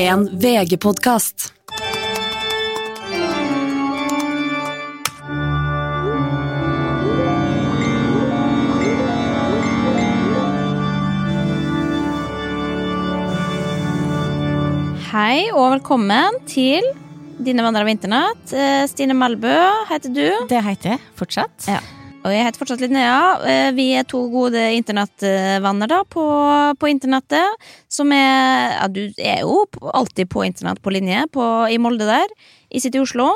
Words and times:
En 0.00 0.22
VG-podkast. 0.40 1.50
Hei 15.10 15.50
og 15.52 15.66
velkommen 15.74 16.40
til 16.48 16.80
Dine 17.36 17.60
venner 17.60 17.84
av 17.84 17.88
internett. 17.92 18.52
Eh, 18.56 18.86
Stine 18.88 19.12
Malbø 19.12 19.52
heter 19.92 20.16
du. 20.16 20.28
Det 20.48 20.64
heter 20.64 20.94
jeg 20.94 21.08
fortsatt. 21.20 21.68
Ja. 21.68 21.82
Og 22.20 22.28
jeg 22.34 22.44
heter 22.44 22.60
fortsatt 22.60 22.82
Linnea. 22.84 23.20
Eh, 23.48 23.70
Vi 23.76 23.86
er 23.96 24.04
to 24.08 24.20
gode 24.32 24.60
internettvenner 24.76 25.88
da, 25.88 26.02
på, 26.04 26.24
på 26.76 26.90
internettet. 26.92 27.56
Som 27.88 28.12
er 28.12 28.76
Ja, 28.76 28.88
du 28.92 29.06
er 29.16 29.40
jo 29.46 29.62
alltid 29.96 30.28
på 30.32 30.44
internett 30.44 30.82
på 30.84 30.92
linje 30.92 31.24
på, 31.32 31.44
i 31.72 31.78
Molde 31.80 32.04
der. 32.08 32.28
Jeg 32.70 32.84
sitter 32.84 33.00
i 33.00 33.06
Oslo. 33.06 33.30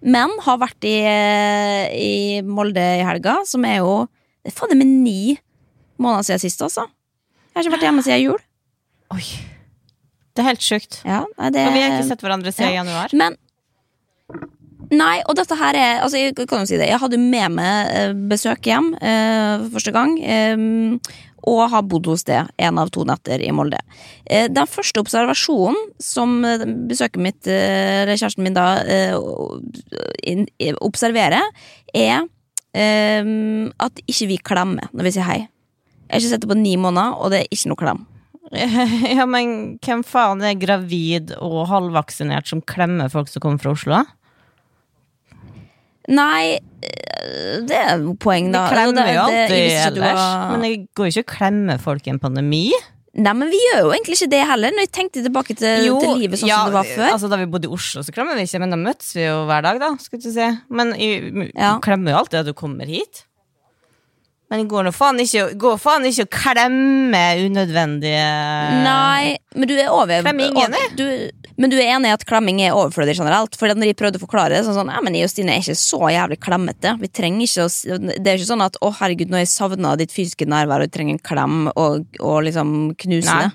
Men 0.00 0.32
har 0.46 0.56
vært 0.62 0.88
i, 0.88 0.96
i 1.92 2.40
Molde 2.46 2.80
i 2.80 3.04
helga, 3.04 3.42
som 3.44 3.66
er 3.68 3.82
jo 3.82 4.06
Det 4.40 4.54
er 4.54 4.56
fader 4.56 4.78
meg 4.80 4.88
ni 4.88 5.36
måneder 6.00 6.24
siden 6.30 6.40
sist, 6.40 6.62
altså. 6.64 6.86
Jeg 7.50 7.58
har 7.58 7.66
ikke 7.66 7.74
vært 7.74 7.84
hjemme 7.84 8.04
siden 8.06 8.22
jul. 8.24 8.38
Oi. 9.12 9.24
Det 10.32 10.40
er 10.40 10.48
helt 10.48 10.64
sjukt. 10.64 11.02
Ja, 11.04 11.26
det, 11.52 11.66
Og 11.66 11.74
vi 11.76 11.82
har 11.82 11.92
ikke 11.92 12.08
sett 12.08 12.22
hverandre 12.24 12.52
siden 12.54 12.72
ja. 12.72 12.80
januar. 12.80 13.12
Men 13.12 13.36
Nei, 14.90 15.20
og 15.30 15.36
dette 15.38 15.54
her 15.54 15.76
er 15.78 16.00
Altså, 16.02 16.18
jeg 16.18 16.34
kan 16.50 16.64
jo 16.64 16.66
si 16.66 16.78
det. 16.80 16.88
Jeg 16.90 16.98
hadde 16.98 17.18
med 17.22 17.54
meg 17.54 17.90
eh, 17.94 18.14
besøk 18.30 18.66
hjem 18.66 18.92
eh, 18.98 19.62
for 19.66 19.76
første 19.78 19.94
gang. 19.94 20.16
eh, 20.18 21.10
og 21.48 21.62
har 21.72 21.86
bodd 21.88 22.08
hos 22.10 22.24
det 22.28 22.40
en 22.60 22.80
av 22.80 22.90
to 22.92 23.04
netter 23.08 23.40
i 23.40 23.52
Molde. 23.54 23.78
Eh, 24.26 24.48
den 24.52 24.68
første 24.68 25.00
observasjonen 25.00 25.78
som 26.02 26.40
eh, 26.44 26.66
besøket 26.90 27.22
mitt, 27.22 27.40
eh, 27.48 28.02
eller 28.02 28.20
kjæresten 28.20 28.44
min 28.44 28.56
da, 28.56 28.66
eh, 28.84 29.16
eh, 30.28 30.74
observerer, 30.84 31.48
er 31.94 32.26
eh, 32.76 33.32
at 33.80 34.04
ikke 34.06 34.30
vi 34.34 34.40
klemmer 34.52 34.90
når 34.92 35.08
vi 35.08 35.14
sier 35.16 35.28
hei. 35.28 35.40
Jeg 36.10 36.16
har 36.16 36.22
ikke 36.24 36.32
sett 36.34 36.44
det 36.44 36.50
på 36.50 36.58
ni 36.58 36.74
måneder, 36.80 37.16
og 37.22 37.30
det 37.32 37.44
er 37.44 37.52
ikke 37.54 37.72
noe 37.72 37.84
klem. 37.84 38.06
Ja, 39.14 39.24
men 39.30 39.78
hvem 39.84 40.00
faen 40.02 40.40
er 40.42 40.56
gravid 40.58 41.30
og 41.38 41.68
halvvaksinert 41.70 42.48
som 42.50 42.62
klemmer 42.66 43.12
folk 43.12 43.30
som 43.30 43.44
kommer 43.44 43.62
fra 43.62 43.76
Oslo? 43.76 44.00
Nei, 46.08 46.58
eh, 46.82 47.60
det 47.68 47.76
er 47.76 47.98
jo 48.00 48.14
poeng, 48.18 48.46
Vi 48.48 48.52
da. 48.52 48.68
klemmer 48.72 49.10
jo 49.12 49.20
alltid 49.26 49.98
ellers. 49.98 50.22
Men 50.54 50.62
jeg 50.64 50.88
går 50.96 51.10
jo 51.10 51.12
ikke 51.12 51.26
og 51.26 51.34
klemmer 51.36 51.78
folk 51.82 52.06
i 52.06 52.10
en 52.10 52.18
pandemi. 52.22 52.70
Nei, 53.20 53.32
men 53.34 53.50
vi 53.50 53.58
gjør 53.58 53.80
jo 53.82 53.90
egentlig 53.90 54.16
ikke 54.20 54.30
det 54.30 54.40
heller, 54.46 54.70
når 54.70 54.84
jeg 54.86 54.92
tenkte 54.94 55.22
tilbake 55.24 55.56
til, 55.58 55.88
til 56.00 56.12
livet 56.22 56.38
sånn 56.38 56.48
som 56.48 56.68
det 56.70 56.76
var 56.78 56.86
før. 56.86 57.08
Altså, 57.10 57.28
da 57.28 57.36
vi 57.40 57.46
bodde 57.50 57.66
i 57.66 57.72
Oslo, 57.74 58.04
så 58.06 58.14
klemmer 58.14 58.38
vi 58.38 58.44
ikke, 58.46 58.60
men 58.62 58.70
da 58.70 58.78
møtes 58.78 59.10
vi 59.18 59.24
jo 59.26 59.40
hver 59.50 59.62
dag, 59.66 59.80
da. 59.82 59.88
Skulle 59.98 60.22
du 60.22 60.30
si. 60.30 60.46
Men 60.70 60.94
jeg 60.94 61.52
Ja. 61.56 61.72
klemmer 61.82 62.12
jo 62.14 62.20
alltid 62.22 62.40
at 62.40 62.46
du 62.46 62.54
kommer 62.54 62.86
hit. 62.86 63.24
Men 64.50 64.66
går 64.66 64.88
nå 64.88 64.90
faen 64.90 65.20
ikke, 65.22 65.44
går 65.62 65.76
faen 65.78 66.06
ikke 66.08 66.24
å 66.26 66.30
klemme 66.34 67.20
unødvendige 67.44 68.22
Nei, 68.82 69.36
men 69.54 69.70
du 69.70 69.76
er 69.76 69.92
over 69.94 70.24
Klem 70.26 70.42
ingen, 70.42 70.74
du, 70.98 71.04
Men 71.54 71.70
du 71.70 71.76
er 71.78 71.92
enig 71.94 72.10
i 72.10 72.14
at 72.16 72.24
klemming 72.26 72.58
er 72.64 72.74
overflødig 72.74 73.14
generelt? 73.20 73.54
For 73.60 73.70
når 73.70 73.92
jeg 73.92 73.98
prøvde 74.00 74.18
å 74.18 74.24
forklare 74.24 74.56
det, 74.56 74.64
sånn 74.66 74.74
sånn, 74.80 74.90
ja, 74.90 75.04
men 75.06 75.14
jeg 75.14 75.28
og 75.28 75.32
Stine 75.34 75.54
er 75.54 75.62
ikke 75.62 75.78
så 75.78 76.10
jævlig 76.10 76.40
klemmete. 76.42 76.96
Vi 76.98 77.12
trenger 77.14 77.46
ikke 77.46 77.68
å, 77.68 77.70
Det 78.10 78.26
er 78.26 78.40
ikke 78.40 78.50
sånn 78.50 78.66
at 78.66 78.80
'å, 78.80 78.90
herregud, 78.98 79.30
nå 79.30 79.38
har 79.38 79.46
jeg 79.46 79.54
savna 79.54 79.94
ditt 80.00 80.10
fysiske 80.14 80.50
nærvær 80.50 80.82
og 80.82 80.88
jeg 80.88 80.94
trenger 80.98 81.18
en 81.18 81.24
klem' 81.30 81.70
og, 81.76 82.18
og 82.18 82.38
liksom 82.48 82.76
knuse 82.98 83.40
det. 83.44 83.50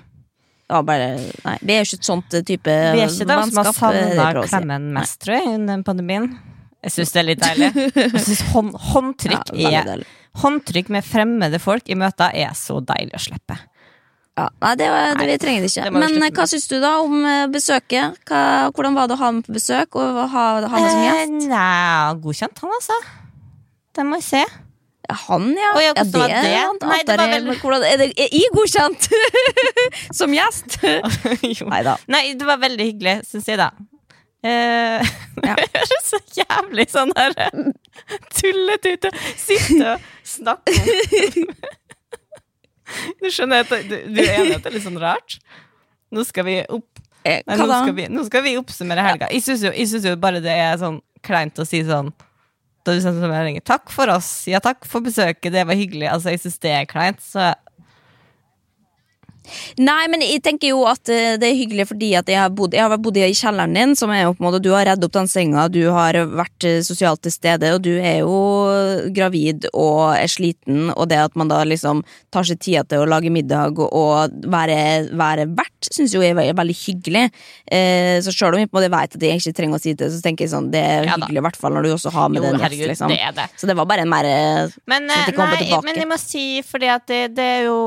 Ja, 0.66 0.80
bare, 0.82 1.12
nei, 1.44 1.58
vi 1.62 1.76
er 1.76 1.84
ikke 1.84 2.00
et 2.00 2.08
sånt 2.08 2.40
type 2.42 2.72
Vi 2.72 3.04
er 3.04 3.06
ikke 3.06 3.28
de 3.28 3.36
som 3.52 3.60
har 3.60 3.68
vennskap, 3.68 3.92
det 3.92 4.16
savna 4.16 4.46
klemmen 4.48 4.92
mest, 4.96 5.20
tror 5.22 5.36
jeg, 5.36 5.58
under 5.60 5.84
pandemien. 5.86 6.30
Jeg 6.86 6.94
syns 6.94 7.14
det 7.14 7.18
er 7.22 7.26
litt 7.26 7.40
deilig. 7.42 7.70
Jeg 7.98 8.20
synes 8.22 8.42
hånd, 8.52 8.74
håndtrykk, 8.92 9.54
Ja, 9.66 9.80
er, 9.96 10.04
håndtrykk 10.42 10.92
med 10.94 11.06
fremmede 11.06 11.58
folk 11.62 11.88
i 11.90 11.96
møter 11.98 12.30
er 12.36 12.52
så 12.58 12.78
deilig 12.84 13.16
å 13.18 13.22
slippe. 13.26 13.56
Ja, 14.36 14.50
nei, 14.60 14.74
det, 14.76 14.86
var, 14.92 15.14
det, 15.16 15.26
vi 15.30 15.36
trenger 15.40 15.64
det 15.64 15.70
ikke. 15.72 15.90
Men 15.96 16.18
eh, 16.20 16.32
hva 16.36 16.44
syns 16.50 16.66
du 16.68 16.76
da 16.82 16.90
om 17.00 17.14
eh, 17.24 17.46
besøket? 17.48 18.18
Hva, 18.28 18.40
hvordan 18.76 18.98
var 18.98 19.08
det 19.08 19.16
å 19.16 19.20
ha 19.22 19.30
ham 19.30 19.38
på 19.46 19.54
besøk, 19.56 19.96
og 19.96 20.18
ha, 20.28 20.44
ha 20.60 20.68
ham 20.74 20.84
som 20.90 21.00
gjest? 21.06 21.22
Eh, 21.24 21.48
Nei, 21.54 22.20
godkjent 22.26 22.60
han, 22.60 22.74
altså. 22.76 22.98
Det 23.96 24.04
må 24.04 24.18
jeg 24.20 24.26
se. 24.28 24.44
Han, 25.24 25.48
ja. 25.56 25.70
Oh, 25.72 25.80
ja, 25.80 25.92
ja 25.94 26.04
det, 26.04 26.12
det? 26.12 26.62
Nei, 26.84 27.00
det 27.08 27.16
var 27.16 27.32
vel- 27.32 27.48
hvordan, 27.62 27.84
er, 27.88 28.00
det, 28.02 28.10
jeg 28.18 28.52
godkjent 28.52 29.08
som 30.20 30.36
gjest? 30.36 30.78
Nei 31.72 31.82
da. 31.86 31.96
Nei, 32.12 32.24
det 32.36 32.48
var 32.52 32.60
veldig 32.60 32.90
hyggelig, 32.92 33.16
syns 33.30 33.48
jeg, 33.48 33.56
da. 33.62 33.70
Eh, 34.44 35.14
Ja. 35.46 35.52
Så 36.10 36.20
jævlig 36.36 36.86
sånn 36.92 37.12
der 37.16 37.34
tulletute. 38.36 39.10
Sitte 39.40 39.96
og 39.96 40.10
snakke 40.26 40.76
om 40.76 41.48
Du 43.18 43.26
skjønner 43.34 43.64
at 43.64 43.72
du, 43.88 43.96
du 44.14 44.20
er 44.22 44.36
enig 44.36 44.58
at 44.58 44.62
det 44.62 44.70
er 44.70 44.76
litt 44.76 44.84
sånn 44.86 45.00
rart? 45.02 45.40
Nå 46.14 46.22
skal 46.28 46.46
vi 46.46 46.60
opp 46.70 47.02
Eh, 47.26 47.42
Nei, 47.42 47.56
nå, 47.58 47.66
skal 47.66 47.94
vi, 47.96 48.04
nå 48.12 48.22
skal 48.28 48.44
vi 48.44 48.54
oppsummere 48.60 49.02
helga. 49.02 49.28
Jeg 49.34 49.42
syns 49.42 49.64
jo, 49.66 49.72
jo 50.12 50.18
bare 50.22 50.38
det 50.44 50.52
er 50.54 50.76
sånn 50.78 51.00
kleint 51.26 51.58
å 51.58 51.66
si 51.66 51.80
sånn 51.86 52.12
da 52.86 52.94
du 52.94 53.00
sendte 53.02 53.26
melding 53.26 53.58
'Takk 53.66 53.90
for 53.90 54.06
oss', 54.14 54.46
'ja, 54.46 54.60
takk 54.62 54.86
for 54.86 55.02
besøket', 55.02 55.50
det 55.50 55.64
var 55.66 55.74
hyggelig. 55.74 56.06
Altså, 56.06 56.30
jeg 56.30 56.44
syns 56.44 56.58
det 56.62 56.70
er 56.70 56.86
kleint, 56.86 57.18
så 57.18 57.50
Nei, 59.78 60.06
men 60.12 60.22
jeg 60.24 60.42
tenker 60.44 60.72
jo 60.72 60.84
at 60.88 61.08
eh, 61.12 61.36
det 61.40 61.50
er 61.50 61.58
hyggelig 61.58 61.88
fordi 61.90 62.12
at 62.18 62.28
jeg 62.30 62.40
har 62.40 62.52
bodd, 62.54 62.74
jeg 62.76 62.84
har 62.86 62.98
bodd 63.02 63.18
i 63.20 63.28
kjelleren 63.36 63.76
din, 63.76 63.94
som 63.98 64.10
er 64.14 64.24
jo 64.24 64.34
på 64.36 64.42
en 64.42 64.48
måte 64.48 64.62
Du 64.64 64.70
har 64.74 64.86
redd 64.88 65.04
opp 65.06 65.14
den 65.16 65.28
senga, 65.30 65.66
du 65.72 65.82
har 65.94 66.18
vært 66.32 66.66
eh, 66.68 66.80
sosialt 66.86 67.22
til 67.26 67.34
stede, 67.34 67.72
og 67.76 67.82
du 67.86 67.92
er 67.98 68.20
jo 68.24 68.36
gravid 69.16 69.68
og 69.72 70.16
er 70.16 70.30
sliten, 70.30 70.90
og 70.94 71.08
det 71.10 71.20
at 71.26 71.36
man 71.38 71.50
da 71.50 71.62
liksom 71.66 72.02
tar 72.34 72.46
seg 72.48 72.60
tida 72.62 72.84
til 72.88 73.04
å 73.04 73.08
lage 73.08 73.30
middag 73.32 73.78
og, 73.82 74.34
være, 74.52 74.78
være 75.16 75.46
vert, 75.56 75.90
syns 75.92 76.14
jo 76.16 76.22
jeg 76.24 76.34
er 76.36 76.56
veldig 76.56 76.76
hyggelig. 76.80 77.24
Eh, 77.70 78.16
så 78.24 78.34
sjøl 78.34 78.56
om 78.56 78.62
jeg 78.62 78.70
på 78.70 78.76
en 78.76 78.80
måte 78.82 78.92
vet 78.96 79.16
at 79.18 79.26
jeg 79.28 79.40
ikke 79.42 79.56
trenger 79.60 79.78
å 79.78 79.82
si 79.82 79.94
det, 79.98 80.10
så 80.12 80.22
tenker 80.24 80.46
jeg 80.46 80.54
sånn 80.54 80.70
det 80.74 80.82
er 80.82 81.06
Ja 81.06 81.16
hyggelig, 81.16 81.40
i 81.40 81.46
hvert 81.46 81.60
fall 81.60 81.76
når 81.76 81.86
du 81.86 81.92
også 81.94 82.12
har 82.14 82.30
med 82.32 82.42
Jo, 82.42 82.50
den 82.50 82.62
gjest, 82.64 82.86
liksom. 82.92 83.12
det 83.14 83.32
det. 83.36 83.48
Så 83.60 83.68
det 83.70 83.76
var 83.78 83.88
bare 83.88 84.06
en 84.06 84.12
mer 84.12 84.28
eh, 84.28 84.76
Men, 84.90 85.08
sånn 85.10 85.16
at 85.22 85.30
de 85.30 85.36
kommer 85.36 85.56
nei, 85.56 85.64
tilbake. 85.64 85.86
men 85.88 86.00
jeg 86.02 86.10
må 86.10 86.20
si, 86.20 86.46
fordi 86.66 86.90
at 86.92 87.06
det, 87.10 87.20
det 87.36 87.48
er 87.58 87.66
jo 87.68 87.78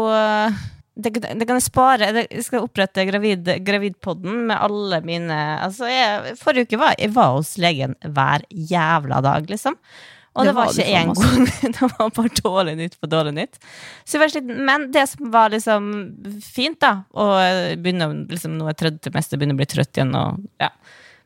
det, 1.00 1.14
det 1.22 1.48
kan 1.48 1.58
jeg 1.58 1.66
spare 1.66 2.12
Jeg 2.20 2.44
skal 2.46 2.66
opprette 2.66 3.06
gravid, 3.08 3.50
Gravidpodden 3.66 4.46
med 4.50 4.58
alle 4.58 5.02
mine 5.06 5.40
Altså, 5.64 5.90
jeg, 5.90 6.38
forrige 6.40 6.70
uke 6.70 6.80
var 6.82 6.96
jeg 7.00 7.14
var 7.16 7.36
hos 7.38 7.56
legen 7.62 7.96
hver 8.04 8.46
jævla 8.50 9.22
dag, 9.26 9.50
liksom. 9.50 9.78
Og 10.38 10.46
Det 10.46 10.52
det, 10.52 10.56
var 10.56 10.68
var 10.68 10.74
ikke 10.74 11.00
én 11.00 11.14
gang. 11.18 11.48
Det 11.76 11.88
var 11.98 12.12
bare 12.16 12.32
dårlig 12.38 12.76
nytt 12.78 13.00
på 13.02 13.10
dårlig 13.10 13.34
nytt. 13.36 13.58
Så 14.06 14.16
jeg 14.16 14.24
var 14.24 14.32
sliten. 14.34 14.62
Men 14.66 14.86
det 14.94 15.06
som 15.10 15.32
var 15.34 15.52
liksom 15.52 15.90
fint, 16.46 16.80
da 16.84 16.92
Og 17.18 17.82
begynner 17.82 18.14
liksom, 18.30 18.56
nå 18.60 18.70
er 18.70 18.78
tredje 18.78 19.02
trimester, 19.08 19.40
begynner 19.42 19.58
å 19.58 19.62
bli 19.64 19.70
trøtt 19.70 19.98
igjen. 19.98 20.14
Og, 20.16 20.46
ja. 20.62 20.70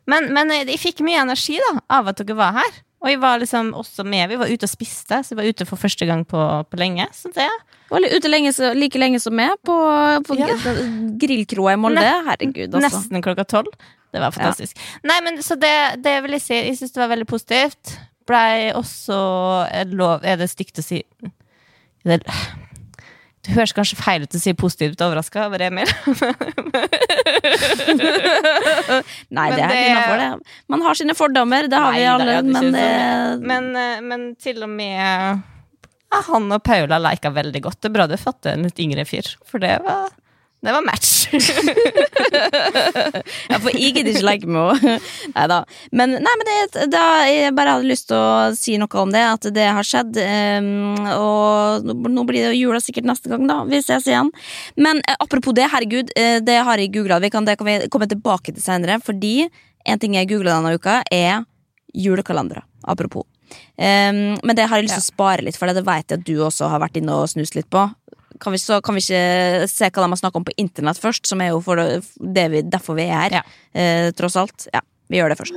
men, 0.09 0.31
men 0.33 0.55
jeg 0.55 0.79
fikk 0.81 1.03
mye 1.05 1.21
energi 1.25 1.59
da 1.61 1.75
av 1.99 2.13
at 2.13 2.23
dere 2.23 2.39
var 2.39 2.57
her. 2.61 2.81
Og 3.03 3.09
jeg 3.11 3.19
var 3.19 3.39
liksom 3.41 3.73
også 3.75 4.05
med. 4.07 4.29
Vi 4.31 4.37
var 4.39 4.47
ute 4.47 4.63
og 4.63 4.71
spiste, 4.71 5.17
så 5.27 5.33
vi 5.35 5.41
var 5.41 5.49
ute 5.51 5.65
for 5.67 5.75
første 5.75 6.05
gang 6.07 6.21
på, 6.27 6.39
på 6.71 6.77
lenge. 6.79 7.05
Så 7.11 7.31
det 7.35 7.49
Var 7.91 7.99
ute 8.15 8.29
lenge, 8.31 8.53
så- 8.55 8.71
like 8.73 8.97
lenge 8.97 9.19
som 9.19 9.35
meg 9.35 9.57
på, 9.65 9.75
på 10.23 10.37
Ja. 10.39 10.47
grillkroa 11.19 11.73
i 11.73 11.75
Molde. 11.75 11.99
Herregud, 12.29 12.73
altså. 12.73 12.79
Nesten 12.87 13.21
klokka 13.21 13.43
tolv. 13.45 13.73
Det 14.13 14.21
var 14.21 14.31
fantastisk. 14.31 14.77
Nei, 15.03 15.19
men 15.25 15.37
Så 15.43 15.55
det, 15.59 16.01
det 16.03 16.21
vil 16.23 16.31
jeg 16.37 16.41
si. 16.41 16.53
Jeg 16.55 16.77
syns 16.77 16.93
det 16.93 17.01
var 17.01 17.09
veldig 17.15 17.27
positivt. 17.27 17.97
Blei 18.25 18.71
også 18.71 19.67
er 19.69 19.85
lov 19.91 20.23
Er 20.23 20.37
det 20.37 20.49
stygt 20.49 20.79
å 20.79 20.83
si 20.85 21.03
det, 22.05 22.21
det 23.43 23.51
høres 23.57 23.73
kanskje 23.75 23.97
feil 23.99 24.23
ut 24.23 24.35
å 24.37 24.39
si 24.39 24.53
positivt 24.55 25.01
overraska 25.03 25.47
over 25.49 25.59
Emil. 25.65 25.89
Nei, 29.33 29.47
Men 29.49 29.57
det 29.57 29.63
er 29.63 29.73
ikke 29.73 29.89
innafor, 29.89 30.21
det. 30.21 30.29
Man 30.71 30.85
har 30.85 30.93
sine 30.99 31.15
fordommer, 31.17 31.67
det 31.67 31.81
har 31.85 31.97
vi 31.97 32.05
alle, 32.07 32.37
men 32.47 32.69
det 32.75 32.85
men, 33.43 33.67
eh, 33.75 33.99
men 34.05 34.29
til 34.39 34.63
og 34.63 34.71
med 34.71 34.95
ja, 36.13 36.21
han 36.29 36.51
og 36.55 36.63
Paula 36.63 36.99
leika 37.01 37.33
veldig 37.33 37.61
godt. 37.65 37.81
Det 37.81 37.89
er 37.91 37.95
bra 37.97 38.07
du 38.07 38.15
fatter 38.21 38.55
en 38.55 38.63
litt 38.67 38.79
yngre 38.79 39.03
fyr, 39.09 39.27
for 39.49 39.63
det 39.63 39.75
var, 39.83 40.13
det 40.63 40.71
var 40.75 40.85
match. 40.87 41.11
Ja, 43.49 43.57
for 43.59 43.73
jeg 43.75 43.93
gidder 43.97 44.13
ikke 44.13 44.25
legge 44.25 44.47
henne. 44.47 44.93
Nei 45.33 45.45
da. 45.51 45.57
Men, 45.95 46.15
nei, 46.23 46.33
men 46.39 46.47
det, 46.47 46.85
da, 46.93 47.01
jeg 47.29 47.53
bare 47.57 47.75
hadde 47.75 47.89
lyst 47.89 48.07
til 48.09 48.17
å 48.17 48.53
si 48.57 48.75
noe 48.81 49.01
om 49.01 49.11
det, 49.13 49.21
at 49.27 49.47
det 49.55 49.65
har 49.75 49.87
skjedd. 49.87 50.17
Um, 50.23 50.95
og 51.13 51.87
nå- 51.89 52.25
blir 52.29 52.47
det 52.49 52.57
jula 52.57 52.79
sikkert 52.83 53.07
neste 53.09 53.31
gang, 53.31 53.45
da. 53.49 53.59
Vi 53.69 53.81
ses 53.83 54.07
igjen. 54.09 54.31
Men 54.79 55.01
eh, 55.03 55.17
apropos 55.23 55.55
det, 55.57 55.67
herregud, 55.73 56.13
eh, 56.19 56.39
det 56.45 56.59
har 56.65 56.81
jeg 56.81 56.93
googla. 56.95 57.19
Det 57.23 57.31
kan 57.33 57.47
vi 57.67 57.77
komme 57.93 58.09
tilbake 58.11 58.53
til 58.55 58.63
senere. 58.63 58.99
Fordi 59.03 59.35
en 59.85 59.99
ting 60.01 60.15
jeg 60.17 60.31
googla 60.31 60.57
denne 60.57 60.77
uka, 60.79 61.01
er 61.11 61.43
julekalendere. 61.93 62.63
Apropos. 62.87 63.27
Um, 63.77 64.33
men 64.41 64.55
det 64.57 64.65
har 64.69 64.79
jeg 64.79 64.87
lyst 64.87 64.97
til 64.97 65.03
å 65.03 65.11
spare 65.11 65.43
litt, 65.45 65.57
for 65.59 65.69
det 65.69 65.83
vet 65.85 66.09
jeg 66.09 66.21
at 66.21 66.25
du 66.25 66.35
også 66.41 66.69
har 66.71 66.81
vært 66.81 66.97
inne 66.97 67.13
og 67.21 67.29
snust 67.29 67.57
litt 67.57 67.69
på. 67.73 67.83
Kan 68.39 68.53
vi, 68.55 68.57
så 68.61 68.81
kan 68.81 68.95
vi 68.95 69.01
ikke 69.03 69.67
se 69.69 69.89
hva 69.89 70.03
de 70.05 70.09
har 70.09 70.21
snakka 70.21 70.39
om 70.41 70.45
på 70.47 70.55
internett 70.57 70.99
først, 71.01 71.25
som 71.29 71.41
er 71.41 71.51
jo 71.53 71.61
for 71.61 71.75
det, 71.81 72.01
det 72.19 72.47
vi, 72.51 72.61
derfor 72.61 72.95
vi 72.97 73.03
er 73.09 73.29
her, 73.29 73.39
Ja. 73.41 73.43
eh, 73.73 74.11
tross 74.11 74.35
alt. 74.35 74.67
Ja, 74.73 74.81
vi 75.09 75.17
gjør 75.21 75.29
det 75.29 75.37
først. 75.43 75.53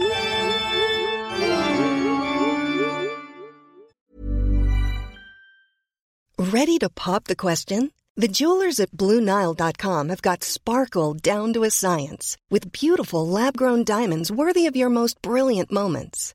Ready 6.38 6.78
to 6.78 6.88
pop 6.90 7.25
the 7.25 7.37
question? 7.37 7.93
The 8.17 8.28
jewelers 8.28 8.81
at 8.81 8.90
BlueNile.com 8.93 10.08
have 10.08 10.22
got 10.22 10.43
sparkle 10.44 11.14
down 11.14 11.52
to 11.52 11.64
a 11.64 11.70
science 11.70 12.37
with 12.50 12.72
beautiful 12.72 13.26
lab 13.26 13.56
grown 13.56 13.84
diamonds 13.84 14.31
worthy 14.32 14.67
of 14.67 14.76
your 14.76 14.88
most 14.88 15.20
brilliant 15.22 15.70
moments. 15.70 16.34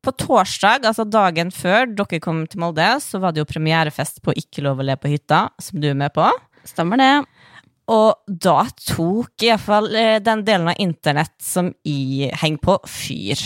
På 0.00 0.14
torsdag, 0.16 0.86
altså 0.88 1.04
dagen 1.04 1.50
før 1.52 1.90
dere 1.92 2.20
kom 2.24 2.46
til 2.48 2.62
Molde, 2.62 2.88
så 3.04 3.20
var 3.20 3.34
det 3.34 3.42
jo 3.42 3.48
premierefest 3.50 4.22
på 4.24 4.32
Ikke 4.38 4.64
lov 4.64 4.80
å 4.80 4.86
le 4.88 4.96
på 4.96 5.10
hytta, 5.12 5.48
som 5.60 5.80
du 5.82 5.90
er 5.90 5.98
med 5.98 6.14
på. 6.16 6.24
Stemmer 6.64 7.00
det. 7.00 7.14
Og 7.90 8.36
da 8.46 8.62
tok 8.86 9.44
iallfall 9.44 9.90
den 10.24 10.44
delen 10.46 10.70
av 10.70 10.78
internett 10.80 11.34
som 11.42 11.72
jeg 11.84 12.30
henger 12.40 12.64
på, 12.64 12.78
fyr. 12.88 13.42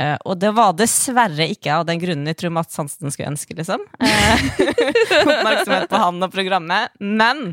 Eh, 0.00 0.16
og 0.24 0.38
det 0.40 0.52
var 0.56 0.76
dessverre 0.78 1.46
ikke 1.52 1.74
av 1.76 1.86
den 1.88 2.00
grunnen 2.00 2.30
jeg 2.30 2.38
tror 2.40 2.54
Mats 2.56 2.78
Hansen 2.80 3.12
skulle 3.12 3.32
ønske, 3.34 3.56
liksom. 3.58 3.84
Eh, 4.00 4.44
oppmerksomhet 5.26 5.90
på 5.90 6.00
han 6.00 6.24
og 6.24 6.32
programmet. 6.32 6.94
Men 7.00 7.52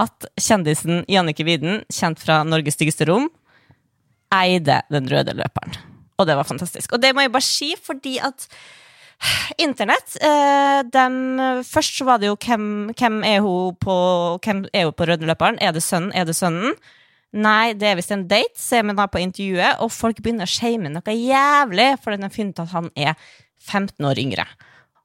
at 0.00 0.28
kjendisen 0.40 1.04
Jannike 1.10 1.46
Widen, 1.48 1.82
kjent 1.92 2.20
fra 2.22 2.42
Norges 2.46 2.76
styggeste 2.76 3.08
rom, 3.08 3.30
eide 4.34 4.82
den 4.92 5.08
røde 5.10 5.34
løperen. 5.36 5.89
Og 6.20 6.28
det 6.28 6.36
var 6.36 6.48
fantastisk. 6.48 6.92
Og 6.92 7.02
det 7.02 7.14
må 7.16 7.24
jeg 7.24 7.32
bare 7.32 7.46
si, 7.46 7.72
fordi 7.80 8.18
at 8.22 8.46
Internett 9.60 10.14
eh, 10.24 11.60
Først 11.68 11.98
så 11.98 12.06
var 12.08 12.22
det 12.22 12.30
jo 12.30 12.38
hvem, 12.40 12.94
hvem 12.96 13.18
er 13.28 13.42
hun 13.44 13.76
på 13.76 13.96
Hvem 14.40 14.64
er 14.72 14.88
hun 14.88 14.96
på 14.96 15.08
rødløperen? 15.10 15.60
Er 15.60 15.74
det 15.76 15.82
sønnen? 15.84 16.12
Er 16.16 16.24
det 16.24 16.36
sønnen? 16.38 16.72
Nei, 17.30 17.74
det 17.78 17.86
er 17.86 17.98
visst 17.98 18.10
en 18.10 18.24
date, 18.26 18.58
ser 18.58 18.82
vi 18.82 18.94
da 18.98 19.04
på 19.06 19.20
intervjuet, 19.22 19.78
og 19.84 19.92
folk 19.94 20.18
begynner 20.18 20.48
å 20.48 20.50
shame 20.50 20.90
noe 20.90 21.12
jævlig 21.14 21.92
fordi 22.02 22.18
de 22.18 22.26
har 22.26 22.34
funnet 22.34 22.62
at 22.64 22.72
han 22.72 22.88
er 22.98 23.12
15 23.60 24.08
år 24.08 24.18
yngre. 24.18 24.46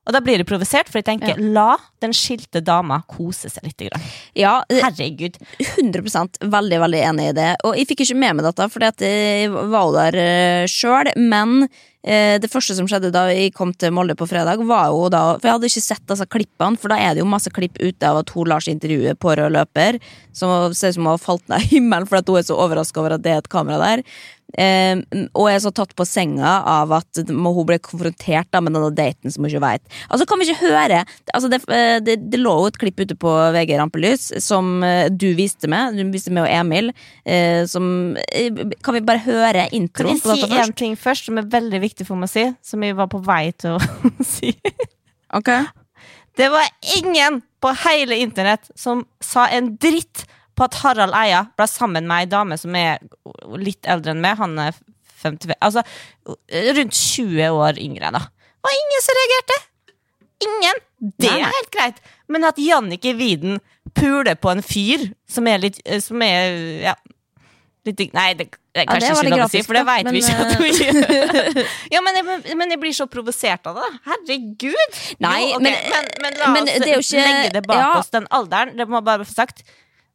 Og 0.06 0.13
da 0.13 0.22
blir 0.22 0.38
du 0.42 0.46
provosert, 0.48 0.90
for 0.90 1.02
jeg 1.02 1.07
tenker 1.07 1.40
la 1.42 1.75
den 2.04 2.13
skilte 2.13 2.62
dama 2.62 3.02
kose 3.10 3.50
seg 3.50 3.66
litt. 3.66 3.81
Grann. 3.88 4.06
Ja, 4.38 4.60
eh, 4.69 4.84
Herregud. 4.84 5.40
100% 5.81 6.40
veldig 6.46 6.80
veldig 6.86 7.02
enig 7.10 7.31
i 7.31 7.36
det. 7.36 7.50
Og 7.66 7.75
jeg 7.80 7.90
fikk 7.90 8.06
ikke 8.06 8.22
med 8.22 8.38
meg 8.38 8.48
dette, 8.48 8.69
for 8.72 8.86
jeg 8.86 9.52
var 9.52 9.81
jo 9.81 9.96
der 9.98 10.18
uh, 10.22 10.69
sjøl. 10.69 11.10
Men 11.18 11.66
eh, 12.06 12.38
det 12.42 12.52
første 12.54 12.78
som 12.78 12.88
skjedde 12.90 13.12
da 13.16 13.25
jeg 13.34 13.56
kom 13.57 13.74
til 13.74 13.94
Molde 13.98 14.18
på 14.18 14.30
fredag, 14.30 14.62
var 14.69 14.94
jo 14.94 15.10
da 15.10 15.24
For 15.40 15.50
jeg 15.50 15.57
hadde 15.57 15.72
ikke 15.72 15.86
sett 15.88 16.06
disse 16.13 16.30
klippene, 16.30 16.80
for 16.81 16.94
da 16.94 17.00
er 17.02 17.16
det 17.16 17.25
jo 17.25 17.31
masse 17.31 17.52
klipp 17.54 17.81
ute 17.81 18.06
av 18.06 18.22
at 18.22 18.34
hun 18.36 18.52
lar 18.52 18.63
seg 18.63 18.78
intervjue 18.78 19.18
på 19.18 19.36
rød 19.40 19.57
løper, 19.57 20.00
som 20.36 20.54
ser 20.74 20.94
ut 20.94 21.00
som 21.00 21.10
hun 21.10 21.16
har 21.16 21.25
falt 21.25 21.50
ned 21.52 21.66
i 21.66 21.75
himmelen 21.78 22.07
fordi 22.10 22.36
hun 22.36 22.44
er 22.44 22.48
så 22.48 22.62
overraska 22.62 23.02
over 23.02 23.18
at 23.18 23.25
det 23.25 23.34
er 23.34 23.42
et 23.42 23.52
kamera 23.52 23.81
der. 23.81 24.06
Eh, 24.56 25.02
og 25.36 25.50
jeg 25.50 25.60
er 25.60 25.63
så 25.66 25.72
tatt 25.75 25.94
på 25.98 26.07
senga 26.07 26.57
av 26.69 26.94
at 26.96 27.22
hun 27.28 27.68
ble 27.68 27.80
konfrontert 27.84 28.50
da 28.54 28.62
med 28.63 28.75
denne 28.75 28.92
daten 28.96 29.34
som 29.34 29.44
hun 29.46 29.52
ikke 29.52 29.63
veit. 29.63 29.84
Altså, 30.10 30.28
kan 30.30 30.42
vi 30.42 30.50
ikke 30.50 30.72
høre 30.72 31.04
altså, 31.34 31.50
det, 31.52 31.62
eh, 31.74 31.98
det, 32.04 32.18
det 32.31 32.42
lå 32.42 32.56
jo 32.62 32.72
et 32.72 32.80
klipp 32.81 33.02
ute 33.04 33.18
på 33.19 33.34
VG 33.56 33.75
Rampelys 33.80 34.28
som 34.44 34.84
eh, 34.86 35.07
du 35.12 35.31
viste 35.38 35.69
meg, 35.72 35.98
du 35.98 36.04
viste 36.13 36.34
meg 36.34 36.48
og 36.48 36.54
Emil. 36.54 36.92
Eh, 37.25 37.63
som 37.69 38.16
Kan 38.86 38.96
vi 38.96 39.02
bare 39.06 39.24
høre 39.25 39.66
Kan 39.66 39.78
introen 39.78 40.16
jeg 40.16 40.24
på 40.24 40.36
si 40.36 40.60
en 40.62 40.75
ting 40.78 40.96
først 41.00 41.30
som 41.30 41.40
er 41.42 41.50
veldig 41.50 41.81
viktig 41.84 42.07
for 42.07 42.19
meg 42.19 42.30
å 42.30 42.36
si? 42.36 42.46
Som 42.66 42.86
jeg 42.86 42.98
var 42.98 43.10
på 43.12 43.22
vei 43.25 43.50
til 43.57 43.78
å 43.78 43.81
si. 44.36 44.54
Ok. 45.36 45.52
Det 46.36 46.48
var 46.52 46.68
ingen 46.98 47.42
på 47.63 47.72
hele 47.86 48.18
internett 48.22 48.69
som 48.75 49.06
sa 49.24 49.48
en 49.56 49.74
dritt 49.81 50.25
på 50.56 50.66
at 50.68 50.78
Harald 50.81 51.16
Eia 51.18 51.46
ble 51.57 51.68
sammen 51.69 52.07
med 52.07 52.24
ei 52.25 52.30
dame 52.31 52.57
som 52.60 52.75
er 52.80 53.02
litt 53.60 53.86
eldre 53.92 54.13
enn 54.16 54.22
meg. 54.24 54.38
Han 54.40 54.57
er 54.60 54.78
50, 55.24 55.56
altså 55.63 55.84
rundt 56.78 56.94
20 56.96 57.50
år 57.60 57.80
yngre, 57.81 58.12
da. 58.16 58.22
Det 58.25 58.68
var 58.69 58.78
ingen 58.81 59.04
som 59.06 59.18
reagerte! 59.22 59.57
Ingen! 60.46 60.80
Det 61.22 61.30
er 61.30 61.44
helt 61.46 61.72
greit. 61.74 62.00
Men 62.31 62.48
at 62.48 62.57
Jannicke 62.60 63.13
Widen 63.18 63.60
puler 63.96 64.36
på 64.36 64.50
en 64.52 64.63
fyr 64.66 65.12
som 65.30 65.46
er 65.48 65.62
litt 65.62 65.78
Som 66.02 66.24
er 66.25 66.56
ja, 66.81 66.96
litt 67.86 68.02
Nei, 68.16 68.31
det, 68.40 68.48
det 68.74 68.81
er 68.81 68.88
Ja, 68.90 68.98
det 68.98 69.06
kanskje 69.06 69.12
ikke 69.13 69.36
lov 69.36 69.44
å 69.46 69.50
si, 69.54 69.62
for 69.68 69.78
det 69.78 69.84
veit 69.88 70.10
vi 70.12 70.24
ikke 70.24 70.36
at 70.42 70.56
hun 70.57 70.81
gjør. 70.81 71.62
ja, 71.94 72.02
men 72.04 72.18
jeg, 72.19 72.57
men 72.57 72.74
jeg 72.74 72.81
blir 72.81 72.96
så 72.98 73.06
provosert 73.12 73.69
av 73.69 73.78
det. 73.80 73.90
Herregud! 74.10 75.00
Nei, 75.24 75.38
jo, 75.46 75.60
okay, 75.62 75.63
men- 75.69 76.12
men, 76.25 76.40
men 76.42 76.42
la 76.42 76.98
oss 76.98 77.13
ikke- 77.13 77.24
legge 77.30 77.54
det 77.60 77.63
bak 77.69 77.80
ja. 77.84 77.92
oss, 78.02 78.10
den 78.18 78.28
alderen. 78.36 78.74
Det 78.81 78.90
må 78.90 79.04
bare 79.06 79.24
få 79.30 79.38
sagt. 79.38 79.63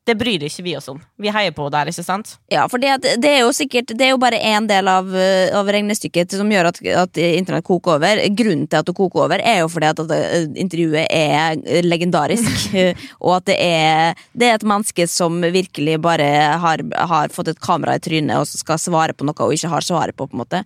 Det 0.08 0.14
bryr 0.16 0.42
ikke 0.46 0.62
vi 0.64 0.72
oss 0.78 0.88
om. 0.88 0.96
Vi 1.20 1.28
heier 1.30 1.52
på 1.52 1.66
der, 1.70 1.90
ikke 1.92 2.02
sant? 2.02 2.32
Ja, 2.50 2.64
for 2.72 2.80
det, 2.80 2.94
det 3.20 3.28
er 3.30 3.42
jo 3.42 3.50
sikkert 3.54 3.92
Det 3.92 4.06
er 4.06 4.14
jo 4.14 4.18
bare 4.18 4.38
én 4.40 4.64
del 4.66 4.88
av, 4.88 5.06
uh, 5.12 5.52
av 5.58 5.68
regnestykket 5.70 6.32
som 6.38 6.48
gjør 6.50 6.70
at, 6.70 6.80
at 7.02 7.20
internett 7.20 7.66
koker 7.68 7.98
over. 7.98 8.22
Grunnen 8.38 8.64
til 8.64 8.80
at 8.80 8.88
det 8.88 8.94
koker 8.96 9.26
over, 9.26 9.44
er 9.44 9.60
jo 9.60 9.68
fordi 9.70 9.90
at, 9.92 10.00
at 10.00 10.10
uh, 10.16 10.56
intervjuet 10.64 11.04
er 11.04 11.84
legendarisk. 11.84 12.48
uh, 12.72 13.04
og 13.26 13.36
at 13.36 13.50
det 13.52 13.58
er, 13.60 14.24
det 14.32 14.48
er 14.48 14.56
et 14.56 14.66
menneske 14.72 15.06
som 15.10 15.36
virkelig 15.52 15.98
bare 16.02 16.30
har, 16.64 16.84
har 17.12 17.36
fått 17.36 17.52
et 17.52 17.60
kamera 17.62 17.98
i 18.00 18.02
trynet 18.02 18.40
og 18.40 18.48
skal 18.48 18.80
svare 18.80 19.14
på 19.14 19.28
noe 19.28 19.36
og 19.46 19.54
ikke 19.54 19.70
har 19.76 19.84
svaret 19.84 20.16
på. 20.16 20.26
på 20.30 20.36
en 20.36 20.42
måte 20.42 20.64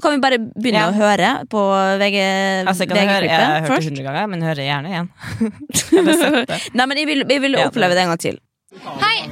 Kan 0.00 0.16
vi 0.16 0.24
bare 0.24 0.40
begynne 0.40 0.80
Ja. 0.80 0.88
å 0.88 0.96
høre 0.96 1.30
på 1.52 1.60
VG, 2.00 2.16
Altså, 2.64 2.88
jeg, 2.88 3.08
høre, 3.08 3.28
jeg 3.28 3.36
har 3.36 3.66
hørt 3.68 3.76
det 3.76 3.90
hundre 3.90 4.04
ganger, 4.08 4.30
men 4.32 4.42
hører 4.48 4.64
gjerne 4.64 4.88
igjen. 4.94 5.10
Nei, 6.78 6.86
men 6.86 6.96
jeg 6.96 7.08
vil, 7.10 7.26
jeg 7.28 7.42
vil 7.44 7.60
oppleve 7.60 7.96
det 7.96 8.06
en 8.06 8.14
gang 8.14 8.22
til. 8.30 8.38
Hei! 8.70 9.26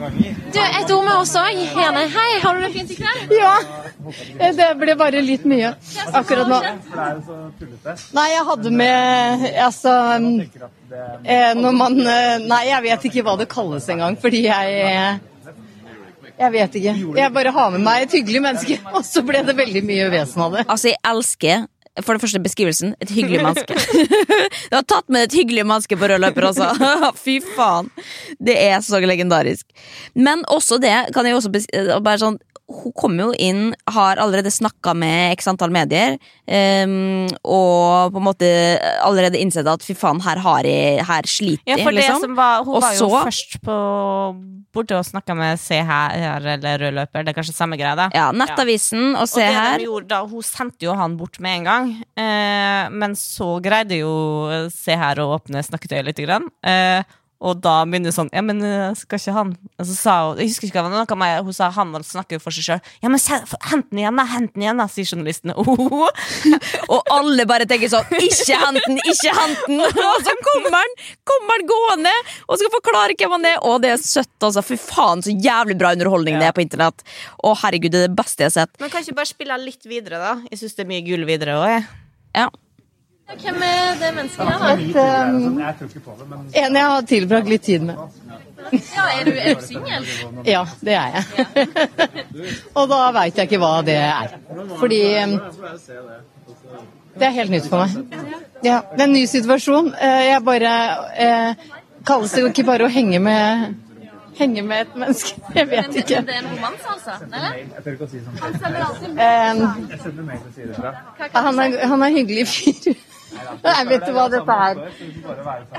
Du, 0.53 0.59
et 0.59 0.91
ord 0.91 1.05
med 1.07 1.13
oss 1.15 1.31
òg. 1.39 1.59
Hene, 1.71 2.01
Hei, 2.11 2.31
har 2.43 2.57
du 2.57 2.65
det 2.65 2.71
fint 2.75 2.91
i 2.91 2.97
kveld? 2.99 3.35
Ja. 3.39 3.53
Det 4.59 4.67
ble 4.81 4.97
bare 4.99 5.21
litt 5.23 5.45
mye 5.47 5.71
akkurat 6.19 6.51
nå. 6.51 6.59
Nei, 8.17 8.25
jeg 8.33 8.43
hadde 8.49 8.73
med 8.75 9.45
Altså 9.63 9.93
eh, 10.17 11.53
Når 11.55 11.77
man 11.77 11.99
eh, 12.03 12.35
Nei, 12.49 12.63
jeg 12.71 12.85
vet 12.89 13.07
ikke 13.11 13.25
hva 13.27 13.37
det 13.39 13.47
kalles 13.53 13.87
engang, 13.93 14.19
fordi 14.19 14.43
jeg 14.49 15.21
Jeg 16.39 16.53
vet 16.55 16.79
ikke. 16.81 16.97
Jeg 17.21 17.35
bare 17.39 17.55
har 17.55 17.71
med 17.77 17.87
meg 17.87 18.09
et 18.09 18.19
hyggelig 18.19 18.43
menneske, 18.43 18.81
og 18.97 19.07
så 19.07 19.23
ble 19.27 19.45
det 19.47 19.55
veldig 19.59 19.85
mye 19.87 20.11
vesen 20.19 20.49
av 20.49 20.59
det. 20.59 20.67
Altså, 20.67 20.91
jeg 20.91 21.03
elsker 21.13 21.67
for 22.05 22.15
det 22.15 22.23
første 22.23 22.41
beskrivelsen. 22.43 22.95
Et 23.03 23.13
hyggelig 23.13 23.43
menneske. 23.45 23.75
du 24.71 24.77
har 24.77 24.87
tatt 24.89 25.09
med 25.13 25.29
et 25.29 25.37
hyggelig 25.39 25.65
menneske 25.67 25.99
på 25.99 26.11
rød 26.11 26.23
løper 26.23 26.49
også. 26.51 26.71
Fy 27.25 27.39
faen. 27.57 27.91
Det 28.43 28.57
er 28.61 28.81
så 28.85 29.01
legendarisk. 29.03 29.67
Men 30.15 30.45
også 30.49 30.81
det 30.83 30.95
kan 31.15 31.27
jeg 31.27 31.39
også 31.39 31.53
bare 32.05 32.21
sånn 32.23 32.39
hun 32.69 32.93
kommer 32.93 33.25
jo 33.31 33.33
inn, 33.41 33.75
har 33.89 34.17
allerede 34.21 34.51
snakka 34.53 34.93
med 34.95 35.33
x 35.39 35.47
antall 35.49 35.71
medier, 35.73 36.19
um, 36.45 37.25
og 37.43 38.13
på 38.13 38.21
en 38.21 38.27
måte 38.27 38.51
allerede 39.01 39.41
innsett 39.41 39.67
at 39.73 39.83
fy 39.83 39.95
faen, 39.97 40.21
her 40.21 40.37
har 40.45 40.69
jeg 40.69 41.05
Her 41.09 41.23
sliter 41.29 41.65
Ja, 41.65 41.77
jeg, 41.79 41.87
det 41.87 41.95
liksom. 42.03 42.21
som 42.21 42.35
var, 42.37 42.65
Hun 42.65 42.75
Og 42.77 42.83
var 42.83 42.93
jo 42.93 43.09
så- 43.09 43.25
først 43.25 43.57
på 43.65 43.77
borte 44.75 44.99
og 44.99 45.05
snakka 45.09 45.35
med 45.35 45.59
Se 45.59 45.81
her 45.83 46.45
eller 46.55 46.79
Rød 46.79 46.95
løper. 46.99 47.25
Det 47.25 47.33
er 47.33 47.39
kanskje 47.41 47.55
samme 47.57 47.79
greie, 47.81 47.97
da. 47.97 48.11
Ja, 48.15 48.31
Nettavisen 48.33 49.15
og 49.17 49.23
Og 49.23 49.29
Se 49.29 49.41
det 49.41 49.55
her. 49.55 49.79
de 49.79 49.85
gjorde 49.89 50.09
da, 50.09 50.21
Hun 50.27 50.43
sendte 50.43 50.83
jo 50.85 50.95
han 50.95 51.17
bort 51.17 51.41
med 51.41 51.59
en 51.61 51.65
gang, 51.65 51.89
uh, 52.19 52.91
men 52.93 53.17
så 53.17 53.61
greide 53.65 53.99
jo 54.03 54.69
Se 54.71 54.93
her 54.95 55.17
å 55.17 55.31
åpne 55.41 55.65
snakketøyet 55.65 56.05
litt. 56.05 56.19
Grann. 56.19 56.49
Eh, 56.65 57.03
Og 57.39 57.61
da 57.63 57.85
begynner 57.87 58.11
hun 58.11 58.17
sånn 58.17 58.31
Ja, 58.35 58.43
men 58.43 58.59
eh, 58.67 58.91
skal 58.99 59.21
ikke 59.21 59.35
han 59.37 59.53
Og 59.79 59.87
så 59.87 59.95
sa 59.95 60.15
hun 60.27 60.41
Jeg 60.43 60.51
husker 60.51 60.69
ikke 60.69 60.83
hva 60.83 60.91
det 60.91 61.03
var, 61.07 61.21
med 61.21 61.47
Hun 61.47 61.55
sa 61.55 61.69
han 61.75 61.95
snakker 62.03 62.39
jo 62.39 62.43
for 62.43 62.55
seg 62.55 62.67
sjøl. 62.67 62.81
Ja, 63.05 63.11
men 63.13 63.23
hent 63.23 63.91
den 63.93 64.03
igjen, 64.03 64.19
da! 64.19 64.25
Hent 64.29 64.55
den 64.57 64.65
igjen, 64.65 64.81
da, 64.83 64.89
sier 64.91 65.07
journalistene. 65.07 65.55
Oh. 65.59 66.09
Og 66.95 67.13
alle 67.15 67.47
bare 67.49 67.69
tenker 67.71 67.91
sånn 67.93 68.11
Ikke 68.19 68.59
hent 68.59 68.83
den! 68.89 68.99
Ikke 69.05 69.35
hent 69.37 69.65
den! 69.69 69.85
Og 70.09 70.27
så 70.27 70.35
kommer 70.43 70.79
han 70.81 70.97
kommer 71.29 71.59
han 71.59 71.67
gående 71.69 72.13
og 72.49 72.59
skal 72.59 72.73
forklare 72.73 73.17
hvem 73.19 73.35
han 73.37 73.47
er. 73.51 73.59
Og 73.67 73.83
det 73.85 73.93
er 73.95 74.01
søtt, 74.03 74.35
altså. 74.45 74.63
Fy 74.65 74.79
faen, 74.81 75.23
så 75.25 75.33
jævlig 75.33 75.77
bra 75.81 75.93
underholdning 75.97 76.39
det 76.41 76.49
er 76.49 76.57
på 76.57 76.65
internett. 76.65 77.05
Å 77.45 77.55
herregud, 77.63 77.93
det 77.95 78.05
er 78.05 78.09
det 78.09 78.19
beste 78.19 78.45
jeg 78.45 78.53
har 78.53 78.57
sett. 78.57 78.81
Men 78.83 78.93
kan 78.93 79.05
ikke 79.05 79.19
bare 79.19 79.31
spille 79.31 79.61
litt 79.63 79.89
videre, 79.89 80.21
da? 80.23 80.35
Jeg 80.51 80.63
syns 80.63 80.79
det 80.79 80.87
er 80.87 80.91
mye 80.91 81.05
gull 81.07 81.27
videre 81.29 81.59
òg, 81.61 81.69
jeg. 81.77 81.87
Ja. 82.39 82.49
Hvem 83.29 83.63
er 83.63 83.99
det 84.01 84.09
mennesket 84.17 84.47
her, 84.49 84.59
har? 84.59 84.79
Et, 84.79 84.97
um, 84.97 85.59
en 86.55 86.77
jeg 86.77 86.85
har 86.93 87.03
tilbrakt 87.11 87.49
litt 87.53 87.63
tid 87.67 87.83
med. 87.85 87.97
Ja, 88.73 89.05
er 89.21 89.25
du, 89.25 89.33
er 89.37 89.55
du 89.55 89.65
singel? 89.65 90.07
Ja, 90.49 90.63
det 90.85 90.95
er 90.97 91.09
jeg. 91.15 91.25
og 92.75 92.89
da 92.91 92.99
veit 93.17 93.37
jeg 93.39 93.49
ikke 93.51 93.61
hva 93.63 93.75
det 93.87 93.97
er. 94.01 94.33
Fordi 94.81 95.03
det 97.19 97.27
er 97.29 97.35
helt 97.37 97.53
nytt 97.53 97.69
for 97.71 97.85
meg. 97.85 97.91
Ja, 98.65 98.81
det 98.95 99.01
er 99.01 99.07
en 99.07 99.13
ny 99.15 99.25
situasjon. 99.31 99.93
Eh, 99.95 100.23
Jeg 100.33 100.43
bare 100.47 100.73
eh, 101.15 101.69
Kalles 102.09 102.33
det 102.35 102.41
jo 102.43 102.49
ikke 102.51 102.65
bare 102.67 102.87
å 102.89 102.91
henge 102.93 103.21
med 103.23 103.77
Henge 104.39 104.63
med 104.63 104.85
et 104.85 104.93
menneske? 104.95 105.35
Jeg 105.55 105.67
vet 105.67 105.97
ikke. 105.99 106.21
Det 106.27 106.35
er 106.37 106.45
en 106.45 106.51
romans, 106.53 106.83
altså? 106.87 107.13
Eller? 107.27 107.53
Eh, 109.19 109.55
han, 111.35 111.59
er, 111.59 111.87
han 111.91 112.03
er 112.07 112.13
hyggelig 112.15 112.45
fyr. 112.53 112.95
Jeg 113.65 113.87
vet 113.89 114.05
du 114.07 114.13
hva 114.17 114.25
dette 114.33 114.57
er. 114.67 114.81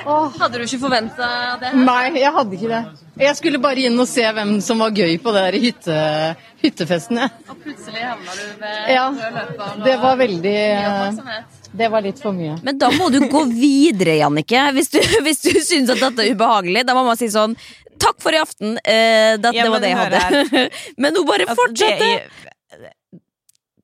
Åh, 0.06 0.38
Hadde 0.40 0.60
du 0.60 0.66
ikke 0.66 0.80
forventa 0.82 1.30
det? 1.62 1.72
nei, 1.78 2.04
jeg 2.20 2.32
hadde 2.36 2.58
ikke 2.58 2.70
det. 2.72 2.82
Jeg 3.20 3.36
skulle 3.40 3.60
bare 3.64 3.86
inn 3.90 4.00
og 4.00 4.08
se 4.08 4.24
hvem 4.36 4.54
som 4.64 4.80
var 4.84 4.94
gøy 4.96 5.18
på 5.24 5.34
det 5.36 5.44
der 5.48 5.58
hytte, 5.64 5.98
hyttefesten. 6.64 7.20
jeg. 7.24 7.32
Og 7.52 7.58
plutselig 7.64 8.04
havna 8.06 8.36
du 8.38 8.46
ved 8.64 8.94
Ja, 8.96 9.06
og 9.10 9.84
det 9.86 9.96
var 10.04 10.20
veldig 10.22 10.56
eh. 10.56 11.20
Det 11.80 11.88
var 11.94 12.02
litt 12.02 12.18
for 12.24 12.34
mye. 12.34 12.56
Men 12.66 12.80
da 12.82 12.90
må 12.96 13.12
du 13.14 13.20
gå 13.30 13.44
videre, 13.52 14.16
Jannicke. 14.22 14.64
Hvis 14.74 14.90
du, 14.96 15.00
hvis 15.26 15.44
du 15.46 15.52
syns 15.62 15.92
at 15.94 16.02
dette 16.02 16.26
er 16.26 16.34
ubehagelig, 16.34 16.86
da 16.88 16.96
må 16.98 17.04
man 17.08 17.20
si 17.20 17.30
sånn 17.34 17.58
Takk 18.00 18.22
for 18.24 18.32
i 18.32 18.40
aften. 18.40 18.78
Eh, 18.80 19.34
dette 19.44 19.58
Ja, 19.58 19.66
var 19.70 19.82
det 19.84 19.90
jeg 19.92 19.98
hadde. 20.00 20.62
Men 21.04 21.18
hun 21.20 21.26
bare 21.28 21.50
Altså, 21.52 21.66
det 21.76 21.90
jeg 22.00 22.94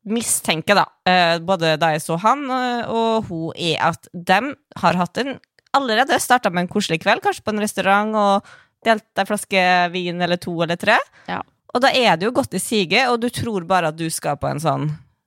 mistenker, 0.05 0.77
da, 0.77 0.85
eh, 1.09 1.39
både 1.41 1.75
da 1.81 1.91
jeg 1.95 2.03
så 2.03 2.17
han 2.21 2.45
eh, 2.53 2.91
og 2.91 3.29
hun, 3.29 3.49
er 3.57 3.81
at 3.89 4.09
de 4.13 4.39
har 4.81 5.01
hatt 5.01 5.21
en 5.23 5.37
Allerede 5.75 6.15
starta 6.23 6.47
med 6.47 6.61
en 6.61 6.69
koselig 6.71 7.01
kveld, 7.03 7.19
kanskje 7.19 7.43
på 7.43 7.51
en 7.51 7.59
restaurant, 7.59 8.13
og 8.15 8.85
delt 8.87 9.19
ei 9.19 9.25
flaske 9.27 9.63
vin 9.91 10.23
eller 10.23 10.39
to 10.39 10.53
eller 10.63 10.79
tre. 10.79 10.95
Ja. 11.27 11.41
Og 11.75 11.81
da 11.83 11.89
er 11.91 12.15
det 12.15 12.29
jo 12.29 12.35
godt 12.35 12.55
i 12.55 12.61
siget, 12.63 13.09
og 13.11 13.19
du 13.19 13.27
tror 13.27 13.65
bare 13.67 13.91
at 13.91 13.97
du 13.99 14.05
skal 14.13 14.37
på 14.39 14.47
en 14.47 14.61
sånn 14.63 14.85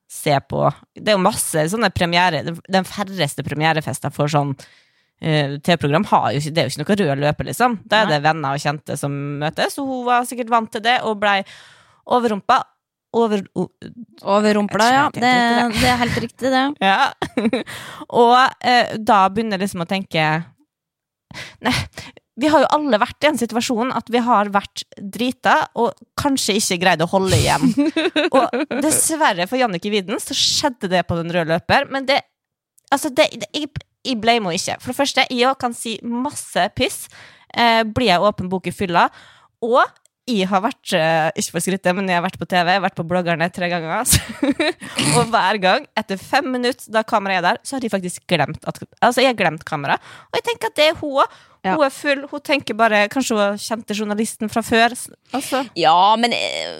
se 0.08 0.32
på 0.40 0.62
Det 0.96 1.12
er 1.12 1.18
jo 1.18 1.20
masse 1.20 1.66
sånne 1.68 1.90
premiere 1.92 2.40
Den 2.64 2.86
færreste 2.88 3.44
premierefester 3.44 4.08
for 4.08 4.32
sånn 4.32 4.54
uh, 4.56 5.58
TV-program 5.60 6.06
har 6.08 6.30
jo 6.32 6.40
ikke 6.40 6.54
Det 6.56 6.62
er 6.62 6.70
jo 6.70 6.72
ikke 6.72 6.80
noe 6.80 6.96
rød 7.02 7.22
løper, 7.26 7.48
liksom. 7.50 7.76
Da 7.84 8.02
er 8.02 8.14
det 8.14 8.22
venner 8.24 8.56
og 8.56 8.64
kjente 8.64 8.96
som 8.96 9.12
møtes, 9.42 9.76
og 9.76 9.92
hun 9.92 10.06
var 10.08 10.24
sikkert 10.28 10.54
vant 10.54 10.72
til 10.72 10.86
det, 10.86 10.96
og 11.04 11.20
blei 11.20 11.42
overrumpa. 12.08 12.62
Over, 13.16 13.40
Overrumpla, 14.20 14.86
ja. 14.92 15.04
Det, 15.14 15.32
det 15.78 15.88
er 15.88 16.00
helt 16.02 16.18
riktig, 16.20 16.50
det. 16.52 16.64
ja. 16.90 17.08
og 18.12 18.34
eh, 18.60 18.96
da 19.00 19.22
begynner 19.32 19.56
jeg 19.56 19.64
liksom 19.64 19.84
å 19.84 19.88
tenke 19.88 20.24
Nei, 21.64 21.72
vi 22.38 22.48
har 22.52 22.62
jo 22.62 22.68
alle 22.72 23.00
vært 23.00 23.24
i 23.24 23.28
en 23.30 23.40
situasjon 23.40 23.90
at 23.96 24.08
vi 24.12 24.20
har 24.24 24.50
vært 24.54 24.84
drita 24.96 25.56
og 25.80 25.96
kanskje 26.20 26.56
ikke 26.60 26.78
greid 26.84 27.02
å 27.04 27.08
holde 27.10 27.36
igjen. 27.36 27.72
og 28.36 28.78
dessverre 28.84 29.48
for 29.50 29.60
Jannicke 29.60 29.92
Widen 29.92 30.22
så 30.22 30.36
skjedde 30.36 30.90
det 30.92 31.02
på 31.08 31.18
den 31.18 31.32
røde 31.34 31.56
løper, 31.56 31.88
men 31.92 32.08
det 32.08 32.22
Altså, 32.88 33.10
det, 33.12 33.26
det, 33.36 33.48
jeg, 33.52 33.68
jeg 34.00 34.16
blamer 34.16 34.54
henne 34.54 34.56
ikke. 34.56 34.78
For 34.80 34.94
det 34.94 34.96
første, 34.96 35.24
jeg 35.28 35.44
òg 35.44 35.58
kan 35.60 35.74
si 35.76 35.98
masse 36.00 36.62
piss. 36.72 37.02
Eh, 37.52 37.82
blir 37.84 38.08
jeg 38.08 38.24
åpen 38.24 38.48
bok 38.48 38.70
i 38.70 38.72
fylla. 38.72 39.02
Og 39.60 39.82
jeg 40.28 40.48
har 40.50 40.62
vært 40.64 40.92
eh, 40.96 41.28
Ikke 41.40 41.54
for 41.54 41.60
å 41.60 41.64
skryte, 41.64 41.94
men 41.96 42.10
jeg 42.10 42.18
har 42.18 42.24
vært 42.26 42.38
på 42.40 42.48
TV, 42.48 42.68
jeg 42.68 42.80
har 42.80 42.84
vært 42.84 42.98
på 42.98 43.06
bloggerne 43.08 43.48
tre 43.54 43.70
ganger. 43.72 44.16
og 45.16 45.30
hver 45.32 45.60
gang, 45.62 45.86
etter 45.98 46.20
fem 46.20 46.50
minutter 46.56 46.92
da 46.92 47.04
kameraet 47.06 47.40
er 47.40 47.46
der, 47.48 47.60
så 47.64 47.76
har 47.76 47.84
de 47.84 47.92
faktisk 47.92 48.26
glemt 48.30 48.64
at 48.68 48.82
Altså, 49.00 49.22
jeg 49.22 49.32
har 49.32 49.38
glemt 49.38 49.64
kamera. 49.68 49.98
Og 50.30 50.40
jeg 50.40 50.48
tenker 50.50 50.72
at 50.72 50.78
det 50.78 50.90
er 50.90 50.98
hun 51.00 51.22
òg. 51.22 51.38
Ja. 51.66 51.74
Hun 51.74 51.86
er 51.86 51.94
full. 51.94 52.24
Hun 52.30 52.42
tenker 52.44 52.76
bare 52.78 53.06
Kanskje 53.12 53.36
hun 53.38 53.58
kjente 53.60 53.96
journalisten 53.96 54.50
fra 54.52 54.62
før. 54.62 54.94
Også. 55.34 55.64
Ja, 55.78 56.14
men 56.20 56.32
jeg, 56.32 56.76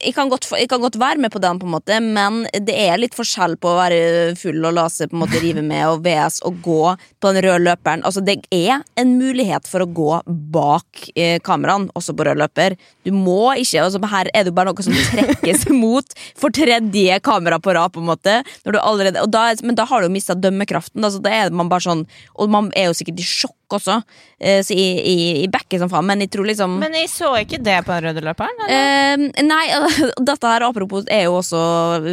jeg 0.00 0.14
kan, 0.16 0.30
godt, 0.32 0.48
jeg 0.58 0.68
kan 0.70 0.82
godt 0.82 0.98
være 0.98 1.20
med 1.22 1.30
på 1.32 1.40
den, 1.42 1.60
på 1.60 1.68
en 1.68 1.74
måte 1.76 1.98
men 2.02 2.42
det 2.66 2.74
er 2.74 2.98
litt 2.98 3.14
forskjell 3.14 3.54
på 3.62 3.70
å 3.70 3.78
være 3.78 4.00
full 4.40 4.58
og 4.66 4.74
la 4.74 4.88
seg 4.90 5.10
på 5.10 5.16
en 5.16 5.22
måte 5.22 5.40
rive 5.42 5.62
med, 5.62 5.84
og 5.86 6.02
VS 6.04 6.40
og 6.48 6.58
gå 6.64 6.80
på 7.22 7.32
den 7.32 7.44
røde 7.46 7.62
løperen. 7.62 8.02
Altså, 8.08 8.22
det 8.24 8.40
er 8.50 8.82
en 8.98 9.14
mulighet 9.20 9.68
for 9.70 9.84
å 9.84 9.88
gå 9.88 10.18
bak 10.26 11.04
eh, 11.14 11.38
kameraene, 11.44 11.92
også 11.98 12.16
på 12.18 12.26
rød 12.26 12.42
løper. 12.42 12.76
Du 13.06 13.12
må 13.14 13.52
ikke 13.60 13.84
altså, 13.84 14.02
Her 14.12 14.30
er 14.34 14.44
det 14.44 14.52
jo 14.52 14.58
bare 14.58 14.72
noe 14.72 14.86
som 14.86 14.96
trekkes 15.12 15.68
mot 15.84 16.18
for 16.38 16.54
tredje 16.54 17.20
kamera 17.24 17.60
på 17.62 17.76
rad, 17.76 17.94
på 17.94 18.02
en 18.02 18.10
måte. 18.10 18.40
Når 18.66 18.76
du 18.76 18.82
allerede, 18.82 19.22
og 19.22 19.30
da, 19.32 19.46
men 19.62 19.78
da 19.78 19.86
har 19.88 20.02
du 20.02 20.10
jo 20.10 20.16
mista 20.16 20.36
dømmekraften. 20.38 21.02
Altså, 21.04 21.22
da 21.22 21.32
er 21.32 21.54
man 21.54 21.70
bare 21.70 21.84
sånn 21.84 22.06
Og 22.40 22.50
man 22.50 22.70
er 22.78 22.88
jo 22.88 22.96
sikkert 22.96 23.20
i 23.22 23.26
sjokk 23.26 23.56
også, 23.78 23.98
eh, 24.40 24.60
så 24.64 24.74
i, 24.76 24.86
i, 25.12 25.16
i 25.44 25.78
som 25.78 25.90
faen, 25.92 26.06
men 26.08 26.24
jeg 26.24 26.32
tror 26.34 26.48
liksom 26.48 26.78
Men 26.82 26.96
jeg 26.96 27.10
så 27.12 27.32
ikke 27.40 27.60
det 27.62 27.78
på 27.86 27.92
den 27.94 28.08
røde 28.08 28.24
løperen. 28.24 28.64
eller? 28.66 29.28
Eh, 29.36 29.44
nei, 29.46 29.64
dette 30.30 30.52
her 30.54 30.66
apropos 30.68 31.06
er 31.08 31.26
jo 31.28 31.38
også 31.40 31.62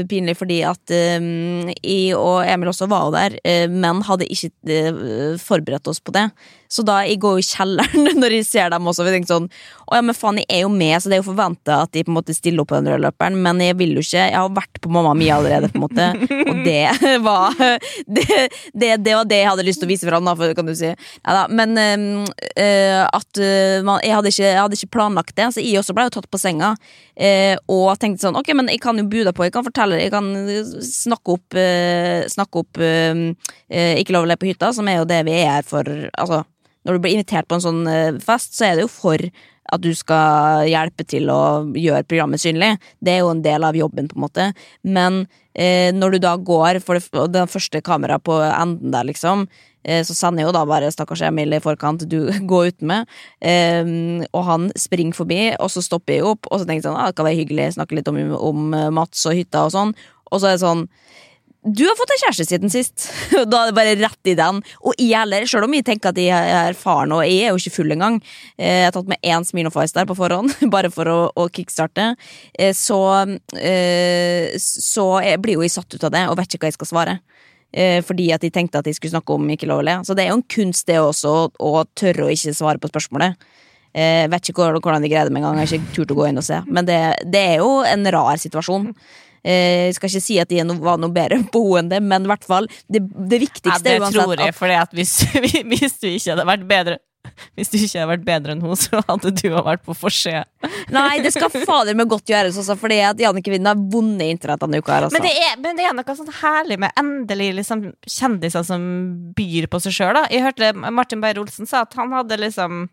pinlig 0.10 0.38
fordi 0.40 0.62
at 0.68 0.96
eh, 0.96 1.20
jeg 1.84 2.16
og 2.18 2.44
Emil 2.46 2.72
også 2.72 2.90
var 2.92 3.08
jo 3.08 3.16
der, 3.18 3.40
eh, 3.44 3.68
men 3.70 4.04
hadde 4.08 4.30
ikke 4.30 4.52
eh, 4.66 5.36
forberedt 5.42 5.88
oss 5.92 6.02
på 6.02 6.16
det. 6.16 6.30
Så 6.70 6.84
da 6.86 7.00
jeg 7.02 7.18
går 7.24 7.40
jo 7.40 7.44
i 7.44 7.48
kjelleren 7.48 8.10
når 8.22 8.36
jeg 8.38 8.48
ser 8.48 8.70
dem 8.74 8.88
også, 8.90 9.04
og 9.04 9.10
jeg 9.10 9.20
tenker 9.20 9.34
sånn 9.34 9.48
Å 9.90 9.98
ja, 9.98 10.04
men 10.06 10.18
faen, 10.18 10.38
jeg 10.42 10.48
er 10.54 10.64
jo 10.64 10.70
med, 10.74 10.96
så 11.02 11.10
det 11.10 11.18
er 11.18 11.24
jo 11.24 11.30
forventa 11.32 11.80
at 11.86 11.94
de 11.96 12.04
på 12.06 12.14
en 12.14 12.18
måte 12.20 12.36
stiller 12.38 12.62
opp 12.62 12.70
på 12.70 12.78
den 12.78 12.92
røde 12.92 13.02
løperen, 13.08 13.40
men 13.42 13.64
jeg 13.64 13.78
vil 13.80 13.96
jo 13.98 14.04
ikke 14.06 14.22
Jeg 14.22 14.38
har 14.38 14.52
vært 14.54 14.82
på 14.84 14.92
Mamma 14.94 15.16
mi 15.18 15.32
allerede, 15.34 15.72
på 15.74 15.80
en 15.80 15.86
måte, 15.88 16.08
og 16.46 16.62
det 16.68 17.18
var 17.26 17.58
det, 18.20 18.28
det, 18.74 18.92
det 19.02 19.16
var 19.18 19.30
det 19.30 19.42
jeg 19.42 19.50
hadde 19.50 19.66
lyst 19.66 19.82
til 19.82 19.90
å 19.90 19.94
vise 19.94 20.10
fram, 20.10 20.30
da, 20.30 20.36
for, 20.38 20.54
kan 20.58 20.70
du 20.70 20.76
si. 20.78 20.92
Ja, 20.92 21.34
da, 21.36 21.44
men 21.50 21.74
eh, 21.80 23.02
at 23.06 23.42
eh, 23.42 23.80
man, 23.86 24.02
jeg, 24.06 24.14
hadde 24.16 24.32
ikke, 24.34 24.46
jeg 24.46 24.60
hadde 24.62 24.78
ikke 24.78 24.94
planlagt 24.94 25.36
det, 25.40 25.50
så 25.56 25.64
jeg 25.64 25.82
også 25.82 25.96
ble 25.98 26.06
jo 26.08 26.14
tatt 26.20 26.30
på 26.30 26.42
senga. 26.42 26.76
eh, 27.16 27.56
og 27.72 27.90
tenkte 28.00 28.28
sånn, 28.28 28.38
ok, 28.40 28.54
men 28.58 28.70
jeg 28.72 28.82
kan 28.84 28.98
jo 29.00 29.08
bu 29.10 29.20
deg 29.24 29.34
på, 29.36 29.48
jeg 29.48 29.56
kan 29.56 29.66
fortelle, 29.66 30.00
jeg 30.02 30.14
kan 30.14 30.30
snakke 30.86 31.36
opp, 31.36 31.58
eh, 31.60 32.28
snakke 32.32 32.64
opp 32.64 32.80
eh, 32.84 33.26
eh, 33.70 34.00
Ikke 34.00 34.16
lov 34.16 34.28
å 34.28 34.32
le 34.32 34.38
på 34.40 34.50
hytta, 34.50 34.72
som 34.76 34.88
er 34.90 35.02
jo 35.02 35.10
det 35.10 35.24
vi 35.28 35.36
er 35.42 35.60
her 35.60 35.68
for. 35.68 35.88
Altså, 36.14 36.44
når 36.86 36.96
du 36.96 37.04
blir 37.04 37.18
invitert 37.18 37.48
på 37.50 37.58
en 37.58 37.66
sånn 37.66 37.88
eh, 37.92 38.20
fest, 38.24 38.56
så 38.58 38.70
er 38.70 38.78
det 38.78 38.88
jo 38.88 38.92
for 38.92 39.24
at 39.70 39.84
du 39.84 39.92
skal 39.98 40.66
hjelpe 40.70 41.06
til 41.08 41.30
å 41.30 41.42
gjøre 41.78 42.08
programmet 42.10 42.42
synlig. 42.42 42.74
Det 43.04 43.14
er 43.14 43.24
jo 43.24 43.34
en 43.34 43.44
del 43.46 43.66
av 43.68 43.78
jobben, 43.78 44.10
på 44.10 44.18
en 44.18 44.26
måte. 44.26 44.48
Men 44.82 45.24
eh, 45.54 45.92
når 45.96 46.16
du 46.16 46.22
da 46.24 46.36
går 46.36 46.82
for 46.84 46.98
det, 46.98 47.26
det 47.36 47.50
første 47.52 47.82
kameraet 47.86 48.26
på 48.26 48.40
enden 48.48 48.94
der, 48.96 49.06
liksom, 49.10 49.46
eh, 49.84 50.02
så 50.08 50.16
sender 50.18 50.48
jo 50.48 50.56
da 50.56 50.66
bare 50.70 50.90
stakkars 50.94 51.24
Emil 51.28 51.54
i 51.54 51.62
forkant 51.64 52.08
du 52.10 52.20
går 52.52 52.72
ut 52.72 52.88
med. 52.94 53.20
Eh, 53.42 53.94
og 54.32 54.48
han 54.50 54.70
springer 54.80 55.18
forbi, 55.18 55.42
og 55.60 55.70
så 55.74 55.86
stopper 55.86 56.18
jeg 56.18 56.30
opp, 56.32 56.50
og 56.50 56.62
så 56.62 56.66
tenker 56.66 56.82
jeg 56.82 56.90
sånn, 56.90 57.00
ah, 57.00 57.12
det 57.12 57.20
kan 57.20 57.30
være 57.30 57.42
hyggelig, 57.44 57.76
snakke 57.78 58.00
litt 58.00 58.10
om, 58.12 58.20
om 58.40 58.74
eh, 58.74 58.90
Mats 58.96 59.28
og 59.30 59.38
hytta 59.38 59.68
og 59.68 59.76
sånn. 59.76 59.94
Og 60.30 60.42
så 60.42 60.50
er 60.50 60.58
det 60.58 60.66
sånn 60.66 60.88
du 61.60 61.82
har 61.84 61.96
fått 62.00 62.08
deg 62.14 62.22
kjæreste 62.22 62.46
siden 62.48 62.72
sist. 62.72 63.10
Da 63.52 63.64
er 63.66 63.72
det 63.72 63.76
bare 63.76 63.96
rett 64.00 64.30
i 64.32 64.36
den. 64.40 64.62
Og 64.80 64.96
jeg 64.96 65.18
heller, 65.18 65.44
selv 65.50 65.68
om 65.68 65.74
jeg 65.76 65.86
tenker 65.90 66.14
at 66.14 66.22
jeg 66.22 66.32
er 66.32 66.72
erfaren, 66.72 67.12
og 67.12 67.26
jeg 67.28 67.50
er 67.50 67.52
jo 67.52 67.60
ikke 67.60 67.76
full 67.76 67.96
engang, 67.96 68.20
eh, 68.56 68.86
jeg 68.86 68.88
har 68.88 68.96
tatt 68.96 69.12
med 69.12 69.20
én 69.28 69.48
Smirnoff 69.48 69.80
Ice 69.84 69.98
der 69.98 70.08
på 70.08 70.16
forhånd, 70.16 70.56
bare 70.76 70.92
for 70.94 71.12
å, 71.12 71.18
å 71.36 71.50
kickstarte, 71.52 72.14
eh, 72.56 72.72
så, 72.76 73.02
eh, 73.60 74.56
så 74.56 75.10
jeg 75.26 75.44
blir 75.44 75.60
jo 75.60 75.68
jeg 75.68 75.76
satt 75.76 76.00
ut 76.00 76.08
av 76.08 76.16
det, 76.16 76.24
og 76.32 76.40
vet 76.40 76.56
ikke 76.56 76.64
hva 76.64 76.72
jeg 76.72 76.80
skal 76.80 76.94
svare. 76.94 77.20
Fordi 77.70 78.32
at 78.34 78.42
de 78.42 78.50
tenkte 78.50 78.80
at 78.80 78.88
de 78.88 78.96
skulle 78.98 79.12
snakke 79.14 79.36
om 79.36 79.44
ikke 79.54 79.68
lov 79.70 79.84
å 79.84 79.86
le. 79.86 79.94
Så 80.02 80.16
det 80.18 80.24
er 80.24 80.32
jo 80.32 80.40
en 80.40 80.48
kunst, 80.50 80.88
det 80.88 80.96
også, 80.98 81.34
å 81.54 81.84
tørre 81.94 82.26
å 82.26 82.32
ikke 82.34 82.56
svare 82.58 82.82
på 82.82 82.90
spørsmålet. 82.90 83.38
Jeg 83.94 84.32
vet 84.34 84.50
ikke 84.50 84.72
hvordan 84.72 85.06
de 85.06 85.12
greide 85.12 85.30
det 85.30 85.36
med 85.36 85.44
en 85.44 85.52
gang. 85.52 85.60
Jeg 85.62 85.70
har 85.70 85.78
ikke 85.78 85.94
turt 86.00 86.14
å 86.16 86.18
gå 86.18 86.26
inn 86.32 86.42
og 86.42 86.48
se. 86.48 86.58
Men 86.66 86.88
det, 86.90 86.98
det 87.30 87.44
er 87.52 87.62
jo 87.62 87.84
en 87.86 88.10
rar 88.16 88.42
situasjon. 88.42 88.90
Eh, 89.44 89.90
jeg 89.90 89.98
skal 89.98 90.12
ikke 90.12 90.24
si 90.24 90.40
at 90.42 90.50
de 90.52 90.64
var 90.80 91.00
noe 91.02 91.14
bedre 91.14 91.40
det, 91.90 92.02
men 92.04 92.26
i 92.26 92.32
hvert 92.32 92.48
fall 92.48 92.68
det, 92.88 93.02
det 93.02 93.40
Ja, 93.40 93.46
viktigste 93.48 93.84
det 93.86 93.94
er 93.98 94.02
uansett 94.04 94.26
tror 94.26 94.44
jeg, 94.44 94.56
for 94.58 94.96
hvis, 94.98 95.14
hvis 95.72 96.00
du 96.02 96.10
ikke 96.12 96.34
hadde 96.34 96.50
vært 96.50 96.68
bedre 96.68 97.00
hvis 97.58 97.70
du 97.72 97.76
ikke 97.78 98.00
hadde 98.00 98.10
vært 98.10 98.24
bedre 98.26 98.54
enn 98.56 98.62
henne, 98.64 98.78
så 98.80 99.02
hadde 99.06 99.32
du 99.36 99.50
vært 99.52 99.84
på 99.86 99.94
forsida. 99.98 100.46
Nei, 100.94 101.20
det 101.24 101.34
skal 101.36 101.52
fader 101.70 101.98
meg 101.98 102.10
godt 102.12 102.32
gjøres 102.32 102.58
også, 102.62 102.76
fordi 102.80 103.00
at 103.06 103.20
Jannicke 103.22 103.52
Wind 103.54 103.68
har 103.70 103.80
vunnet 103.92 104.34
internett 104.34 104.64
denne 104.64 104.80
uka 104.80 104.96
her, 104.96 105.08
altså. 105.08 105.20
Men 105.20 105.28
det, 105.28 105.34
er, 105.36 105.60
men 105.62 105.78
det 105.80 105.86
er 105.86 105.98
noe 105.98 106.16
sånn 106.18 106.32
herlig 106.40 106.80
med 106.82 106.96
endelig 107.00 107.52
liksom, 107.60 107.86
kjendiser 108.08 108.66
som 108.66 108.88
byr 109.38 109.70
på 109.72 109.82
seg 109.84 109.98
sjøl. 110.00 110.22
Jeg 110.32 110.46
hørte 110.48 110.72
Martin 110.80 111.24
Beyer-Olsen 111.24 111.70
sa 111.70 111.84
at 111.86 111.96
han 112.00 112.16
hadde 112.16 112.40
liksom 112.40 112.88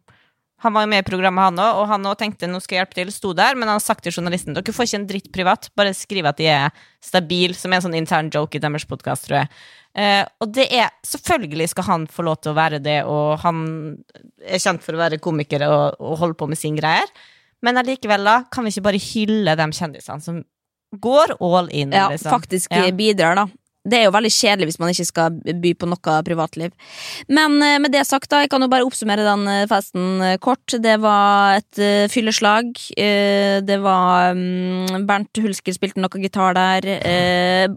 han 0.64 0.72
var 0.72 0.86
med 0.88 1.02
i 1.02 1.06
programmet, 1.06 1.50
han 1.50 1.60
òg, 1.60 1.80
og 1.82 1.88
han 1.90 2.06
også 2.08 2.20
tenkte 2.22 2.48
nå 2.48 2.60
skal 2.64 2.78
jeg 2.78 2.84
hjelpe 2.84 2.96
til. 2.96 3.10
Sto 3.12 3.32
der, 3.36 3.58
men 3.58 3.68
han 3.68 3.76
har 3.76 3.84
sagt 3.84 4.06
til 4.06 4.14
journalisten 4.16 4.56
dere 4.56 4.72
får 4.72 4.88
ikke 4.88 5.00
en 5.02 5.08
dritt 5.10 5.28
privat, 5.34 5.68
bare 5.76 5.92
skriv 5.96 6.28
at 6.30 6.38
de 6.40 6.48
er 6.48 6.70
stabile, 7.04 7.56
som 7.58 7.72
er 7.72 7.80
en 7.80 7.86
sånn 7.88 7.98
intern 7.98 8.30
joke 8.32 8.56
i 8.56 8.62
deres 8.64 8.88
podkast, 8.88 9.28
tror 9.28 9.42
jeg. 9.42 9.50
Eh, 9.96 10.24
og 10.44 10.50
det 10.52 10.66
er 10.76 10.90
Selvfølgelig 11.06 11.70
skal 11.72 11.86
han 11.88 12.08
få 12.10 12.24
lov 12.26 12.40
til 12.42 12.52
å 12.52 12.56
være 12.58 12.80
det, 12.84 12.98
og 13.08 13.38
han 13.44 13.62
er 14.44 14.60
kjent 14.60 14.84
for 14.84 14.96
å 14.96 15.00
være 15.00 15.20
komiker 15.22 15.64
og, 15.68 16.00
og 16.00 16.18
holde 16.24 16.36
på 16.40 16.48
med 16.50 16.60
sin 16.60 16.76
greier, 16.76 17.08
men 17.64 17.80
allikevel, 17.80 18.24
da, 18.26 18.40
kan 18.52 18.64
vi 18.66 18.72
ikke 18.74 18.84
bare 18.84 19.00
hylle 19.00 19.54
de 19.56 19.68
kjendisene 19.76 20.24
som 20.24 20.42
går 21.00 21.36
all 21.40 21.68
in, 21.72 21.92
Ja, 21.92 22.08
liksom? 22.12 22.32
faktisk 22.32 22.72
Ja. 22.72 22.90
bidrar, 22.92 23.36
da. 23.36 23.46
Det 23.86 24.00
er 24.00 24.04
jo 24.08 24.14
veldig 24.16 24.32
kjedelig 24.34 24.66
hvis 24.72 24.80
man 24.82 24.90
ikke 24.92 25.06
skal 25.06 25.36
by 25.62 25.72
på 25.78 25.86
noe 25.90 26.16
privatliv. 26.26 26.72
Men 27.30 27.54
eh, 27.62 27.76
med 27.82 27.92
det 27.94 28.02
sagt, 28.08 28.28
da, 28.32 28.40
jeg 28.42 28.50
kan 28.52 28.64
jo 28.64 28.68
bare 28.72 28.86
oppsummere 28.86 29.22
den 29.26 29.46
eh, 29.52 29.66
festen 29.70 30.20
eh, 30.26 30.36
kort. 30.42 30.74
Det 30.82 30.96
var 31.02 31.60
et 31.60 31.80
fylleslag. 32.12 32.72
Det 32.96 33.76
var 33.84 34.34
mm, 34.36 35.04
Bernt 35.06 35.38
Hulsker 35.42 35.74
spilte 35.76 36.00
noe 36.02 36.20
gitar 36.22 36.56
der. 36.56 36.86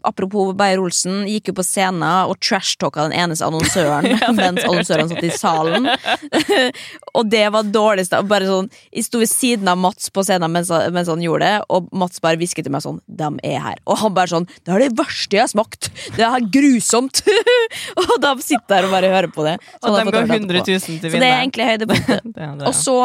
Apropos 0.08 0.54
Beyer-Olsen, 0.58 1.24
gikk 1.30 1.52
jo 1.52 1.56
på 1.60 1.66
scenen 1.66 2.04
og 2.30 2.38
trashtalka 2.44 3.06
den 3.08 3.16
eneste 3.20 3.46
annonsøren 3.48 4.08
mens 4.40 4.64
annonsøren 4.66 5.10
satt 5.12 5.26
i 5.28 5.32
salen. 5.36 5.88
og 7.18 7.30
det 7.32 7.46
var 7.54 7.68
dårligst. 7.70 8.16
Bare 8.30 8.48
sånn, 8.50 8.70
Jeg 8.96 9.06
sto 9.08 9.22
ved 9.22 9.30
siden 9.32 9.70
av 9.72 9.78
Mats 9.82 10.10
på 10.14 10.24
scenen 10.26 10.52
mens, 10.54 10.72
han- 10.74 10.90
mens 10.96 11.10
han 11.12 11.22
gjorde 11.24 11.46
det, 11.46 11.66
og 11.70 11.90
Mats 11.96 12.22
bare 12.24 12.40
hvisket 12.40 12.66
til 12.68 12.74
meg 12.74 12.84
sånn 12.86 13.00
De 13.08 13.30
er 13.48 13.60
her. 13.64 13.80
Og 13.86 13.98
han 14.02 14.14
bare 14.16 14.32
sånn 14.32 14.48
Det 14.66 14.74
er 14.74 14.86
det 14.88 14.94
verste 15.00 15.38
jeg 15.38 15.46
har 15.46 15.52
smakt! 15.52 15.92
Det 16.16 16.26
er 16.26 16.46
grusomt! 16.54 17.22
og 18.02 18.14
da 18.24 18.34
sitter 18.44 18.80
jeg 18.80 18.88
og 18.88 18.94
bare 18.94 19.12
hører 19.12 19.30
på 19.34 19.46
det. 19.46 19.56
Og 19.84 19.96
de 19.98 20.14
ga 20.14 20.24
100 20.26 20.62
000 20.62 21.00
til 21.04 21.14
Så 21.14 21.22
det 21.22 21.28
er 21.28 21.40
egentlig 21.42 21.68
høydepunktet. 21.70 22.40
Og 22.70 22.74
så 22.76 22.96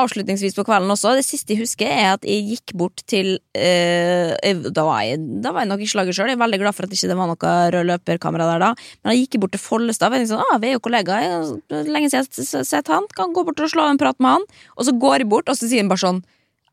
avslutningsvis 0.00 0.56
på 0.56 0.64
kvelden 0.66 0.92
også, 0.92 1.14
det 1.18 1.26
siste 1.26 1.54
jeg 1.54 1.62
husker, 1.64 1.90
er 1.90 2.14
at 2.16 2.26
jeg 2.28 2.46
gikk 2.52 2.74
bort 2.78 3.02
til 3.10 3.36
eh, 3.56 4.34
da, 4.68 4.84
var 4.86 5.04
jeg, 5.06 5.20
da 5.44 5.52
var 5.54 5.64
jeg 5.64 5.72
nok 5.72 5.84
i 5.84 5.90
slaget 5.90 6.16
sjøl. 6.16 6.32
Jeg 6.32 6.38
er 6.38 6.44
veldig 6.44 6.62
glad 6.62 6.76
for 6.76 6.86
at 6.86 6.92
det 6.92 7.00
ikke 7.00 7.18
var 7.18 7.30
noe 7.32 7.52
rød 7.74 7.90
løperkamera 7.92 8.48
der 8.52 8.64
da. 8.66 8.72
Men 9.02 9.14
jeg 9.14 9.26
gikk 9.26 9.42
bort 9.44 9.56
til 9.56 9.64
Follestad. 9.64 10.14
og 10.14 10.22
jeg 10.22 10.32
Sånn, 10.32 10.42
ah, 10.44 10.58
vi 10.60 10.72
er 10.72 10.76
jo 10.76 10.84
kollegaer. 10.84 11.52
Lenge 11.88 12.10
siden 12.12 12.26
jeg 12.28 12.50
har 12.52 12.66
sett 12.68 12.90
han. 12.92 13.06
Kan 13.16 13.36
gå 13.36 13.46
bort 13.46 13.62
og 13.64 13.72
slå 13.72 13.88
en 13.88 14.00
prat 14.00 14.18
med 14.22 14.38
han. 14.38 14.50
Og 14.76 14.88
så 14.88 14.96
går 14.96 15.22
jeg 15.22 15.30
bort, 15.32 15.48
og 15.48 15.58
så 15.58 15.70
sier 15.70 15.84
han 15.84 15.92
bare 15.92 16.04
sånn 16.04 16.24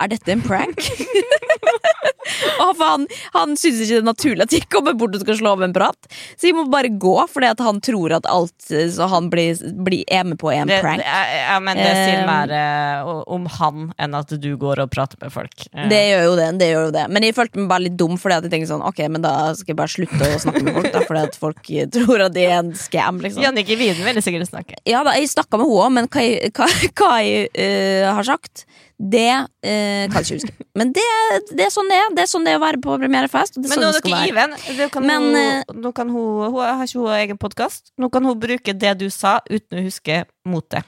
er 0.04 0.12
dette 0.12 0.32
en 0.34 0.42
prank? 0.44 0.76
og 2.66 2.82
han, 2.82 3.06
han 3.36 3.56
syns 3.60 3.82
ikke 3.84 3.96
det 3.98 4.02
er 4.04 4.08
naturlig 4.10 4.46
at 4.48 4.56
jeg 4.56 4.68
kommer 4.72 4.96
bort 4.98 5.16
og 5.18 5.24
skal 5.26 5.40
slå 5.40 5.56
av 5.56 5.66
en 5.68 5.76
prat. 5.76 6.10
Så 6.36 6.50
jeg 6.50 6.58
må 6.58 6.66
bare 6.72 6.90
gå, 6.90 7.16
fordi 7.32 7.52
at 7.54 7.64
han 7.64 7.82
tror 7.86 8.18
at 8.18 8.30
alt 8.32 8.70
eh, 8.74 8.88
så 8.92 9.08
han 9.12 9.30
blir, 9.34 9.56
blir 9.86 10.04
er 10.12 10.26
med 10.28 10.40
på, 10.42 10.52
er 10.54 10.64
en 10.64 10.72
Det, 10.72 10.82
prank. 10.84 11.04
det, 11.04 11.40
ja, 11.40 11.58
men 11.64 11.80
det 11.80 11.92
sier 11.94 12.16
Eh, 12.16 12.26
mer 12.26 12.52
eh, 12.56 13.10
om 13.36 13.46
han 13.60 13.90
enn 14.02 14.16
at 14.18 14.32
du 14.42 14.50
går 14.60 14.82
og 14.86 14.92
prater 14.94 15.20
med 15.22 15.34
folk. 15.34 15.66
Eh, 15.74 15.88
Det 15.92 16.02
gjør 16.10 16.24
jo 16.30 16.36
det, 16.40 16.48
det 16.62 16.70
gjør 16.72 16.88
jo 16.88 16.94
det. 16.96 17.06
Men 17.12 17.26
jeg 17.28 17.36
følte 17.38 17.60
meg 17.62 17.70
bare 17.72 17.86
litt 17.88 17.98
dum, 18.00 18.16
fordi 18.22 18.38
at 18.40 18.48
jeg 18.48 18.54
tenkte 18.56 18.72
sånn 18.72 18.86
Ok, 18.86 19.02
men 19.12 19.24
da 19.26 19.34
skal 19.58 19.74
jeg 19.74 19.80
bare 19.80 19.94
slutte 19.94 20.30
å 20.32 20.40
snakke 20.42 20.64
med 20.66 20.78
folk, 20.78 20.92
da, 20.94 21.04
fordi 21.08 21.24
at 21.30 21.40
folk 21.40 21.72
eh, 21.74 21.90
tror 21.92 22.26
at 22.28 22.36
det 22.36 22.48
er 22.48 22.58
en 22.60 22.74
scam, 22.80 23.22
liksom. 23.24 23.44
Jannicke 23.46 23.78
Wien 23.80 24.00
vil 24.06 24.22
sikkert 24.26 24.50
snakke. 24.50 24.80
Ja 24.90 25.04
da, 25.06 25.16
jeg 25.20 25.32
snakka 25.32 25.60
med 25.60 25.68
henne 25.68 25.84
òg, 25.86 25.94
men 26.00 26.10
hva 26.12 26.26
jeg, 26.26 26.54
hva, 26.56 26.70
hva 27.02 27.12
jeg 27.26 27.50
uh, 27.54 28.14
har 28.18 28.28
sagt, 28.28 28.66
det 28.98 29.28
eh, 29.28 30.08
kan 30.08 30.24
jeg 30.24 30.26
ikke 30.26 30.38
huske. 30.40 30.66
Men 30.80 30.94
det, 30.96 31.04
det 31.52 31.68
er 31.68 31.74
sånn 31.74 31.90
det 31.92 31.98
er. 32.00 32.14
Det 32.16 32.24
er 32.24 32.32
sånn 32.32 32.48
det 32.48 32.54
er 32.54 32.60
å 32.62 32.64
være 32.64 32.80
på 32.84 32.96
premierefest. 33.02 33.60
er 33.60 33.66
Men 33.66 33.74
sånn 33.74 33.84
nå 33.84 33.92
er 33.92 34.02
dere 34.06 34.24
even. 34.32 34.90
Kan 34.94 35.08
Men, 35.08 35.28
hun, 35.28 35.40
eh, 35.42 35.76
nå 35.84 35.92
kan 35.96 36.12
hun, 36.14 36.48
hun 36.48 36.60
har 36.64 36.88
ikke 36.88 37.04
hun 37.04 37.14
egen 37.20 37.40
podkast. 37.42 37.92
Nå 38.00 38.10
kan 38.14 38.28
hun 38.28 38.40
bruke 38.40 38.76
det 38.86 38.96
du 39.02 39.10
sa, 39.12 39.38
uten 39.52 39.82
å 39.82 39.86
huske 39.86 40.24
mot 40.48 40.68
det. 40.72 40.86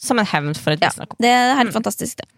Som 0.00 0.20
en 0.20 0.28
hevn 0.28 0.56
for 0.58 0.74
et 0.74 0.84
Ja, 0.84 0.92
visst 0.92 1.20
det 1.22 1.30
er 1.32 1.54
helt 1.56 1.72
fantastisk, 1.72 2.20
det. 2.20 2.28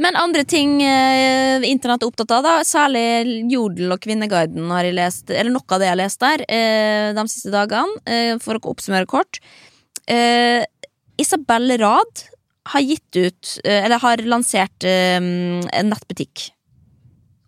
Men 0.00 0.16
andre 0.16 0.42
ting 0.48 0.78
eh, 0.82 1.62
internett 1.68 2.02
er 2.02 2.08
opptatt 2.08 2.32
av, 2.32 2.46
da, 2.46 2.52
særlig 2.64 3.42
Jodel 3.52 3.92
og 3.92 4.00
Kvinneguiden 4.02 4.70
har 4.72 4.86
jeg 4.88 4.96
lest, 4.96 5.30
eller 5.30 5.52
noe 5.52 5.66
av 5.66 5.82
det 5.82 5.88
jeg 5.88 5.94
har 5.94 6.00
lest 6.00 6.22
der, 6.24 6.44
eh, 6.48 7.10
de 7.16 7.24
siste 7.28 7.52
dagene, 7.52 8.00
eh, 8.08 8.34
for 8.42 8.56
å 8.56 8.72
oppsummere 8.72 9.08
kort. 9.10 9.42
Eh, 10.10 10.64
Isabel 11.20 11.76
Rad 11.82 12.24
har 12.68 12.84
gitt 12.84 13.16
ut, 13.16 13.58
eh, 13.64 13.84
eller 13.84 14.00
har 14.02 14.22
lansert 14.28 14.84
eh, 14.84 15.16
en 15.16 15.90
nettbutikk. 15.92 16.50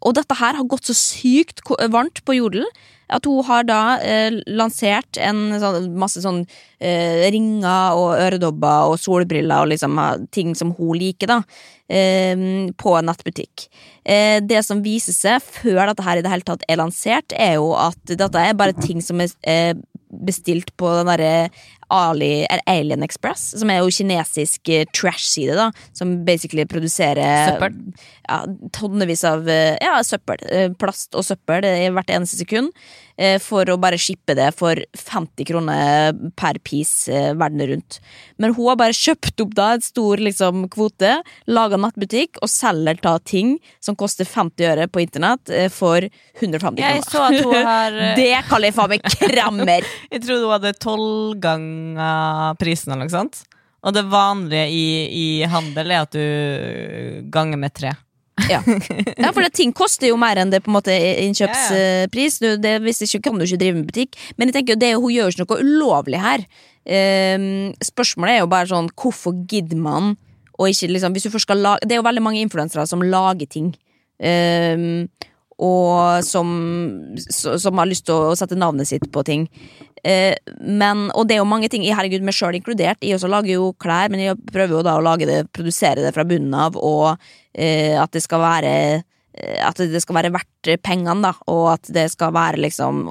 Og 0.03 0.17
dette 0.17 0.35
her 0.35 0.57
har 0.59 0.67
gått 0.67 0.89
så 0.89 0.97
sykt 0.99 1.63
varmt 1.93 2.25
på 2.27 2.35
Jodel 2.35 2.67
at 3.13 3.27
hun 3.29 3.45
har 3.45 3.67
da 3.69 3.99
eh, 4.01 4.33
lansert 4.51 5.19
en 5.21 5.53
sånn, 5.61 5.93
masse 6.01 6.23
sånn 6.25 6.43
ringer 6.83 7.95
og 7.95 8.17
øredobber 8.17 8.91
og 8.91 8.97
solbriller 8.99 9.63
og 9.63 9.71
liksom 9.71 10.01
ting 10.35 10.57
som 10.59 10.73
hun 10.75 10.97
liker, 10.99 11.31
da, 11.31 11.37
på 11.87 12.95
en 12.99 13.07
nettbutikk. 13.07 13.69
Det 14.03 14.63
som 14.67 14.81
viser 14.83 15.15
seg 15.15 15.45
før 15.47 15.93
dette 15.93 16.03
her 16.03 16.19
i 16.19 16.25
det 16.25 16.33
hele 16.33 16.49
tatt 16.49 16.65
er 16.67 16.81
lansert, 16.81 17.37
er 17.39 17.61
jo 17.61 17.71
at 17.79 18.03
dette 18.11 18.43
er 18.43 18.59
bare 18.59 18.75
ting 18.75 18.99
som 19.05 19.23
er 19.23 19.79
bestilt 20.11 20.75
på 20.75 20.91
den 20.99 21.13
derre 21.13 21.35
Ali, 21.93 22.31
er 22.49 22.63
Alien 22.71 23.05
Express, 23.05 23.51
som 23.61 23.71
er 23.73 23.83
jo 23.83 23.93
kinesisk 23.93 24.73
eh, 24.73 24.87
trash-side, 24.97 25.55
da, 25.59 25.69
som 25.97 26.17
basically 26.27 26.65
produserer 26.69 27.53
Søppel. 27.53 27.77
ja, 28.29 28.41
tonnevis 28.73 29.25
av 29.29 29.47
eh, 29.53 29.77
ja, 29.83 29.99
søppel. 30.07 30.41
eh, 30.49 30.69
Plast 30.81 31.15
og 31.19 31.27
søppel 31.29 31.67
hvert 31.93 32.11
eneste 32.17 32.41
sekund. 32.43 32.73
For 33.45 33.69
å 33.69 33.75
bare 33.79 33.99
shippe 34.01 34.33
det 34.35 34.47
for 34.57 34.79
50 34.99 35.45
kroner 35.47 36.15
per 36.41 36.57
piece 36.65 37.13
verden 37.39 37.61
rundt. 37.69 37.99
Men 38.41 38.55
hun 38.57 38.71
har 38.71 38.79
bare 38.81 38.97
kjøpt 38.97 39.43
opp 39.45 39.53
da 39.55 39.67
et 39.77 39.85
stor 39.85 40.19
liksom, 40.19 40.65
kvote, 40.73 41.11
laga 41.47 41.79
nattbutikk 41.79 42.41
og 42.43 42.51
selger 42.51 42.99
da 43.05 43.13
ting 43.21 43.59
som 43.85 43.95
koster 44.01 44.27
50 44.27 44.67
øre 44.73 44.89
på 44.91 45.05
internett 45.05 45.53
for 45.77 46.09
150 46.41 46.81
Jeg 46.81 47.05
kroner. 47.05 48.01
Det 48.19 48.31
kaller 48.49 48.73
jeg 48.73 48.79
faen 48.81 48.95
meg 48.97 49.05
kremmer! 49.21 49.87
Jeg 50.09 50.25
trodde 50.25 50.49
hun 50.49 50.57
hadde 50.57 50.75
tolv 50.83 51.37
ganger 51.83 52.57
prisen 52.61 52.93
eller 52.93 53.09
noe 53.09 53.13
sånt. 53.13 53.43
Og 53.83 53.95
det 53.97 54.05
vanlige 54.07 54.69
i, 54.71 54.87
i 55.11 55.27
handel 55.51 55.91
er 55.91 56.05
at 56.05 56.15
du 56.15 57.29
ganger 57.35 57.59
med 57.59 57.75
tre. 57.75 57.95
Ja, 58.49 58.63
ja 59.19 59.31
for 59.35 59.43
det, 59.43 59.53
ting 59.59 59.75
koster 59.77 60.09
jo 60.09 60.19
mer 60.21 60.39
enn 60.41 60.53
det 60.53 60.63
på 60.65 60.71
en 60.71 60.77
måte 60.79 60.95
innkjøpspris. 60.95 62.39
Du, 62.43 62.49
det, 62.63 62.77
hvis 62.85 63.03
ikke 63.07 63.25
kan 63.27 63.39
du 63.39 63.47
ikke 63.47 63.61
drive 63.61 63.81
med 63.81 63.89
butikk. 63.91 64.19
Men 64.37 64.51
jeg 64.51 64.59
tenker 64.59 64.77
jo 64.77 64.83
det, 64.83 64.93
hun 64.97 65.15
gjør 65.15 65.29
jo 65.29 65.35
ikke 65.35 65.47
noe 65.47 65.67
ulovlig 65.67 66.23
her. 66.23 66.47
Um, 66.83 67.73
spørsmålet 67.83 68.37
er 68.37 68.41
jo 68.43 68.51
bare 68.51 68.71
sånn 68.71 68.89
hvorfor 68.99 69.37
gidder 69.51 69.79
man 69.79 70.17
å 70.59 70.67
ikke 70.71 70.91
liksom 70.91 71.15
hvis 71.15 71.27
du 71.27 71.33
først 71.33 71.47
skal 71.47 71.63
lage, 71.63 71.87
Det 71.87 71.95
er 71.95 72.01
jo 72.01 72.07
veldig 72.07 72.23
mange 72.25 72.43
influensere 72.43 72.87
som 72.87 73.03
lager 73.03 73.51
ting. 73.51 73.73
Ehm, 74.23 75.09
og 75.63 76.27
som, 76.27 76.49
som 77.31 77.79
har 77.79 77.89
lyst 77.89 78.09
til 78.09 78.19
å 78.19 78.37
sette 78.39 78.59
navnet 78.59 78.89
sitt 78.91 79.07
på 79.15 79.23
ting. 79.27 79.47
Eh, 80.03 80.35
men, 80.59 81.05
og 81.15 81.29
det 81.29 81.37
er 81.37 81.43
jo 81.43 81.49
mange 81.49 81.71
ting, 81.71 81.85
herregud, 81.87 82.25
meg 82.27 82.35
sjøl 82.35 82.59
inkludert. 82.59 83.03
Jeg 83.05 83.19
også 83.19 83.31
lager 83.31 83.55
jo 83.55 83.71
klær, 83.79 84.11
men 84.11 84.25
jeg 84.25 84.41
prøver 84.51 84.79
jo 84.79 84.85
da 84.87 84.97
å 84.99 85.05
lage 85.05 85.29
det, 85.29 85.39
produsere 85.55 86.03
det 86.03 86.13
fra 86.17 86.27
bunnen 86.27 86.57
av, 86.59 86.79
og 86.79 87.13
eh, 87.55 87.95
at 88.01 88.11
det 88.15 88.25
skal 88.25 88.43
være 88.43 88.73
eh, 88.99 89.61
at 89.63 89.79
det 89.79 90.03
skal 90.03 90.19
være 90.19 90.33
verdt 90.35 90.73
pengene, 90.83 91.23
da, 91.31 91.33
og 91.53 91.69
at 91.77 91.93
det 91.95 92.09
skal 92.13 92.35
være 92.37 92.61
liksom 92.61 93.07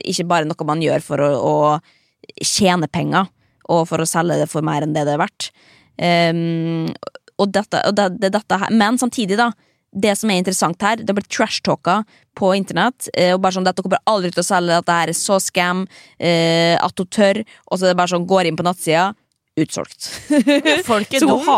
Ikke 0.00 0.24
bare 0.24 0.46
noe 0.48 0.66
man 0.66 0.80
gjør 0.80 1.02
for 1.04 1.20
å, 1.20 1.30
å 1.36 2.44
tjene 2.46 2.88
penger, 2.88 3.28
og 3.70 3.84
for 3.90 4.02
å 4.02 4.08
selge 4.08 4.38
det 4.40 4.48
for 4.50 4.66
mer 4.66 4.86
enn 4.86 4.94
det 4.94 5.04
det 5.06 5.16
er 5.16 5.20
verdt. 5.20 5.50
Um, 6.00 6.86
og 7.40 7.50
dette, 7.52 7.82
og 7.88 7.92
det, 7.96 8.06
det, 8.22 8.30
dette 8.32 8.56
her 8.56 8.72
Men 8.72 8.96
samtidig, 9.00 9.36
da. 9.36 9.50
Det 9.92 10.12
som 10.14 10.30
er 10.30 10.38
interessant 10.38 10.82
her, 10.86 11.00
det 11.02 11.14
blir 11.16 11.26
trash-talka 11.26 12.04
på 12.38 12.52
internett. 12.54 13.08
Eh, 13.14 13.32
og 13.34 13.40
bare 13.42 13.56
sånn, 13.56 13.66
Dette 13.66 13.82
kommer 13.82 13.98
aldri 14.06 14.30
til 14.30 14.44
å 14.44 14.46
selge, 14.46 14.76
at 14.78 14.86
det 14.86 14.98
her 15.00 15.10
er 15.10 15.18
så 15.18 15.40
scam 15.42 15.86
eh, 16.18 16.76
at 16.78 16.94
hun 17.02 17.08
tør. 17.10 17.42
Og 17.66 17.78
så 17.80 17.88
er 17.88 17.94
det 17.94 17.98
bare 17.98 18.12
sånn, 18.14 18.28
går 18.30 18.46
inn 18.50 18.58
på 18.60 18.66
nattsida, 18.66 19.08
utsolgt. 19.58 20.06
Folk 20.86 21.10
er 21.18 21.24
dumme. 21.26 21.56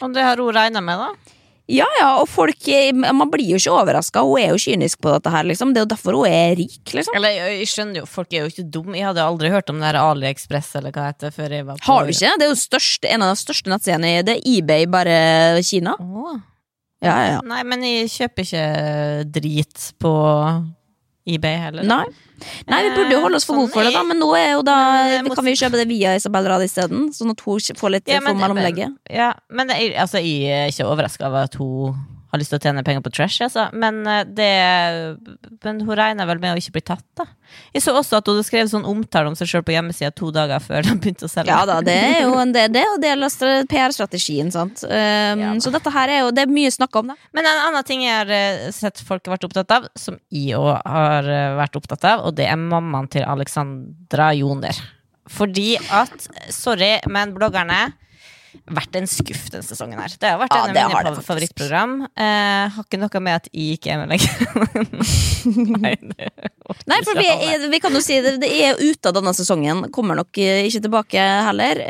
Og 0.00 0.16
det 0.16 0.24
har 0.26 0.40
hun 0.42 0.50
regna 0.56 0.82
med, 0.82 0.98
da. 0.98 1.36
ja, 1.70 1.86
ja, 2.00 2.08
og 2.18 2.26
folk 2.26 2.66
Man 2.98 3.30
blir 3.30 3.52
jo 3.52 3.58
ikke 3.60 3.70
overraska. 3.78 4.24
Hun 4.26 4.40
er 4.42 4.50
jo 4.50 4.58
kynisk 4.58 4.98
på 5.04 5.12
dette 5.14 5.30
her, 5.30 5.46
liksom. 5.46 5.70
Det 5.70 5.78
er 5.82 5.86
jo 5.86 5.92
derfor 5.94 6.18
hun 6.18 6.26
er 6.26 6.56
rik, 6.58 6.82
liksom. 6.96 7.14
Eller 7.14 7.36
jeg, 7.38 7.70
skjønner 7.70 8.02
jo, 8.02 8.06
folk 8.10 8.34
er 8.34 8.42
jo 8.42 8.50
ikke 8.50 8.66
dumme. 8.66 8.98
Jeg 8.98 9.06
hadde 9.12 9.22
aldri 9.30 9.52
hørt 9.54 9.70
om 9.70 9.78
det 9.78 9.92
her 9.92 10.00
AliExpress 10.02 10.74
eller 10.80 10.90
hva 10.96 11.06
heter 11.12 11.30
før 11.36 11.54
jeg 11.54 11.68
var 11.70 11.78
på 11.78 11.86
Har 11.86 12.08
du 12.08 12.14
ikke? 12.16 12.34
Det 12.40 12.48
er 12.48 12.50
jo 12.50 12.58
største, 12.66 13.14
en 13.14 13.28
av 13.28 13.34
de 13.36 13.42
største 13.46 13.70
nettsidene 13.70 14.14
i 14.18 14.22
det. 14.26 14.40
er 14.40 14.56
eBay, 14.58 14.90
bare 14.90 15.20
Kina. 15.62 15.94
Åh. 16.00 16.38
Ja, 17.00 17.14
ja. 17.26 17.40
Nei, 17.46 17.62
men 17.64 17.82
jeg 17.86 18.10
kjøper 18.12 18.44
ikke 18.44 18.64
drit 19.32 19.86
på 20.02 20.10
eBay 21.30 21.56
heller. 21.62 21.84
Nei. 21.86 22.04
Nei, 22.68 22.78
vi 22.86 22.90
burde 22.96 23.12
jo 23.12 23.20
holde 23.20 23.36
oss 23.36 23.44
for 23.44 23.54
Eh, 23.56 23.60
gode 23.60 23.72
for 23.74 23.84
det, 23.84 23.92
da, 23.92 24.00
sånn 24.00 24.08
men 24.08 24.18
nå 24.22 24.28
jo 24.56 24.62
da 24.64 24.76
Men, 25.22 25.34
Kan 25.36 25.44
vi 25.44 25.52
kjøpe 25.60 25.76
det 25.76 25.88
via 25.90 26.14
Isabel 26.16 26.46
Rad 26.48 26.62
isteden? 26.64 27.10
Sånn 27.12 27.30
at 27.34 27.40
hun 27.44 27.58
får 27.76 27.90
litt 27.92 28.08
Ja, 28.08 28.20
for 28.20 28.32
men- 28.34 28.40
mellomlegget. 28.40 28.96
Ja, 29.12 29.34
men 29.50 29.68
altså, 29.70 30.20
jeg 30.24 30.48
er 30.48 30.68
ikke 30.72 30.88
overraska 30.88 31.26
over 31.28 31.44
at 31.44 31.54
hun 31.60 31.96
har 32.30 32.40
lyst 32.40 32.52
til 32.52 32.60
å 32.60 32.62
tjene 32.62 32.84
penger 32.86 33.02
på 33.04 33.12
trash, 33.14 33.40
altså. 33.44 33.66
Men 33.74 34.00
eh, 34.06 34.22
det 34.24 34.50
Men 35.64 35.80
hun 35.84 35.96
regner 35.98 36.28
vel 36.28 36.40
med 36.42 36.54
å 36.54 36.60
ikke 36.60 36.76
bli 36.78 36.82
tatt, 36.92 37.04
da. 37.18 37.26
Jeg 37.74 37.82
så 37.82 37.94
også 37.98 38.20
at 38.20 38.28
hun 38.30 38.38
skrevet 38.46 38.70
sånn 38.70 38.86
omtale 38.86 39.30
om 39.30 39.36
seg 39.38 39.50
sjøl 39.50 39.64
på 39.66 39.74
hjemmesida 39.74 40.12
to 40.14 40.30
dager 40.34 40.62
før 40.62 40.86
de 40.86 40.94
begynte 41.02 41.26
å 41.26 41.30
selge. 41.32 41.50
Ja 41.50 41.64
da, 41.66 41.80
det 41.84 41.96
er 41.96 42.20
jo 42.28 42.36
en 42.38 42.54
del, 42.54 42.70
det 42.72 42.84
er 42.84 43.00
del 43.02 43.26
av 43.26 43.66
PR-strategien, 43.70 44.52
sant. 44.54 44.84
Um, 44.86 45.44
Ja 45.44 45.56
så 45.60 45.72
dette 45.74 45.90
her 45.92 46.08
er 46.08 46.20
jo 46.22 46.30
Det 46.34 46.44
er 46.46 46.52
mye 46.52 46.70
snakk 46.72 46.94
om, 47.00 47.10
da. 47.10 47.16
Men 47.36 47.48
en 47.48 47.64
annen 47.66 47.86
ting 47.86 48.04
jeg 48.04 48.14
har 48.14 48.30
eh, 48.32 48.68
sett 48.74 49.02
folk 49.04 49.26
har 49.26 49.34
vært 49.36 49.48
opptatt 49.48 49.74
av, 49.74 49.88
som 49.98 50.16
jeg 50.32 50.56
òg 50.58 50.70
har 50.78 51.26
eh, 51.28 51.56
vært 51.58 51.76
opptatt 51.80 52.06
av, 52.08 52.24
og 52.28 52.38
det 52.38 52.46
er 52.48 52.60
mammaen 52.60 53.10
til 53.12 53.26
Alexandra 53.26 54.30
Joner. 54.38 54.78
Fordi 55.30 55.74
at, 55.94 56.30
sorry, 56.54 56.96
men 57.10 57.34
bloggerne 57.36 57.90
vært 58.70 58.96
en 58.98 59.08
skuff 59.10 59.48
denne 59.52 59.66
sesongen 59.66 60.00
her. 60.00 60.14
Det 60.20 60.30
har 60.32 60.38
vært 60.40 60.54
Ja, 60.54 60.66
en 60.68 60.78
av 60.80 60.94
mine 60.94 61.24
favorittprogram. 61.26 61.96
Eh, 62.10 62.76
har 62.76 62.86
ikke 62.86 63.00
noe 63.00 63.22
med 63.22 63.38
at 63.40 63.48
jeg 63.52 63.80
er 63.86 64.00
med 64.00 64.12
lenger. 64.14 64.30
Nei, 65.84 65.94
Nei, 66.90 67.00
for 67.06 67.18
vi, 67.18 67.26
er, 67.26 67.66
vi 67.72 67.80
kan 67.82 67.94
jo 67.94 68.02
si 68.04 68.20
det, 68.22 68.36
det 68.42 68.50
er 68.50 68.78
ute 68.80 69.10
av 69.10 69.16
denne 69.16 69.34
sesongen. 69.36 69.86
Kommer 69.94 70.18
nok 70.18 70.40
eh, 70.42 70.64
ikke 70.68 70.84
tilbake 70.86 71.26
heller. 71.48 71.82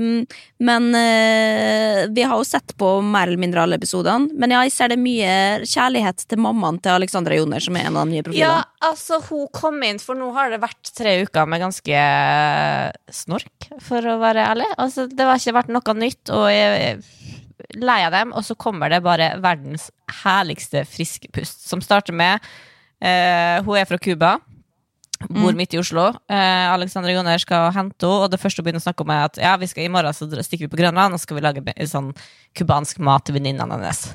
Um, 0.00 0.24
men 0.64 0.94
eh, 0.96 2.06
vi 2.14 2.22
har 2.24 2.38
jo 2.40 2.46
sett 2.46 2.72
på 2.80 2.88
mer 3.04 3.28
eller 3.28 3.40
mindre 3.40 3.64
alle 3.64 3.76
episodene. 3.76 4.32
Men 4.40 4.54
jeg 4.54 4.72
ser 4.72 4.92
det 4.94 4.98
mye 5.00 5.34
kjærlighet 5.68 6.24
til 6.30 6.40
mammaen 6.40 6.78
til 6.82 6.94
Alexandra 6.94 7.36
Joner, 7.36 7.60
som 7.64 7.76
er 7.76 7.88
en 7.88 7.98
av 8.00 8.08
de 8.08 8.22
nye 8.22 8.38
Ja, 8.38 8.56
altså, 8.84 9.20
hun 9.28 9.48
kom 9.54 9.82
inn, 9.84 10.00
for 10.02 10.16
nå 10.18 10.30
har 10.36 10.52
det 10.52 10.62
vært 10.64 10.92
tre 10.96 11.18
uker 11.26 11.50
med 11.50 11.64
ganske 11.64 12.04
snork, 13.12 13.68
for 13.84 14.08
å 14.08 14.16
være 14.22 14.48
ærlig. 14.54 14.70
Altså, 14.80 15.08
det 15.10 15.28
har 15.28 15.42
ikke 15.42 15.58
vært 15.58 15.74
noe 15.74 15.96
nytt, 16.00 16.32
og 16.32 16.48
jeg 16.52 16.88
er 16.88 17.82
lei 17.84 18.00
av 18.06 18.14
dem. 18.14 18.32
Og 18.32 18.46
så 18.46 18.56
kommer 18.58 18.92
det 18.92 19.04
bare 19.04 19.34
verdens 19.44 19.90
herligste 20.22 20.86
friske 20.88 21.30
pust, 21.34 21.66
som 21.68 21.84
starter 21.84 22.16
med 22.16 22.40
eh, 23.04 23.60
Hun 23.64 23.76
er 23.78 23.88
fra 23.90 24.00
Cuba. 24.00 24.38
Bor 25.30 25.56
midt 25.56 25.74
i 25.74 25.80
Oslo. 25.80 26.08
Eh, 26.30 26.66
Alexandra 26.72 27.12
Joner 27.14 27.40
skal 27.42 27.70
hente 27.74 28.04
henne, 28.04 28.24
og 28.24 28.32
det 28.32 28.40
første 28.42 28.60
hun 28.60 28.66
begynner 28.66 28.82
å 28.82 28.86
snakke 28.86 29.04
om, 29.06 29.12
er 29.14 29.26
at 29.28 29.40
ja, 29.40 29.54
vi 29.60 29.68
skal 29.70 29.86
i 29.86 29.92
morgen 29.92 30.16
så 30.16 30.28
stikker 30.28 30.66
vi 30.66 30.72
på 30.72 30.80
Grønland 30.80 31.16
og 31.16 31.22
skal 31.22 31.38
vi 31.38 31.44
lage 31.44 31.88
sånn 31.90 32.12
cubansk 32.58 33.00
mat 33.04 33.26
til 33.26 33.38
venninnene 33.38 33.78
hennes. 33.78 34.06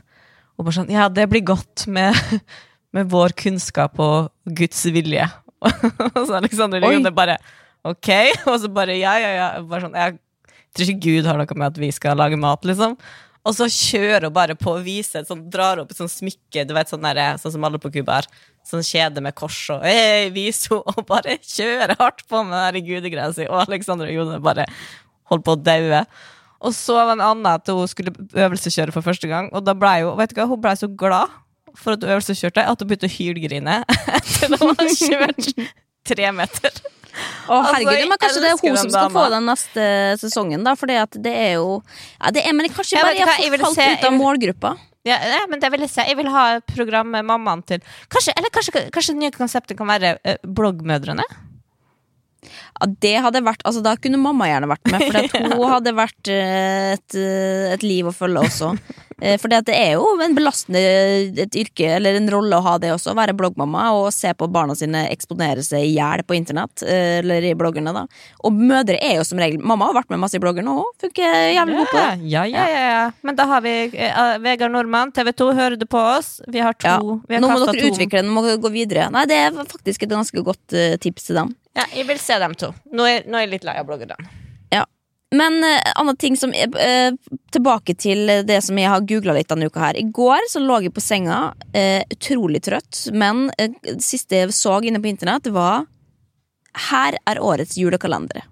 Og 0.60 0.68
bare 0.68 0.80
sånn, 0.82 0.92
ja, 0.92 1.08
det 1.12 1.30
blir 1.32 1.46
godt 1.48 1.88
med, 1.92 2.18
med 2.96 3.10
vår 3.12 3.36
kunnskap 3.40 4.00
og 4.04 4.30
Guds 4.46 4.84
vilje. 4.92 5.30
og 6.16 6.22
så 6.24 6.40
Alexandra. 6.40 6.82
Joner 6.84 7.16
bare 7.16 7.40
ok, 7.88 8.12
og 8.50 8.60
så 8.62 8.72
bare 8.72 8.98
ja, 9.00 9.16
ja, 9.22 9.32
ja. 9.36 9.48
Bare 9.64 9.88
sånn, 9.88 9.98
jeg 9.98 10.20
tror 10.76 10.92
ikke 10.94 11.08
Gud 11.08 11.30
har 11.30 11.40
noe 11.40 11.58
med 11.58 11.72
at 11.72 11.82
vi 11.82 11.92
skal 11.96 12.20
lage 12.20 12.40
mat, 12.40 12.68
liksom. 12.68 12.98
Og 13.48 13.56
så 13.56 13.70
kjører 13.72 14.28
hun 14.28 14.36
bare 14.36 14.56
på 14.60 14.74
og 14.76 14.86
viser, 14.86 15.24
sånn, 15.28 15.46
drar 15.52 15.80
opp 15.82 15.94
et 15.94 16.00
sånt 16.00 16.12
smykke, 16.12 16.66
du 16.68 16.74
vet, 16.76 16.92
sånn, 16.92 17.06
der, 17.08 17.38
sånn 17.40 17.56
som 17.56 17.68
alle 17.68 17.80
på 17.82 17.92
Cuba 17.94 18.20
har. 18.20 18.28
Sånn 18.68 18.84
kjede 18.86 19.24
med 19.24 19.38
kors 19.40 19.58
og 19.74 19.86
hey, 19.88 20.28
viser 20.36 20.76
hun, 20.76 20.84
og 20.92 21.06
bare 21.10 21.38
kjører 21.40 21.96
hardt 22.02 22.26
på 22.30 22.44
med 22.46 22.76
den 22.76 22.86
gudegreia 22.90 23.32
si. 23.36 23.48
Og 23.48 23.64
Alexandra 23.64 24.10
Jone 24.12 24.42
bare 24.44 24.68
holdt 25.32 25.48
på 25.48 25.56
å 25.56 25.62
daue. 25.62 26.04
Og 26.60 26.76
så 26.76 26.98
var 26.98 27.08
det 27.08 27.16
en 27.16 27.28
annen 27.30 27.48
at 27.54 27.72
hun 27.72 27.88
skulle 27.88 28.12
øvelseskjøre 28.36 28.94
for 28.96 29.06
første 29.06 29.30
gang, 29.32 29.48
og 29.56 29.64
da 29.64 29.76
ble 29.78 30.02
hun, 30.04 30.18
vet 30.20 30.36
du 30.36 30.42
hva, 30.42 30.50
hun 30.52 30.64
ble 30.64 30.76
så 30.76 30.92
glad 30.92 31.32
for 31.80 31.96
at 31.96 32.04
hun 32.04 32.12
øvelseskjørte, 32.18 32.66
at 32.68 32.84
hun 32.84 32.90
begynte 32.90 33.08
å 33.08 33.16
hylgrine 33.16 33.82
etter 34.20 34.52
at 34.52 34.60
hun 34.60 34.76
hadde 34.76 34.96
kjørt 35.00 35.52
tre 36.10 36.32
meter. 36.36 36.82
Å, 37.10 37.56
oh, 37.56 37.64
herregud, 37.66 37.90
altså, 37.94 38.10
men 38.10 38.22
Kanskje 38.22 38.42
det 38.44 38.50
er 38.52 38.60
hun 38.62 38.78
som 38.78 38.92
skal 38.94 39.10
få 39.14 39.24
den 39.34 39.48
neste 39.50 39.86
sesongen, 40.22 40.64
da. 40.68 40.76
at 40.78 41.18
det 41.18 41.34
er 41.34 41.54
jo 41.58 41.82
ja, 42.20 42.32
det 42.36 42.44
er, 42.46 42.54
Men 42.54 42.70
kanskje 42.70 42.98
Jeg 42.98 43.06
bare 43.08 43.18
jeg 43.18 43.26
har 43.26 43.64
falt 43.66 43.76
se- 43.76 43.90
ut 43.96 44.06
av 44.06 44.12
vil- 44.14 44.22
målgruppa. 44.22 44.76
Ja, 45.08 45.16
ja, 45.24 45.46
men 45.50 45.62
det 45.62 45.72
vil 45.72 45.80
jeg 45.86 45.90
se. 45.94 46.04
Jeg 46.06 46.18
vil 46.20 46.28
ha 46.30 46.60
program 46.76 47.08
med 47.16 47.26
mammaen 47.26 47.64
til 47.66 47.80
Kanskje, 48.12 48.34
eller 48.38 48.52
kanskje, 48.54 48.90
kanskje 48.92 49.16
det 49.16 49.24
nye 49.24 49.32
konseptet 49.32 49.78
kan 49.80 49.88
være 49.88 50.18
eh, 50.24 50.38
bloggmødrene? 50.44 51.24
Ja, 52.80 52.88
det 53.04 53.16
hadde 53.24 53.42
vært 53.44 53.64
Altså, 53.68 53.82
da 53.84 53.96
kunne 54.00 54.20
mamma 54.22 54.48
gjerne 54.48 54.70
vært 54.72 54.92
med, 54.92 55.08
for 55.32 55.48
hun 55.60 55.72
hadde 55.74 55.96
vært 55.98 56.32
eh, 56.32 56.94
et, 56.98 57.16
eh, 57.16 57.74
et 57.74 57.84
liv 57.88 58.08
å 58.12 58.16
følge 58.16 58.46
også. 58.48 58.74
Eh, 59.22 59.38
For 59.40 59.52
det 59.52 59.74
er 59.76 59.94
jo 59.98 60.06
en 60.24 60.36
belastende 60.36 60.80
et 61.44 61.56
yrke, 61.60 61.88
eller 61.98 62.18
en 62.20 62.30
rolle 62.32 62.58
å 62.60 62.64
ha 62.66 62.78
det 62.82 62.92
også, 62.94 63.12
å 63.14 63.18
være 63.20 63.36
bloggmamma 63.38 63.90
og 63.98 64.10
se 64.16 64.32
på 64.38 64.48
barna 64.52 64.76
sine 64.78 65.06
eksponere 65.12 65.64
seg 65.66 65.86
i 65.86 65.94
hjel 65.98 66.24
på 66.28 66.38
internett, 66.38 66.84
eh, 66.84 67.20
eller 67.20 67.44
i 67.50 67.54
bloggerne, 67.60 67.94
da. 67.96 68.06
Og 68.48 68.56
mødre 68.56 68.98
er 69.02 69.18
jo 69.20 69.28
som 69.28 69.42
regel 69.42 69.60
Mamma 69.60 69.90
har 69.90 70.00
vært 70.00 70.10
med 70.14 70.22
masse 70.24 70.40
i 70.40 70.44
bloggerne 70.44 70.72
òg, 70.72 70.90
funker 71.04 71.54
jævlig 71.56 71.78
godt 71.82 71.92
på 71.94 72.00
det. 72.00 72.30
Ja, 72.32 72.44
ja, 72.48 72.66
ja, 72.72 72.84
ja. 72.90 73.06
Men 73.28 73.36
da 73.36 73.46
har 73.50 73.62
vi 73.66 73.74
uh, 73.94 74.38
Vegard 74.44 74.72
Nordmann, 74.72 75.12
TV 75.16 75.32
2, 75.36 75.50
hører 75.58 75.78
du 75.80 75.86
på 75.90 76.00
oss? 76.00 76.40
Vi 76.48 76.64
har 76.64 76.74
to. 76.80 76.88
Ja. 76.88 77.00
Vi 77.28 77.36
har 77.36 77.44
Nå 77.44 77.52
må 77.52 77.60
dere 77.66 77.76
to. 77.76 77.92
utvikle 77.92 78.24
den, 78.24 78.32
må 78.34 78.44
gå 78.46 78.72
videre. 78.74 79.10
Nei, 79.14 79.26
det 79.30 79.36
er 79.36 79.58
faktisk 79.60 80.04
et 80.08 80.14
ganske 80.16 80.44
godt 80.46 80.78
uh, 80.78 80.96
tips 81.02 81.30
til 81.30 81.42
dem. 81.42 81.56
Ja, 81.78 81.86
jeg 81.96 82.08
vil 82.10 82.20
se 82.22 82.40
dem 82.42 82.56
to. 82.60 82.72
Nå 82.96 83.06
er, 83.08 83.28
nå 83.30 83.38
er 83.40 83.46
jeg 83.48 83.58
litt 83.58 83.68
lei 83.68 83.78
av 83.80 83.88
bloggerne. 83.90 84.18
Men 85.36 85.64
uh, 85.64 85.92
annen 85.96 86.18
ting 86.18 86.38
som 86.38 86.54
eh, 86.54 87.14
Tilbake 87.54 87.94
til 88.02 88.32
det 88.48 88.60
som 88.66 88.78
jeg 88.82 88.90
har 88.90 89.06
googla 89.06 89.36
litt 89.38 89.50
denne 89.52 89.70
uka 89.70 89.84
her. 89.84 89.98
I 89.98 90.08
går 90.10 90.50
så 90.50 90.62
lå 90.64 90.80
jeg 90.86 90.94
på 90.96 91.04
senga, 91.04 91.40
uh, 91.54 92.02
utrolig 92.10 92.64
trøtt, 92.66 93.06
men 93.14 93.48
eh, 93.58 93.74
det 93.86 94.02
siste 94.06 94.42
jeg 94.42 94.56
så 94.58 94.80
inne 94.82 95.02
på 95.02 95.12
internett, 95.12 95.52
var 95.54 95.86
Her 96.90 97.18
er 97.30 97.42
årets 97.42 97.78
julekalendere. 97.78 98.46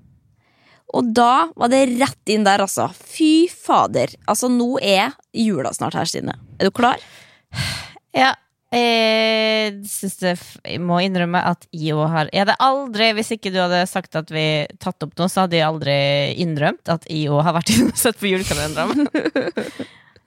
Og 0.96 1.10
da 1.18 1.50
var 1.58 1.70
det 1.74 1.84
rett 1.98 2.32
inn 2.32 2.46
der, 2.48 2.64
altså. 2.64 2.88
Fy 2.94 3.50
fader. 3.52 4.14
Altså, 4.26 4.48
nå 4.48 4.78
er 4.80 5.18
jula 5.36 5.74
snart 5.76 5.98
her, 5.98 6.08
Stine. 6.08 6.38
Er 6.58 6.70
du 6.70 6.74
klar? 6.74 7.02
Ja. 8.16 8.32
Jeg 8.68 9.78
synes 9.88 10.18
det 10.20 10.32
Jeg 10.66 10.82
må 10.84 10.98
innrømme 11.00 11.40
at 11.40 11.64
jeg 11.72 11.96
òg 11.96 12.10
har 12.12 12.32
Jeg 12.34 12.44
hadde 12.44 12.58
aldri, 12.60 13.14
hvis 13.16 13.32
ikke 13.38 13.52
du 13.54 13.62
hadde 13.62 13.86
sagt 13.88 14.18
at 14.20 14.32
vi 14.34 14.66
tatt 14.84 15.06
opp 15.06 15.14
noe, 15.16 15.30
så 15.32 15.46
hadde 15.46 15.56
jeg 15.60 15.68
aldri 15.68 15.96
innrømt 16.44 16.92
at 16.92 17.08
jeg 17.08 17.32
òg 17.32 17.46
har 17.48 17.56
vært 17.56 17.72
inne 17.76 17.94
og 17.96 18.02
sett 18.02 18.20
på 18.20 18.32
julekalenderen. 18.34 19.08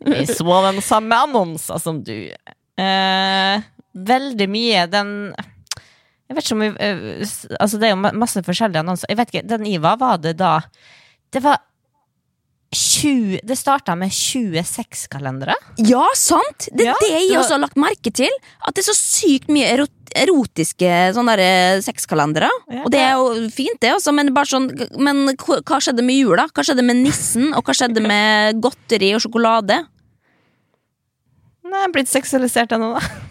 Jeg 0.00 0.30
så 0.32 0.54
den 0.64 0.80
samme 0.80 1.16
annonsen 1.26 1.76
som 1.82 1.98
du. 2.00 2.14
Eh, 2.80 3.64
veldig 3.92 4.46
mye 4.48 4.86
den 4.88 5.10
Jeg 5.36 6.36
vet 6.38 6.46
ikke 6.46 6.56
om 6.56 6.62
vi 6.62 6.70
eh, 6.80 7.00
Altså, 7.58 7.76
det 7.76 7.90
er 7.90 7.92
jo 7.92 7.98
masse 8.16 8.40
forskjellige 8.46 8.80
annonser. 8.80 9.10
Jeg 9.12 9.18
vet 9.20 9.34
ikke, 9.34 9.48
Den 9.50 9.66
var, 9.82 9.98
var 10.00 10.22
det 10.24 10.38
da 10.40 10.54
Det 11.28 11.42
var 11.44 11.60
20, 12.70 13.40
Det 13.42 13.56
starta 13.58 13.96
med 13.98 14.12
26 14.14 15.08
kalendere. 15.10 15.56
Ja, 15.76 16.04
sant! 16.14 16.68
Det 16.70 16.86
er 16.86 16.92
Ja, 16.92 16.98
det 17.00 17.08
jeg 17.10 17.38
også 17.38 17.56
har 17.56 17.64
lagt 17.64 17.80
merke 17.80 18.12
til. 18.14 18.30
At 18.62 18.74
det 18.76 18.84
er 18.84 18.92
så 18.92 18.98
sykt 18.98 19.50
mye 19.50 19.66
erot 19.72 19.90
erotiske 20.10 20.90
sånne 21.14 21.36
der, 21.38 21.42
eh, 21.76 21.80
sexkalendere. 21.82 22.48
Ja, 22.70 22.82
og 22.82 22.90
det 22.90 22.98
er 22.98 23.12
jo 23.14 23.48
fint, 23.54 23.78
det, 23.80 23.92
også, 23.94 24.12
men, 24.12 24.32
bare 24.34 24.50
sånn, 24.50 24.66
men 24.98 25.36
hva 25.36 25.78
skjedde 25.78 26.02
med 26.02 26.18
jula? 26.18 26.48
Hva 26.50 26.64
skjedde 26.66 26.82
med 26.82 26.96
nissen? 26.96 27.52
Og 27.54 27.62
hva 27.62 27.74
skjedde 27.74 28.02
med 28.02 28.60
godteri 28.60 29.14
og 29.14 29.22
sjokolade? 29.22 29.86
Nei, 31.70 31.86
blitt 31.94 32.10
seksualisert 32.10 32.72
ennå, 32.74 32.96
da. 32.98 33.29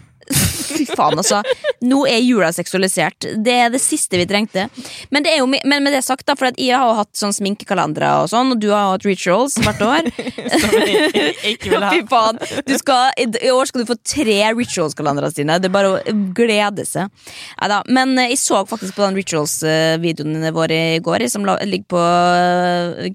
Fy 0.70 0.86
faen, 0.88 1.18
altså. 1.20 1.40
Nå 1.84 2.02
er 2.08 2.20
jula 2.22 2.50
seksualisert. 2.54 3.26
Det 3.44 3.56
er 3.64 3.72
det 3.72 3.80
siste 3.82 4.18
vi 4.20 4.26
trengte. 4.28 4.68
Men, 5.10 5.24
det 5.26 5.36
jo, 5.38 5.48
men 5.50 5.84
med 5.84 5.94
det 5.94 6.02
sagt, 6.06 6.26
da, 6.28 6.36
for 6.38 6.50
jeg 6.50 6.76
har 6.76 6.86
jo 6.92 6.98
hatt 7.00 7.12
sånn 7.18 7.34
sminkekalendere 7.36 8.10
og 8.22 8.30
sånn, 8.32 8.54
og 8.54 8.62
du 8.62 8.70
har 8.72 8.94
hatt 8.94 9.06
rituals 9.08 9.58
hvert 9.60 9.82
år. 9.84 10.10
Som 10.60 10.76
jeg 10.80 11.34
ikke 11.54 11.72
vil 11.74 11.86
ha. 11.86 11.92
Fy 11.94 12.04
faen. 12.10 12.40
Du 12.66 12.74
skal, 12.80 13.10
i, 13.20 13.52
år 13.52 13.70
skal 13.70 13.84
du 13.84 13.90
få 13.90 13.98
tre 14.00 14.38
rituals-kalendere 14.56 15.32
Stine. 15.32 15.58
Det 15.62 15.70
er 15.70 15.74
bare 15.74 15.92
å 15.92 16.16
glede 16.36 16.86
seg. 16.88 17.10
Neida, 17.60 17.80
Men 17.90 18.16
eh, 18.18 18.32
jeg 18.32 18.40
så 18.42 18.62
faktisk 18.68 18.96
på 18.96 19.04
den 19.06 19.18
rituals-videoen 19.20 20.50
vår 20.56 20.74
i 20.74 20.82
går, 21.04 21.26
som 21.32 21.46
ligger 21.46 21.88
på 21.90 22.00
eh, 22.00 23.10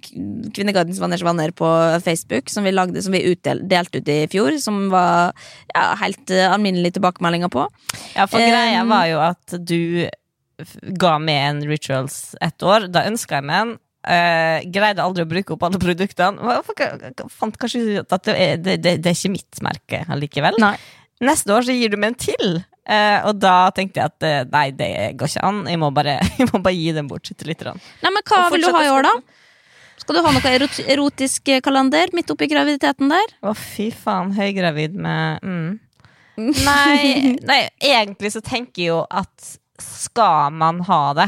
Kvinnegardens 0.55 1.01
venners 1.01 1.25
venner 1.25 1.53
på 1.55 1.69
Facebook, 2.05 2.51
som 2.51 2.65
vi, 2.67 2.73
lagde, 2.75 3.01
som 3.03 3.15
vi 3.15 3.25
utdel, 3.31 3.63
delte 3.69 4.01
ut 4.01 4.11
i 4.11 4.19
fjor. 4.31 4.57
Som 4.61 4.87
var 4.93 5.35
ja, 5.73 5.87
helt 6.01 6.31
alminnelig 6.31 6.75
alminnelige 6.75 7.44
tilbakemeldinger 7.45 7.49
på. 7.49 7.67
Ja, 8.15 8.27
for 8.27 8.39
greia 8.39 8.83
var 8.85 9.07
jo 9.09 9.21
at 9.23 9.57
du 9.59 10.09
ga 10.99 11.17
meg 11.19 11.41
en 11.49 11.63
rituals 11.67 12.35
ett 12.41 12.63
år. 12.63 12.87
Da 12.91 13.05
ønska 13.09 13.39
jeg 13.39 13.49
meg 13.49 13.61
en. 13.61 13.73
Uh, 14.05 14.61
greide 14.69 15.01
aldri 15.01 15.23
å 15.25 15.29
bruke 15.29 15.55
opp 15.55 15.63
alle 15.65 15.79
produktene. 15.81 16.59
Fant 17.33 17.57
kanskje 17.57 18.03
ut 18.03 18.13
at 18.13 18.27
det 18.27 18.35
er, 18.37 18.59
det, 18.61 18.77
det, 18.83 18.99
det 19.01 19.11
er 19.11 19.17
ikke 19.17 19.33
mitt 19.33 19.61
merke 19.65 20.03
allikevel. 20.13 20.59
Nei. 20.61 20.75
Neste 21.25 21.55
år 21.55 21.65
så 21.65 21.73
gir 21.73 21.89
du 21.89 21.97
meg 21.97 22.13
en 22.13 22.19
til. 22.21 22.59
Uh, 22.85 23.31
og 23.31 23.39
da 23.41 23.71
tenkte 23.73 23.97
jeg 23.97 24.13
at 24.13 24.27
uh, 24.27 24.51
nei, 24.51 24.67
det 24.77 24.91
går 25.17 25.31
ikke 25.31 25.47
an. 25.47 25.63
Jeg 25.71 25.81
må 25.81 25.89
bare, 25.95 26.19
jeg 26.39 26.51
må 26.51 26.61
bare 26.61 26.77
gi 26.77 26.93
den 26.95 27.09
bort 27.09 27.25
til 27.25 27.49
litt. 27.49 27.65
Nei, 27.65 28.13
men 28.13 28.21
Hva 28.29 28.45
vil 28.53 28.67
du 28.67 28.69
ha 28.75 28.85
i 28.85 28.93
år, 28.93 29.09
da? 29.09 29.15
Skal 29.95 30.19
du 30.19 30.21
ha 30.21 30.31
noe 30.35 30.51
erot 30.53 30.77
erotisk 30.91 31.49
kalender 31.65 32.11
midt 32.13 32.29
oppi 32.29 32.45
graviditeten 32.51 33.09
der? 33.09 33.31
Å, 33.41 33.55
fy 33.57 33.89
faen. 33.95 34.35
Høygravid 34.37 34.93
med 35.01 35.41
mm. 35.41 35.69
Nei, 36.37 37.35
nei, 37.49 37.61
egentlig 37.79 38.33
så 38.35 38.43
tenker 38.43 38.81
jeg 38.81 38.91
jo 38.91 39.01
at 39.09 39.55
skal 39.81 40.53
man 40.55 40.81
ha 40.87 41.01
det? 41.17 41.27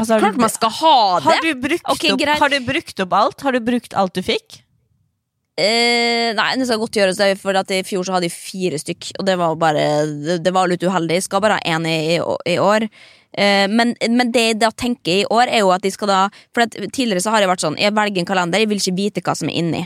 Altså, 0.00 0.16
har, 0.16 0.24
Klart 0.24 0.38
du, 0.38 0.42
man 0.46 0.52
skal 0.52 0.74
ha 0.78 0.96
det! 1.18 1.28
har, 1.28 1.44
du 1.44 1.62
brukt 1.68 1.92
okay, 1.92 2.12
opp, 2.14 2.26
har 2.40 2.52
du 2.52 2.58
brukt 2.64 3.04
opp 3.04 3.14
alt? 3.18 3.44
Har 3.44 3.56
du 3.56 3.60
brukt 3.64 3.96
alt 4.00 4.16
du 4.16 4.22
fikk? 4.24 4.62
Eh, 5.60 6.30
nei, 6.36 6.50
det 6.56 6.66
skal 6.68 6.80
godt 6.80 6.96
gjøres, 6.96 7.20
for 7.42 7.58
i 7.74 7.82
fjor 7.84 8.06
så 8.06 8.14
hadde 8.16 8.30
jeg 8.30 8.36
fire 8.36 8.78
stykk, 8.80 9.10
og 9.18 9.26
det 9.28 9.34
var 9.36 9.56
bare 9.60 9.84
Det, 10.40 10.52
var 10.56 10.70
litt 10.70 10.84
uheldig. 10.86 11.18
Jeg 11.18 11.26
skal 11.26 11.42
bare 11.44 11.58
ha 11.58 11.74
én 11.76 11.84
i, 11.90 12.16
i, 12.16 12.56
år. 12.56 12.86
Eh, 13.36 13.66
men, 13.68 13.92
men 14.08 14.32
det 14.32 14.46
jeg 14.46 14.60
da 14.62 14.70
tenker 14.72 15.20
i 15.20 15.28
år, 15.28 15.50
er 15.50 15.64
jo 15.66 15.74
at 15.74 15.84
de 15.84 15.92
skal 15.92 16.10
da 16.10 16.20
For 16.54 16.64
tidligere 16.66 17.22
så 17.22 17.30
har 17.30 17.44
jeg 17.44 17.46
vært 17.46 17.62
sånn 17.62 17.76
Jeg 17.78 17.94
velger 17.94 18.18
en 18.18 18.26
kalender, 18.26 18.58
jeg 18.58 18.66
vil 18.72 18.80
ikke 18.80 18.96
vite 18.96 19.22
hva 19.22 19.36
som 19.38 19.52
er 19.52 19.60
inni. 19.60 19.84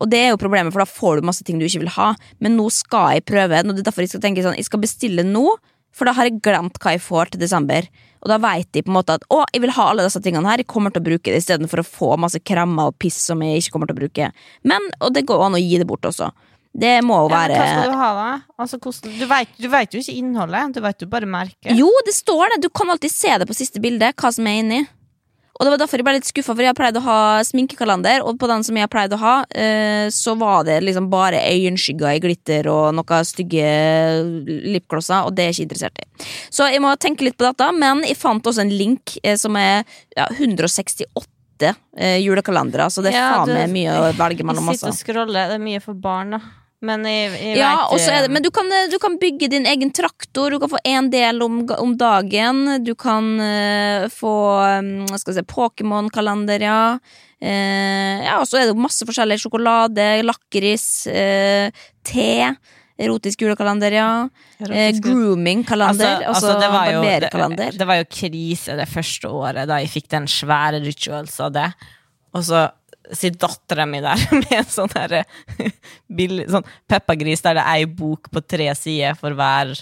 Og 0.00 0.10
det 0.10 0.20
er 0.24 0.30
jo 0.32 0.40
problemet, 0.40 0.72
for 0.74 0.82
da 0.82 0.88
får 0.88 1.20
du 1.20 1.28
masse 1.28 1.44
ting 1.44 1.58
du 1.60 1.66
ikke 1.66 1.82
vil 1.84 1.94
ha. 1.96 2.12
Men 2.40 2.56
nå 2.56 2.70
skal 2.72 3.18
jeg 3.18 3.26
prøve. 3.28 3.62
Det 3.66 3.74
er 3.76 3.88
derfor 3.88 4.06
jeg 4.06 4.14
skal 4.14 4.24
tenke 4.24 4.44
sånn 4.44 4.56
Jeg 4.56 4.68
skal 4.68 4.82
bestille 4.82 5.24
nå, 5.26 5.44
for 5.92 6.08
da 6.08 6.14
har 6.16 6.28
jeg 6.28 6.40
glemt 6.44 6.78
hva 6.80 6.94
jeg 6.94 7.02
får 7.04 7.34
til 7.34 7.42
desember. 7.42 7.88
Og 8.20 8.28
da 8.28 8.36
vet 8.40 8.68
de 8.76 8.82
på 8.84 8.92
en 8.92 8.98
måte 8.98 9.16
at 9.16 9.24
å, 9.32 9.42
jeg 9.52 9.62
vil 9.64 9.72
ha 9.76 9.88
alle 9.90 10.04
disse 10.06 10.20
tingene 10.24 10.48
her, 10.48 10.60
jeg 10.60 10.68
kommer 10.70 10.92
til 10.92 11.02
å 11.02 11.08
bruke 11.08 11.32
det 11.32 11.40
istedenfor 11.40 11.82
å 11.82 11.86
få 11.86 12.12
masse 12.20 12.40
kremmer 12.44 12.92
og 12.92 12.98
piss 13.00 13.18
som 13.30 13.40
jeg 13.44 13.62
ikke 13.62 13.74
kommer 13.74 13.90
til 13.90 13.96
å 13.96 14.00
bruke. 14.02 14.30
Men, 14.68 14.86
og 15.00 15.14
det 15.16 15.24
går 15.28 15.46
an 15.46 15.56
å 15.56 15.60
gi 15.62 15.80
det 15.80 15.88
bort 15.88 16.06
også. 16.08 16.30
Det 16.70 17.00
må 17.02 17.16
jo 17.24 17.30
Ja, 17.32 17.34
være 17.34 17.56
hva 17.58 17.66
skal 17.66 17.90
du 17.90 17.98
ha, 17.98 18.10
da? 18.14 18.26
Altså, 18.62 18.78
du, 18.78 19.24
vet, 19.26 19.56
du 19.58 19.66
vet 19.72 19.94
jo 19.96 20.02
ikke 20.04 20.14
innholdet. 20.20 20.76
Du 20.76 20.84
vet 20.84 21.02
jo 21.02 21.08
bare 21.10 21.26
merket. 21.26 21.72
Jo, 21.74 21.90
det 22.06 22.14
står 22.14 22.54
det! 22.54 22.60
Du 22.62 22.70
kan 22.70 22.92
alltid 22.92 23.10
se 23.10 23.32
det 23.42 23.48
på 23.48 23.56
siste 23.58 23.82
bilde, 23.82 24.12
hva 24.14 24.30
som 24.36 24.46
er 24.46 24.60
inni. 24.62 24.80
Og 25.60 25.66
det 25.66 25.72
var 25.74 25.80
derfor 25.82 26.00
jeg 26.00 26.06
ble 26.06 26.14
litt 26.16 26.24
skuffa, 26.28 26.54
for 26.54 26.64
jeg 26.64 26.70
har 26.72 26.76
pleid 26.78 26.96
å 26.96 27.02
ha 27.04 27.16
sminkekalender, 27.44 28.22
og 28.24 28.38
på 28.40 28.48
den 28.48 28.62
som 28.64 28.78
jeg 28.78 28.86
har 28.86 28.92
pleid 28.92 29.12
å 29.12 29.18
ha, 29.20 29.34
eh, 29.52 30.06
så 30.08 30.32
var 30.40 30.64
det 30.64 30.78
liksom 30.86 31.10
bare 31.12 31.42
øyenskygger 31.50 32.14
i 32.16 32.22
glitter 32.24 32.68
og 32.72 32.94
noen 32.96 33.26
stygge 33.28 33.66
lipglosser, 34.72 35.26
og 35.28 35.36
det 35.36 35.44
er 35.44 35.50
jeg 35.52 35.58
ikke 35.58 35.66
interessert 35.68 36.00
i. 36.00 36.06
Så 36.48 36.70
jeg 36.72 36.80
må 36.80 36.94
tenke 36.96 37.28
litt 37.28 37.36
på 37.36 37.44
dette, 37.44 37.68
men 37.76 38.00
jeg 38.08 38.16
fant 38.16 38.40
også 38.48 38.64
en 38.64 38.72
link 38.72 39.18
eh, 39.20 39.36
som 39.36 39.58
er 39.60 39.84
ja, 40.16 40.30
168 40.38 41.74
eh, 41.98 42.16
julekalendere, 42.24 42.88
så 42.88 43.04
det 43.04 43.12
er 43.12 43.18
Ja, 43.20 43.28
faen 43.42 43.52
meg 43.52 43.74
mye 43.74 43.98
å 44.00 44.08
velge 44.16 44.46
mellom. 44.48 44.72
Sitter 44.72 44.88
Altså. 44.88 44.94
og 44.96 45.00
scroller. 45.04 45.52
Det 45.52 45.60
er 45.60 45.64
mye 45.68 45.84
for 45.84 46.00
barn, 46.08 46.38
da. 46.38 46.40
Men 46.80 47.04
jeg, 47.04 47.32
jeg 47.36 47.58
Ja, 47.60 47.74
vet, 47.90 48.06
det, 48.06 48.16
eh, 48.16 48.30
men 48.32 48.44
du 48.44 48.48
kan, 48.54 48.68
du 48.88 48.96
kan 49.02 49.18
bygge 49.20 49.50
din 49.52 49.68
egen 49.68 49.90
traktor, 49.92 50.54
du 50.54 50.60
kan 50.62 50.72
få 50.72 50.80
én 50.88 51.10
del 51.12 51.42
om, 51.44 51.60
om 51.76 51.92
dagen. 52.00 52.62
Du 52.86 52.94
kan 52.96 53.34
uh, 53.36 54.08
få 54.12 54.34
um, 54.80 55.04
si, 55.12 55.44
Pokémon-kalender, 55.44 56.64
ja. 56.64 56.82
Uh, 57.40 58.18
ja, 58.24 58.38
og 58.40 58.48
så 58.48 58.62
er 58.62 58.70
det 58.70 58.80
masse 58.80 59.04
forskjellig. 59.04 59.42
Sjokolade, 59.44 60.08
lakris, 60.24 60.86
uh, 61.12 61.68
te. 62.00 62.32
Erotisk 63.00 63.44
julekalender, 63.44 63.94
ja. 63.96 64.08
Eh, 64.60 64.96
Grooming-kalender. 65.00 66.26
Altså, 66.28 66.50
altså, 66.50 66.58
det, 66.60 66.68
var 66.68 66.90
jo, 66.92 67.04
det, 67.56 67.70
det 67.78 67.86
var 67.88 68.00
jo 68.02 68.08
krise 68.12 68.76
det 68.76 68.88
første 68.90 69.30
året 69.32 69.68
da 69.70 69.78
jeg 69.80 69.88
fikk 69.94 70.10
den 70.12 70.28
svære 70.28 70.82
rituals 70.84 71.38
av 71.40 71.54
det. 71.56 71.70
Og 72.36 72.44
så 72.44 72.66
sitter 73.16 73.46
dattera 73.48 73.86
mi 73.90 74.00
der 74.04 74.20
med 74.40 74.52
en 74.60 74.68
sånn 74.70 74.92
her 74.96 75.14
billig 76.10 76.48
sånn 76.52 76.66
Peppa-gris 76.90 77.42
der 77.46 77.58
det 77.58 77.64
er 77.64 77.80
ei 77.80 77.86
bok 77.86 78.30
på 78.32 78.42
tre 78.46 78.68
sider 78.78 79.16
for 79.18 79.34
hver 79.38 79.72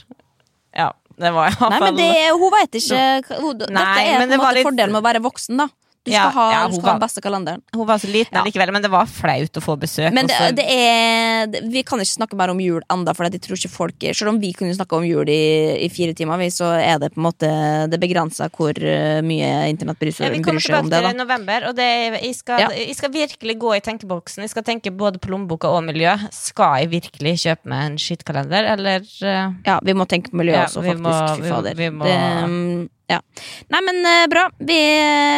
Ja, 0.77 0.91
det 1.19 1.33
var 1.35 1.55
Nei, 1.59 1.81
men 1.83 1.97
det, 1.99 2.09
hun 2.39 2.53
veit 2.55 2.79
ikke 2.79 3.03
hun, 3.43 3.59
Dette 3.65 3.75
er 3.75 4.17
på 4.19 4.23
en 4.23 4.31
det 4.31 4.39
måte 4.41 4.55
litt- 4.59 4.69
fordelen 4.69 4.95
med 4.95 5.01
å 5.03 5.07
være 5.09 5.23
voksen, 5.25 5.63
da. 5.65 5.69
Du 6.09 6.15
Ja, 6.15 6.25
skal 6.31 6.37
ha, 6.41 6.47
ja, 6.53 6.61
du 6.67 6.73
hun 6.73 6.81
skal 6.81 6.89
ha 6.89 6.95
den 6.99 7.05
beste 7.05 7.21
kalenderen. 7.25 7.63
Hun 7.77 7.87
var 7.87 7.99
så 8.01 8.09
liten 8.11 8.35
Ja. 8.39 8.43
likevel, 8.47 8.73
men 8.73 8.83
det 8.83 8.91
var 8.91 9.07
flaut 9.07 9.59
å 9.61 9.63
få 9.65 9.77
besøk. 9.79 10.13
Men 10.17 10.27
det, 10.31 10.39
det 10.57 10.65
er 10.69 11.63
Vi 11.69 11.83
kan 11.87 12.01
ikke 12.01 12.17
snakke 12.17 12.37
mer 12.39 12.51
om 12.51 12.59
jul 12.61 12.81
enda 12.91 13.13
For 13.15 13.29
jeg 13.29 13.41
tror 13.45 13.57
ikke 13.59 13.71
folk 13.71 14.07
Selv 14.17 14.31
om 14.33 14.39
vi 14.41 14.53
kunne 14.57 14.75
snakke 14.75 14.97
om 14.97 15.05
jul 15.07 15.29
i, 15.29 15.77
i 15.85 15.89
fire 15.93 16.15
timer 16.19 16.41
Så 16.51 16.67
er 16.81 16.99
det 16.99 17.13
på 17.15 17.21
en 17.21 17.27
måte 17.29 17.51
Det 17.93 18.01
begrenser 18.01 18.49
hvor 18.55 18.73
eh, 18.79 19.21
mye 19.23 19.69
internett 19.71 19.99
bryr 20.01 20.13
seg 20.17 20.27
om 20.27 20.33
det. 20.33 20.39
vi 20.39 20.45
kommer 20.45 20.61
tilbake 20.65 20.89
til 20.91 21.07
det 21.07 21.13
i 21.15 21.19
november, 21.19 21.69
og 21.69 21.77
det, 21.79 21.89
jeg, 22.23 22.35
skal, 22.35 22.61
Ja. 22.61 22.69
jeg 22.75 22.97
skal 22.97 23.11
virkelig 23.15 23.59
gå 23.59 23.75
i 23.77 23.81
tenkeboksen. 23.85 24.43
Jeg 24.47 24.51
skal 24.51 24.63
tenke 24.67 24.91
både 24.91 25.19
på 25.23 25.31
lommeboka 25.31 25.69
og 25.69 25.85
miljø. 25.85 26.17
Skal 26.35 26.83
jeg 26.83 26.91
virkelig 26.97 27.35
kjøpe 27.45 27.67
meg 27.71 27.87
en 27.93 27.99
skittkalender, 27.99 28.73
eller 28.75 29.03
eh, 29.05 29.51
Ja, 29.67 29.79
vi 29.85 29.93
må 29.95 30.07
tenke 30.09 30.31
på 30.33 30.39
miljøet 30.41 30.65
Ja, 30.65 30.69
også 30.71 30.83
faktisk 30.83 31.03
må- 31.05 31.63
vi- 31.69 31.75
vi 31.85 31.91
må- 31.91 32.05
det, 32.05 32.19
mm, 32.49 32.89
ja. 33.09 33.23
Nei, 33.69 33.83
men 33.85 34.05
eh, 34.05 34.27
bra 34.31 34.49
vi, 34.59 34.79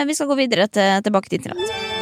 vi 0.07 0.19
skal 0.19 0.31
gå 0.31 0.39
videre 0.43 0.69
til, 0.69 1.01
tilbake 1.07 1.31
til 1.31 1.43
internett 1.43 1.99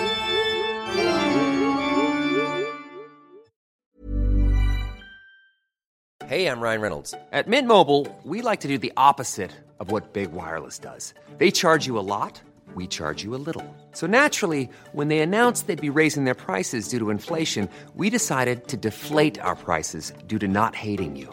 Hey, 6.29 6.47
I'm 6.47 6.61
Ryan 6.61 6.83
Reynolds. 6.83 7.15
At 7.33 7.49
Mint 7.49 7.67
Mobile, 7.67 8.07
we 8.23 8.43
like 8.43 8.61
to 8.61 8.69
do 8.69 8.77
the 8.77 8.93
opposite 8.99 9.51
of 9.81 9.91
what 9.91 10.13
Big 10.13 10.31
Wireless 10.31 10.79
does. 10.79 11.15
They 11.39 11.51
charge 11.51 11.87
you 11.87 11.99
a 11.99 12.05
lot, 12.05 12.39
we 12.75 12.87
charge 12.87 13.23
you 13.25 13.35
a 13.35 13.41
little. 13.41 13.65
So 13.93 14.07
naturally, 14.07 14.69
when 14.93 15.09
they 15.09 15.21
announced 15.21 15.67
they'd 15.67 15.81
be 15.81 15.99
raising 15.99 16.25
their 16.25 16.35
prices 16.35 16.87
due 16.89 16.99
to 16.99 17.09
inflation, 17.09 17.67
we 17.95 18.11
decided 18.11 18.69
to 18.69 18.77
deflate 18.77 19.39
our 19.41 19.57
prices 19.57 20.13
due 20.27 20.39
to 20.39 20.47
not 20.47 20.75
hating 20.75 21.17
you. 21.17 21.33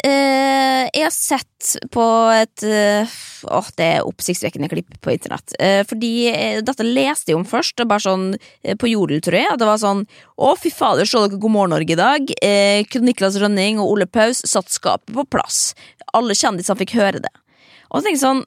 jeg 0.00 1.02
har 1.04 1.12
sett 1.14 1.72
på 1.92 2.04
et 2.32 2.62
eh, 2.66 3.10
Åh, 3.42 3.68
det 3.76 3.86
er 3.98 4.06
oppsiktsvekkende 4.06 4.68
klipp 4.70 4.94
på 5.02 5.12
internett. 5.12 5.52
Eh, 5.58 5.80
fordi 5.88 6.10
eh, 6.30 6.60
dette 6.64 6.86
leste 6.86 7.32
jeg 7.32 7.38
om 7.40 7.44
først, 7.48 7.80
er 7.82 7.88
bare 7.90 8.04
sånn 8.04 8.28
eh, 8.62 8.76
på 8.78 8.88
Jodel, 8.92 9.20
tror 9.24 9.36
jeg. 9.38 9.50
At 9.50 9.60
det 9.62 9.66
var 9.68 9.80
sånn 9.82 10.04
Å, 10.38 10.52
fy 10.58 10.70
fader, 10.74 11.08
så 11.08 11.24
dere 11.26 11.40
God 11.42 11.54
morgen 11.56 11.74
Norge 11.74 11.96
i 11.96 11.98
dag? 11.98 12.32
Eh, 12.42 12.98
Niklas 13.02 13.38
Rønning 13.42 13.80
og 13.82 13.90
Ole 13.96 14.06
Paus 14.06 14.44
satt 14.48 14.70
skapet 14.72 15.10
på 15.16 15.26
plass. 15.34 15.72
Alle 16.14 16.36
kjendisene 16.38 16.78
fikk 16.84 16.94
høre 17.00 17.22
det. 17.24 17.32
Og 17.90 18.00
så 18.00 18.06
tenker 18.06 18.18
jeg 18.18 18.24
sånn 18.26 18.44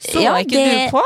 Så 0.00 0.22
ja, 0.24 0.36
ikke 0.40 0.56
det- 0.56 0.86
du 0.88 0.96
på? 0.96 1.04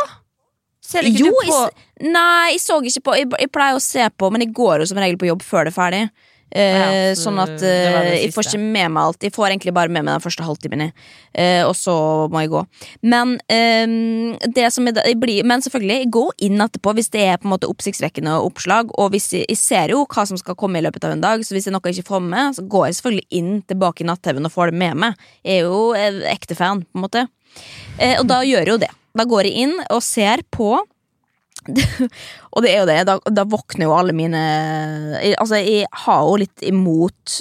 Ser 0.85 1.07
ikke 1.09 1.25
jo, 1.25 1.33
du 1.33 1.49
på? 1.49 1.59
jeg, 1.65 2.11
nei, 2.13 2.53
jeg 2.53 2.61
så 2.61 2.77
ikke 2.85 3.03
på. 3.09 3.17
Jeg, 3.17 3.29
jeg 3.41 3.51
pleier 3.55 3.79
å 3.79 3.83
se 3.83 4.05
på, 4.21 4.29
men 4.31 4.45
jeg 4.45 4.53
går 4.55 4.83
jo 4.83 4.89
som 4.91 4.99
regel 5.01 5.17
på 5.19 5.31
jobb 5.31 5.43
før 5.43 5.65
det 5.65 5.73
er 5.73 5.79
ferdig. 5.79 6.03
Eh, 6.51 6.75
Ja, 6.75 7.15
så 7.17 7.29
sånn 7.29 7.41
at 7.43 7.63
eh, 7.63 8.23
jeg 8.23 8.33
får 8.35 8.47
ikke 8.47 8.61
med 8.63 8.93
meg 8.95 9.03
alt. 9.03 9.23
Jeg 9.27 9.35
får 9.35 9.49
egentlig 9.49 9.75
bare 9.75 9.89
med 9.91 10.05
meg 10.05 10.15
den 10.15 10.23
første 10.23 10.45
halvtimen. 10.47 10.93
Eh, 11.35 11.63
og 11.67 11.75
så 11.75 11.95
må 12.31 12.45
jeg 12.45 12.53
gå. 12.53 12.63
Men 13.03 13.37
eh, 13.51 14.39
det 14.47 14.69
som 14.73 14.87
jeg, 14.87 14.95
jeg 15.01 15.19
blir, 15.19 15.43
Men 15.45 15.65
selvfølgelig, 15.65 15.99
jeg 16.05 16.13
går 16.15 16.31
inn 16.47 16.61
etterpå 16.63 16.95
hvis 16.95 17.11
det 17.11 17.25
er 17.27 17.41
på 17.43 17.49
en 17.49 17.55
måte 17.57 17.71
oppsiktsvekkende 17.71 18.37
oppslag. 18.45 18.93
Og 18.99 19.11
hvis 19.15 19.33
jeg, 19.35 19.49
jeg 19.49 19.59
ser 19.59 19.95
jo 19.97 20.05
hva 20.07 20.27
som 20.31 20.39
skal 20.39 20.55
komme 20.55 20.79
i 20.79 20.85
løpet 20.87 21.05
av 21.05 21.17
en 21.17 21.25
dag, 21.25 21.43
så 21.43 21.57
hvis 21.57 21.67
det 21.67 21.73
er 21.73 21.79
noe 21.79 21.91
jeg 21.91 21.99
ikke 22.03 22.13
får 22.15 22.23
med 22.27 22.35
meg, 22.37 22.55
så 22.59 22.67
går 22.71 22.87
jeg 22.87 22.99
selvfølgelig 23.01 23.27
inn 23.41 23.53
tilbake 23.67 24.05
i 24.05 24.09
nett-TV-en 24.11 24.47
og 24.51 24.55
får 24.55 24.71
det 24.71 24.83
med 24.85 25.01
meg. 25.07 25.29
Jeg 25.43 25.65
er 25.65 25.71
jo 25.71 25.81
ekte 26.31 26.55
fan, 26.59 26.85
på 26.87 27.01
en 27.01 27.07
måte. 27.09 27.27
Eh, 27.99 28.19
og 28.21 28.29
da 28.31 28.43
gjør 28.47 28.63
jeg 28.63 28.75
jo 28.77 28.83
det. 28.87 28.93
Da 29.15 29.27
går 29.31 29.47
jeg 29.47 29.67
inn 29.67 29.75
og 29.95 30.03
ser 30.03 30.43
på 30.55 30.73
og 32.55 32.63
det 32.65 32.71
er 32.75 32.79
jo 32.83 32.87
det, 32.91 32.99
da, 33.09 33.17
da 33.33 33.45
våkner 33.49 33.87
jo 33.89 33.95
alle 33.97 34.13
mine 34.17 34.41
Altså, 35.39 35.57
jeg 35.63 35.87
har 36.05 36.23
jo 36.27 36.37
litt 36.43 36.65
imot 36.67 37.39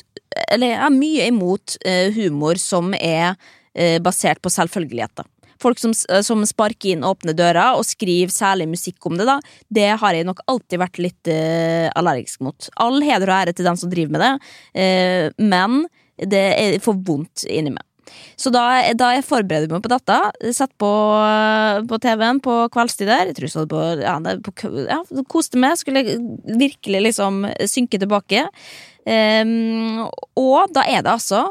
Eller 0.52 0.74
jeg 0.74 0.82
har 0.86 0.94
mye 0.96 1.28
imot 1.30 1.76
eh, 1.86 2.10
humor 2.16 2.60
som 2.62 2.94
er 2.98 3.36
eh, 3.76 4.00
basert 4.04 4.42
på 4.42 4.50
selvfølgeligheter. 4.54 5.28
Folk 5.64 5.80
som, 5.80 5.94
s- 5.96 6.08
som 6.28 6.42
sparker 6.50 6.92
inn 6.96 7.06
åpne 7.08 7.36
dører 7.38 7.78
og 7.78 7.86
skriver 7.88 8.34
særlig 8.34 8.66
musikk 8.72 9.06
om 9.08 9.16
det, 9.20 9.28
da, 9.30 9.38
det 9.72 9.86
har 10.02 10.18
jeg 10.18 10.26
nok 10.28 10.42
alltid 10.52 10.82
vært 10.82 11.00
litt 11.00 11.30
eh, 11.32 11.88
allergisk 11.96 12.42
mot. 12.44 12.68
All 12.84 12.98
heder 13.06 13.30
og 13.30 13.38
ære 13.38 13.54
til 13.56 13.70
den 13.70 13.80
som 13.80 13.92
driver 13.94 14.12
med 14.18 14.26
det, 14.26 14.34
eh, 14.82 15.30
men 15.40 15.84
det 16.20 16.42
er 16.58 16.76
for 16.84 16.98
vondt 17.08 17.46
inni 17.48 17.72
meg. 17.78 17.86
Så 18.40 18.52
da, 18.54 18.64
da 18.98 19.14
jeg 19.16 19.26
forbereder 19.28 19.72
meg 19.72 19.84
på 19.86 19.92
dette, 19.92 20.20
satt 20.56 20.74
på, 20.82 20.92
på 21.90 22.00
TV-en 22.04 22.42
på 22.44 22.58
kveldstid 22.74 23.10
der, 23.10 23.32
jeg 23.32 23.38
tror 23.40 23.52
jeg 23.52 23.72
på, 23.74 23.84
ja, 24.04 24.16
på 24.44 24.54
ja, 24.88 25.02
koste 25.32 25.62
meg, 25.62 25.78
skulle 25.80 26.06
virkelig 26.60 27.04
liksom 27.10 27.44
synke 27.70 28.02
tilbake. 28.02 28.48
Um, 29.04 30.06
og 30.40 30.72
da 30.72 30.86
er 30.88 31.04
det 31.04 31.12
altså 31.12 31.50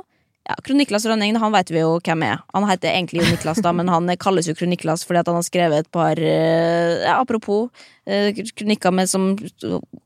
ja, 0.48 0.56
Kroniklas 0.64 1.04
Rønning, 1.06 1.36
han 1.38 1.52
vet 1.54 1.70
vi 1.70 1.82
jo 1.82 1.98
hvem 2.02 2.24
er. 2.26 2.40
Han 2.56 2.66
heter 2.66 2.90
egentlig 2.90 3.22
jo 3.22 3.28
Niklas, 3.30 3.60
da, 3.62 3.70
men 3.76 3.90
han 3.92 4.10
kalles 4.20 4.48
jo 4.50 4.56
Kroniklas 4.58 5.04
fordi 5.06 5.20
at 5.22 5.30
han 5.30 5.38
har 5.38 5.46
skrevet 5.46 5.84
et 5.84 5.90
par 5.94 6.18
eh, 6.18 7.04
ja, 7.04 7.20
Apropos 7.20 7.70
eh, 8.06 8.32
kronikker 8.34 8.94
med 8.94 9.10
som 9.10 9.32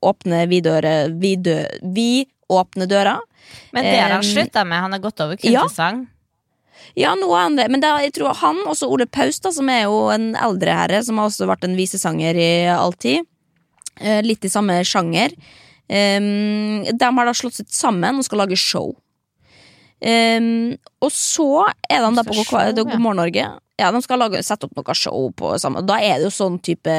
åpner 0.04 0.50
vidøre 0.50 0.96
vidø, 1.22 1.62
vi 1.82 2.26
åpner 2.52 2.90
døra. 2.90 3.16
Men 3.72 3.88
det 3.88 3.96
har 3.96 4.12
han 4.18 4.26
Um, 4.26 4.28
slutta 4.28 4.64
med. 4.64 4.80
Han 4.84 4.92
har 4.92 5.02
gått 5.02 5.24
over 5.24 5.40
ja. 5.40 5.64
Ja, 6.96 7.14
noe 7.18 7.38
andre, 7.38 7.66
det. 7.66 7.72
Men 7.74 7.84
da, 7.84 7.94
jeg 8.04 8.14
tror 8.16 8.36
han, 8.40 8.62
også 8.68 8.88
Ole 8.92 9.06
Paus, 9.06 9.40
da, 9.44 9.52
som 9.52 9.68
er 9.72 9.84
jo 9.84 10.06
en 10.14 10.30
eldre 10.38 10.76
herre, 10.76 11.02
som 11.04 11.20
har 11.20 11.30
også 11.30 11.48
vært 11.48 11.66
en 11.68 11.76
visesanger 11.78 12.38
i 12.40 12.50
all 12.72 12.96
tid. 12.96 13.26
Eh, 14.00 14.22
litt 14.24 14.44
i 14.44 14.52
samme 14.52 14.78
sjanger. 14.84 15.34
Um, 15.86 16.82
de 16.82 17.08
har 17.18 17.28
da 17.28 17.34
slått 17.36 17.60
seg 17.60 17.68
sammen 17.70 18.18
og 18.18 18.26
skal 18.26 18.42
lage 18.42 18.58
show. 18.58 18.90
Um, 20.02 20.74
og 21.00 21.12
så 21.14 21.68
er 21.88 22.02
de 22.02 22.10
da 22.18 22.24
på 22.26 22.34
show, 22.40 22.58
God. 22.58 22.80
God 22.82 22.98
morgen 22.98 23.22
Norge. 23.22 23.46
Ja, 23.76 23.90
De 23.92 24.00
skal 24.04 24.20
lage, 24.20 24.40
sette 24.44 24.66
opp 24.66 24.76
noe 24.76 24.94
show 24.96 25.28
på 25.36 25.52
Da 25.84 25.98
er 26.00 26.16
det 26.16 26.30
jo 26.30 26.32
sånn 26.32 26.56
type 26.64 26.92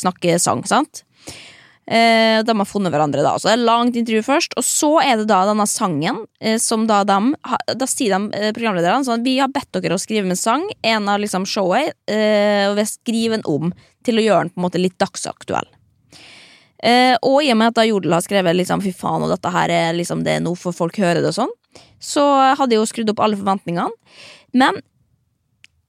snakkesang, 0.00 0.64
sant? 0.68 1.04
Eh, 1.88 2.42
de 2.44 2.52
har 2.58 2.68
funnet 2.68 2.92
hverandre 2.92 3.22
da. 3.24 3.30
Så 3.40 3.48
det 3.48 3.54
er 3.54 3.62
langt 3.64 3.94
intervju 3.96 4.20
først 4.26 4.52
Og 4.60 4.64
så 4.66 4.90
er 5.00 5.22
det 5.22 5.28
da 5.30 5.38
denne 5.48 5.64
sangen 5.64 6.18
eh, 6.36 6.58
Som 6.60 6.82
da 6.84 6.98
de 7.08 7.16
Da 7.80 7.86
sier 7.88 8.12
de 8.12 8.36
eh, 8.36 8.50
programlederne 8.52 9.06
sånn 9.06 9.24
Vi 9.24 9.38
har 9.38 9.48
bedt 9.48 9.72
dere 9.78 9.96
å 9.96 10.02
skrive 10.02 10.28
en 10.28 10.36
sang 10.36 10.66
En 10.84 11.08
av 11.08 11.22
liksom 11.22 11.46
showet 11.48 11.94
eh, 12.12 12.66
Og 12.68 12.76
vi 12.76 12.84
skriver 12.90 13.38
den 13.38 13.46
om 13.48 13.72
Til 14.04 14.20
å 14.20 14.26
gjøre 14.26 14.42
den 14.44 14.52
på 14.52 14.60
en 14.60 14.66
måte 14.66 14.82
litt 14.82 14.98
dagsaktuell. 15.00 15.70
Eh, 16.84 17.16
Og 17.24 17.40
i 17.46 17.48
og 17.54 17.60
med 17.62 17.72
at 17.72 17.80
da 17.80 17.88
Jodel 17.88 18.18
har 18.18 18.26
skrevet 18.26 18.60
liksom, 18.60 18.84
Fy 18.84 18.92
faen, 18.92 19.24
og 19.24 19.32
dette 19.32 19.56
her 19.56 19.72
er 19.72 19.96
liksom 19.96 20.20
Det 20.28 20.36
er 20.36 20.44
noe 20.44 20.60
for 20.60 20.76
folk 20.76 21.00
hører 21.00 21.22
det 21.24 21.32
og 21.32 21.38
sånn 21.40 21.56
Så 22.04 22.28
hadde 22.60 22.76
jeg 22.76 22.82
jo 22.84 22.90
skrudd 22.92 23.16
opp 23.16 23.24
alle 23.24 23.40
forventningene. 23.40 23.88
Men 24.52 24.82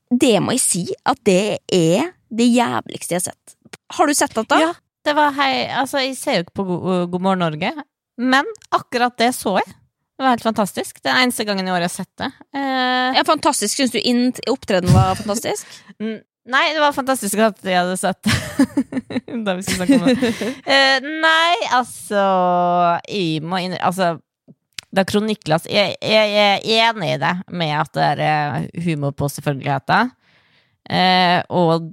Det 0.09 0.37
må 0.39 0.55
jeg 0.55 0.63
si 0.63 0.85
At 1.03 1.19
det 1.27 1.59
er 1.67 2.13
det 2.31 2.45
jævligste 2.53 3.15
jeg 3.17 3.25
har 3.25 3.31
sett. 3.33 3.57
Har 3.97 4.07
du 4.07 4.13
sett 4.13 4.35
dette? 4.37 4.57
Ja, 4.61 4.75
det 5.05 5.13
var 5.17 5.35
hei 5.37 5.65
Altså, 5.67 6.01
jeg 6.03 6.15
ser 6.19 6.39
jo 6.39 6.45
ikke 6.47 6.57
på 6.59 6.65
God, 6.69 7.09
God 7.13 7.21
morgen 7.25 7.43
Norge, 7.45 7.73
men 8.19 8.47
akkurat 8.75 9.15
det 9.21 9.31
så 9.37 9.57
jeg. 9.59 9.75
Det 10.19 10.25
var 10.25 10.33
helt 10.35 10.43
fantastisk. 10.43 10.97
Det 10.99 11.07
er 11.11 11.21
eneste 11.23 11.45
gangen 11.47 11.67
i 11.67 11.71
året 11.71 11.85
jeg 11.85 11.91
har 11.93 11.97
sett 12.01 12.15
det. 12.19 12.31
Eh, 12.59 13.13
Ja, 13.15 13.23
fantastisk. 13.23 13.77
Syns 13.79 13.93
du 13.95 14.51
opptredenen 14.51 14.91
var 14.93 15.15
fantastisk? 15.15 15.63
Nei, 16.49 16.63
det 16.73 16.81
var 16.81 16.95
fantastisk 16.95 17.39
at 17.45 17.59
jeg 17.63 17.77
hadde 17.77 17.95
sett 17.99 18.19
det. 18.25 18.33
da 19.45 19.53
vi 19.55 19.63
skulle 19.63 19.85
snakke 19.85 19.99
om 19.99 20.07
det. 20.09 20.49
Eh, 20.65 21.05
nei, 21.05 21.55
altså 21.77 22.23
Jeg 23.07 23.43
må 23.45 23.59
inn 23.63 23.75
Altså, 23.77 24.15
da 24.89 25.03
Kroniklas 25.05 25.67
jeg, 25.69 25.93
jeg 26.01 26.31
er 26.41 26.63
enig 26.89 27.11
i 27.13 27.19
det 27.21 27.33
med 27.53 27.75
at 27.77 27.91
det 27.93 28.07
er 28.15 28.23
eh, 28.25 28.83
humor 28.87 29.13
på 29.15 29.29
selvfølgeligheter. 29.29 30.09
Eh, 30.89 31.39
og 31.53 31.91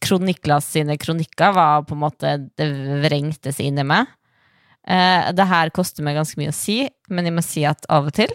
Kroniklas 0.00 0.70
sine 0.74 0.96
kronikker 1.00 1.52
var 1.56 1.84
på 1.84 1.96
en 1.96 2.02
måte 2.06 2.36
Det 2.56 2.68
vrengte 3.04 3.52
seg 3.52 3.68
inni 3.68 3.84
meg. 3.86 4.08
Eh, 4.84 5.30
det 5.36 5.46
her 5.48 5.72
koster 5.74 6.04
meg 6.04 6.18
ganske 6.18 6.40
mye 6.40 6.52
å 6.52 6.56
si, 6.56 6.82
men 7.08 7.28
jeg 7.28 7.36
må 7.36 7.44
si 7.44 7.64
at 7.68 7.86
av 7.92 8.10
og 8.10 8.16
til 8.16 8.32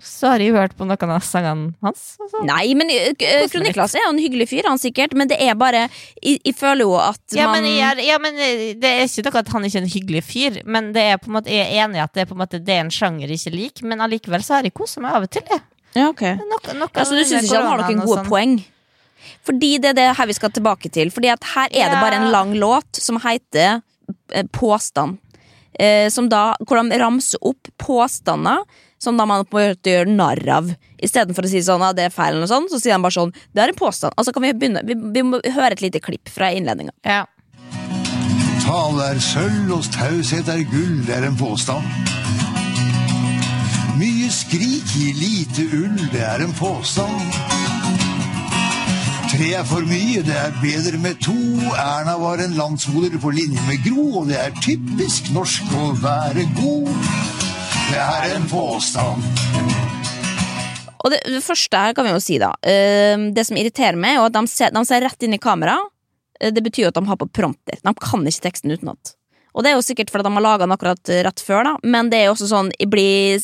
så 0.00 0.30
har 0.32 0.42
jeg 0.42 0.54
hørt 0.54 0.74
på 0.78 0.86
noen 0.88 1.12
av 1.12 1.24
sangene 1.24 1.74
hans. 1.84 2.14
Nei, 2.46 2.72
men 2.78 2.90
Koster 3.18 3.50
Kroniklas 3.52 3.96
er 3.98 4.04
jo 4.06 4.12
en 4.14 4.20
hyggelig 4.22 4.46
fyr, 4.52 4.68
han 4.68 4.80
sikkert, 4.80 5.14
men 5.18 5.28
det 5.30 5.36
er 5.42 5.56
bare 5.58 5.86
Jeg, 6.22 6.40
jeg 6.44 6.54
føler 6.56 6.86
jo 6.86 6.94
at 7.00 7.36
Ja, 7.36 7.50
men, 7.52 7.66
jeg 7.68 8.06
ja, 8.06 8.18
men 8.22 8.38
eh, 8.40 8.64
det 8.80 8.90
er 8.90 9.04
ikke 9.06 9.26
noe 9.28 9.42
at 9.42 9.52
han 9.54 9.66
ikke 9.68 9.80
er 9.80 9.84
en 9.84 9.92
hyggelig 9.94 10.24
fyr, 10.26 10.60
men 10.64 10.92
det 10.96 11.06
er 11.12 11.20
på 11.20 11.30
en 11.30 11.36
måte, 11.36 11.52
jeg 11.52 11.66
er 11.66 11.84
enig 11.84 12.00
i 12.00 12.04
at 12.04 12.14
det 12.16 12.24
er, 12.24 12.30
på 12.30 12.36
en, 12.36 12.42
måte, 12.44 12.62
det 12.64 12.76
er 12.76 12.84
en 12.84 12.94
sjanger 12.94 13.28
jeg 13.28 13.42
ikke 13.42 13.56
liker, 13.56 13.90
men 13.92 14.04
allikevel 14.06 14.44
så 14.46 14.58
har 14.58 14.68
jeg 14.68 14.76
kosa 14.76 15.04
meg 15.04 15.16
av 15.18 15.26
og 15.26 15.32
til. 15.36 15.46
Jeg. 15.50 15.64
ja, 15.98 16.08
ok. 16.08 16.26
Noe, 16.40 16.76
noe 16.80 16.92
Altså, 16.94 17.16
du 17.18 17.24
syns 17.24 17.48
ikke 17.50 17.60
han 17.60 17.72
har 17.72 17.84
noen 17.84 18.04
gode 18.04 18.22
sånn. 18.22 18.30
poeng? 18.30 18.60
Fordi 19.46 19.76
det 19.82 19.92
er 19.92 19.98
det 19.98 20.10
her 20.18 20.30
vi 20.30 20.36
skal 20.36 20.52
tilbake 20.54 20.90
til. 20.92 21.10
Fordi 21.14 21.32
at 21.32 21.48
her 21.54 21.72
er 21.72 21.92
det 21.92 22.02
bare 22.02 22.20
en 22.20 22.30
lang 22.34 22.54
låt 22.58 23.00
som 23.00 23.20
heter 23.22 23.80
eh, 24.34 24.46
Påstand. 24.52 25.18
Eh, 25.80 26.08
som 26.12 26.28
da, 26.28 26.54
hvor 26.66 26.80
de 26.82 26.98
ramser 27.00 27.40
opp 27.46 27.70
påstander 27.80 28.64
som 29.02 29.16
da 29.16 29.24
man 29.26 29.46
på 29.48 29.58
en 29.58 29.72
måte 29.72 29.92
gjør 29.94 30.10
narr 30.12 30.42
av. 30.52 30.70
Istedenfor 31.00 31.46
å 31.46 31.50
si 31.50 31.62
sånn, 31.64 31.80
ja, 31.80 31.94
det 31.96 32.08
er 32.08 32.14
feil, 32.14 32.36
eller 32.36 32.50
sånt, 32.50 32.68
så 32.72 32.80
sier 32.80 32.98
de 32.98 33.04
bare 33.06 33.16
sånn 33.16 33.32
Det 33.32 33.62
er 33.62 33.72
en 33.72 33.78
påstand. 33.78 34.12
Altså 34.20 34.34
kan 34.36 34.44
Vi 34.44 34.52
begynne 34.52 34.82
Vi, 34.84 34.96
vi 35.14 35.22
må 35.24 35.40
høre 35.40 35.72
et 35.72 35.84
lite 35.84 36.02
klipp 36.04 36.28
fra 36.28 36.50
innledninga. 36.52 36.92
Ja. 37.08 37.24
Tale 38.60 39.08
er 39.14 39.22
sølv, 39.24 39.72
og 39.78 39.88
taushet 39.94 40.50
er 40.52 40.60
gull, 40.68 41.00
det 41.08 41.16
er 41.16 41.30
en 41.30 41.38
påstand. 41.40 41.86
Mye 44.00 44.28
skrik 44.32 44.94
gir 44.94 45.16
lite 45.18 45.66
ull, 45.80 45.98
det 46.12 46.22
er 46.24 46.44
en 46.44 46.54
påstand. 46.60 47.69
Tre 49.40 49.54
er 49.56 49.62
for 49.64 49.80
mye, 49.88 50.20
det 50.20 50.34
er 50.36 50.50
bedre 50.60 50.98
med 51.00 51.16
to. 51.24 51.32
Erna 51.72 52.18
var 52.20 52.42
en 52.44 52.58
landsmoder 52.58 53.14
på 53.22 53.30
linje 53.32 53.62
med 53.64 53.78
Gro, 53.86 54.02
og 54.20 54.26
det 54.28 54.36
er 54.36 54.50
typisk 54.60 55.30
norsk 55.32 55.70
å 55.80 55.86
være 55.96 56.44
god. 56.58 56.90
Det 57.86 58.02
er 58.02 58.34
en 58.34 58.44
påstand. 58.50 59.24
Og 60.92 61.08
det, 61.14 61.22
det 61.24 61.40
første 61.40 61.80
her 61.86 61.96
kan 61.96 62.04
vi 62.04 62.12
jo 62.12 62.20
si, 62.20 62.36
da. 62.42 62.50
eh, 62.60 63.16
det 63.32 63.46
som 63.48 63.56
irriterer 63.56 63.96
meg, 63.96 64.18
er 64.18 64.28
at 64.28 64.36
de 64.36 64.44
ser, 64.52 64.76
de 64.76 64.84
ser 64.84 65.06
rett 65.06 65.24
inn 65.24 65.38
i 65.38 65.40
kamera. 65.40 65.78
Eh, 66.36 66.52
det 66.52 66.60
betyr 66.66 66.90
jo 66.90 66.92
at 66.92 67.00
de 67.00 67.06
har 67.08 67.20
på 67.24 67.32
prompter. 67.32 67.80
De 67.80 67.96
kan 67.96 68.28
ikke 68.28 68.44
teksten 68.50 68.76
utenat. 68.76 69.14
Og 69.56 69.64
det 69.64 69.72
er 69.72 69.80
jo 69.80 69.88
sikkert 69.88 70.12
fordi 70.12 70.28
de 70.28 70.36
har 70.36 70.48
laga 70.50 70.66
den 70.68 70.76
akkurat 70.76 71.14
eh, 71.16 71.24
rett 71.24 71.40
før, 71.40 71.64
da. 71.64 71.78
Men 71.80 72.12
det 72.12 72.20
er 72.20 72.28
jo 72.28 72.36
også 72.36 72.52
sånn 72.52 72.74
jeg 72.76 72.92
blir, 72.92 73.40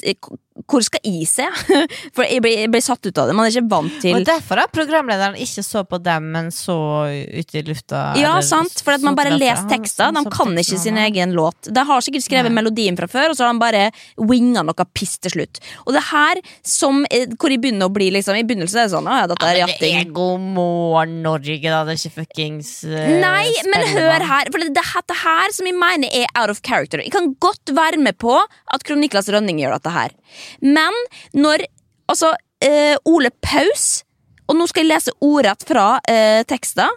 Hvor 0.64 0.85
skal 0.85 1.03
jeg 1.05 1.27
se? 1.29 1.47
For 2.16 2.25
jeg 2.25 2.40
blir, 2.45 2.57
jeg 2.64 2.71
blir 2.73 2.85
satt 2.85 3.05
ut 3.05 3.19
av 3.21 3.29
det. 3.29 3.37
Man 3.37 3.47
er 3.47 3.53
ikke 3.53 3.71
vant 3.71 3.99
til 4.03 4.16
Og 4.16 4.27
derfor 4.27 4.62
har 4.62 4.73
programlederen 4.73 5.37
ikke 5.40 5.64
så 5.66 5.83
på 5.88 6.01
dem, 6.03 6.31
men 6.33 6.49
så 6.55 6.77
ute 7.12 7.61
i 7.61 7.64
lufta. 7.66 8.03
Ja, 8.16 8.37
eller 8.37 8.47
sant, 8.47 8.81
for 8.85 8.97
at 8.97 9.05
man 9.05 9.19
bare 9.19 9.35
leser 9.37 9.69
tekster. 9.71 10.14
De 10.16 10.25
kan 10.33 10.57
ikke 10.57 10.81
sin 10.81 11.01
egen 11.01 11.35
låt. 11.37 11.69
De 11.69 11.85
har 11.88 12.05
sikkert 12.05 12.27
skrevet 12.27 12.51
Nei. 12.53 12.57
melodien 12.61 12.97
fra 12.99 13.09
før, 13.11 13.33
og 13.33 13.38
så 13.38 13.47
har 13.47 13.55
de 13.55 13.62
bare 13.62 13.85
winga 14.16 14.64
noe 14.66 14.88
piss 14.97 15.16
til 15.23 15.37
slutt. 15.37 15.61
Og 15.85 15.95
det 15.97 16.05
her, 16.11 16.40
som, 16.66 17.05
eh, 17.11 17.27
hvor 17.37 17.53
jeg 17.53 17.62
begynner 17.62 17.90
å 17.90 17.92
bli 17.92 18.11
liksom 18.14 18.38
I 18.38 18.45
begynnelsen 18.47 18.81
er 18.81 18.88
det 18.88 18.95
sånn, 18.95 19.11
ja, 19.11 19.27
dette 19.31 19.49
er 19.51 19.61
Ja, 19.61 19.69
det 19.81 19.92
er 20.01 20.11
God 20.14 20.40
morgen 20.57 21.21
Norge, 21.25 21.59
da. 21.62 21.83
Det 21.87 21.97
er 21.97 22.01
ikke 22.01 22.23
fuckings 22.23 22.73
uh, 22.88 22.97
Nei, 23.23 23.49
men 23.71 23.87
hør 23.92 24.27
her, 24.31 24.51
for 24.53 24.62
det 24.62 24.71
er 24.71 24.77
dette 24.79 25.19
her 25.23 25.55
som 25.57 25.69
jeg 25.69 25.77
mener 25.79 26.12
er 26.23 26.31
out 26.35 26.53
of 26.53 26.62
character. 26.66 27.03
Jeg 27.03 27.14
kan 27.14 27.33
godt 27.42 27.73
være 27.77 28.01
med 28.03 28.19
på 28.23 28.35
at 28.38 28.87
Kron 28.87 29.03
Niklas 29.03 29.31
Rønning 29.33 29.61
gjør 29.62 29.77
dette 29.79 29.95
her, 29.95 30.14
men 30.61 30.94
når 31.37 31.66
altså 32.11 32.32
eh, 32.64 32.94
Ole 33.04 33.32
Paus 33.42 34.04
Og 34.46 34.54
nå 34.54 34.66
skal 34.70 34.85
jeg 34.85 34.92
lese 34.92 35.12
ordrett 35.26 35.64
fra 35.66 35.96
eh, 36.06 36.44
tekster. 36.46 36.92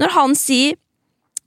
Når 0.00 0.16
han 0.18 0.38
sier 0.38 0.76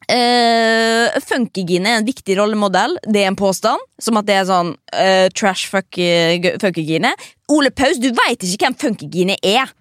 Uh, 0.03 1.13
Funkygine 1.23 1.87
er 1.87 2.01
en 2.01 2.07
viktig 2.07 2.35
rollemodell. 2.35 2.97
Det 3.07 3.21
er 3.21 3.29
en 3.31 3.37
påstand. 3.39 3.79
Som 4.03 4.19
at 4.19 4.27
det 4.27 4.35
er 4.35 4.49
sånn 4.49 4.73
eh, 4.91 5.29
trash 5.31 5.69
fuck, 5.71 5.95
uh, 5.95 6.49
Funkygine. 6.59 7.13
Ole 7.53 7.71
Paus, 7.71 8.01
du 8.03 8.09
veit 8.11 8.43
ikke 8.43 8.67
hvem 8.67 8.75
Funkygine 8.81 9.37
er! 9.39 9.71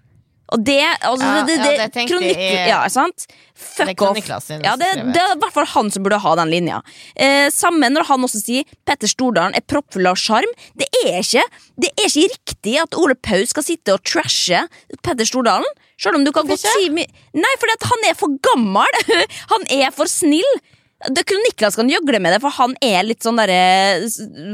Og 0.52 0.62
det, 0.66 0.78
altså, 1.00 1.26
Ja, 1.26 1.42
det, 1.48 1.56
ja, 1.56 1.64
det, 1.64 1.72
det 1.80 1.86
tenkte 1.94 2.14
kronik, 2.14 2.36
jeg 2.40 2.68
Ja, 2.68 2.80
sant? 2.92 3.26
Fuck 3.62 4.02
off. 4.02 4.18
Ja, 4.64 4.74
det, 4.80 4.88
det 5.14 5.20
er 5.22 5.34
i 5.36 5.38
hvert 5.40 5.54
fall 5.54 5.68
han 5.74 5.90
som 5.94 6.02
burde 6.04 6.18
ha 6.24 6.32
den 6.40 6.50
linja. 6.52 6.80
Eh, 7.16 7.46
samme 7.54 7.88
når 7.92 8.06
han 8.08 8.26
også 8.26 8.40
sier 8.42 8.64
Petter 8.88 9.10
Stordalen 9.10 9.54
er 9.58 9.64
proppfull 9.68 10.08
av 10.10 10.18
sjarm. 10.20 10.48
Det 10.78 10.88
er 11.04 11.20
ikke 11.20 11.44
Det 11.80 11.92
er 11.92 12.08
ikke 12.08 12.26
riktig 12.34 12.76
at 12.82 12.98
Ole 12.98 13.14
Paus 13.14 13.52
skal 13.54 13.66
sitte 13.66 13.94
og 13.96 14.02
trashe 14.08 14.64
Petter 15.02 15.28
Stordalen. 15.28 15.68
Selv 16.02 16.18
om 16.18 16.24
du 16.26 16.32
kan 16.34 16.48
Hvorfor 16.48 16.66
godt 16.66 16.82
si 16.82 16.90
my- 16.90 17.06
Nei, 17.38 17.54
fordi 17.62 17.76
at 17.78 17.88
han 17.92 18.08
er 18.10 18.14
for 18.18 18.34
gammel! 18.42 19.02
han 19.54 19.66
er 19.70 19.92
for 19.94 20.10
snill! 20.10 20.56
Det 21.10 21.24
kunne 21.26 21.42
Niklas 21.48 21.76
kan 21.78 21.90
gjøgle 21.90 22.20
med 22.22 22.36
det, 22.36 22.40
for 22.44 22.54
han 22.54 22.76
er 22.84 23.02
litt 23.06 23.24
sånn 23.24 23.40
derre 23.40 24.02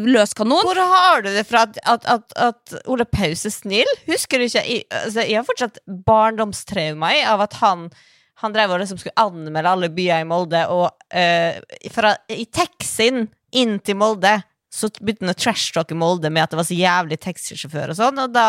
løs 0.08 0.32
kanon. 0.36 0.64
Hvor 0.64 0.80
har 0.80 1.24
du 1.24 1.30
det 1.34 1.44
fra 1.48 1.66
at, 1.68 1.80
at, 1.84 2.06
at, 2.08 2.36
at 2.40 2.76
Ole 2.88 3.04
Paus 3.08 3.44
er 3.48 3.52
snill? 3.52 3.90
Husker 4.08 4.40
du 4.40 4.46
ikke? 4.46 4.62
Jeg, 4.64 4.86
altså, 4.88 5.24
jeg 5.24 5.36
har 5.36 5.48
fortsatt 5.48 5.82
barndomstraumer 5.86 7.24
av 7.28 7.44
at 7.48 7.58
han 7.62 7.90
han 8.38 8.54
drev 8.54 8.70
og 8.70 8.78
liksom 8.78 9.00
skulle 9.00 9.18
anmelde 9.18 9.70
alle 9.72 9.88
byer 9.90 10.22
i 10.22 10.26
Molde, 10.28 10.60
og 10.70 10.92
uh, 11.10 11.88
fra, 11.90 12.12
i 12.30 12.44
taxien 12.54 13.26
inn 13.58 13.78
til 13.82 13.98
Molde 13.98 14.36
så 14.68 14.90
begynte 15.00 15.24
han 15.24 15.32
å 15.32 15.38
trash-talke 15.38 15.96
Molde 15.96 16.30
med 16.32 16.44
at 16.44 16.52
det 16.52 16.58
var 16.60 16.66
så 16.68 16.76
jævlig 16.76 17.18
taxisjåfør 17.24 17.94
og 17.94 17.98
sånn, 17.98 18.20
og 18.20 18.34
da 18.34 18.46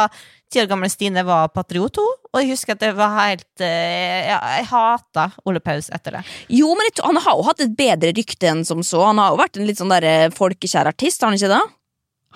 ti 0.51 0.59
år 0.61 0.67
gamle 0.69 0.89
Stine 0.91 1.23
var 1.27 1.51
patriot, 1.53 1.99
hun, 2.01 2.19
og 2.33 2.41
jeg 2.41 2.51
husker 2.51 2.75
at 2.75 2.83
det 2.83 2.91
var 2.97 3.15
helt 3.15 3.63
eh, 3.63 4.27
Ja, 4.27 4.39
jeg 4.57 4.67
hata 4.71 5.29
Ole 5.47 5.61
Paus 5.63 5.87
etter 5.95 6.19
det. 6.19 6.23
Jo, 6.51 6.73
men 6.75 6.89
jeg 6.89 6.99
han 7.05 7.21
har 7.23 7.37
jo 7.37 7.45
hatt 7.47 7.63
et 7.63 7.75
bedre 7.77 8.11
rykte 8.17 8.49
enn 8.51 8.65
som 8.67 8.83
så. 8.85 9.01
Han 9.07 9.21
har 9.21 9.33
jo 9.33 9.39
vært 9.39 9.57
en 9.57 9.69
litt 9.69 9.79
sånn 9.79 9.93
der 9.93 10.33
folkekjær 10.35 10.91
artist, 10.91 11.23
har 11.23 11.31
han 11.31 11.39
ikke 11.39 11.53
det? 11.53 11.61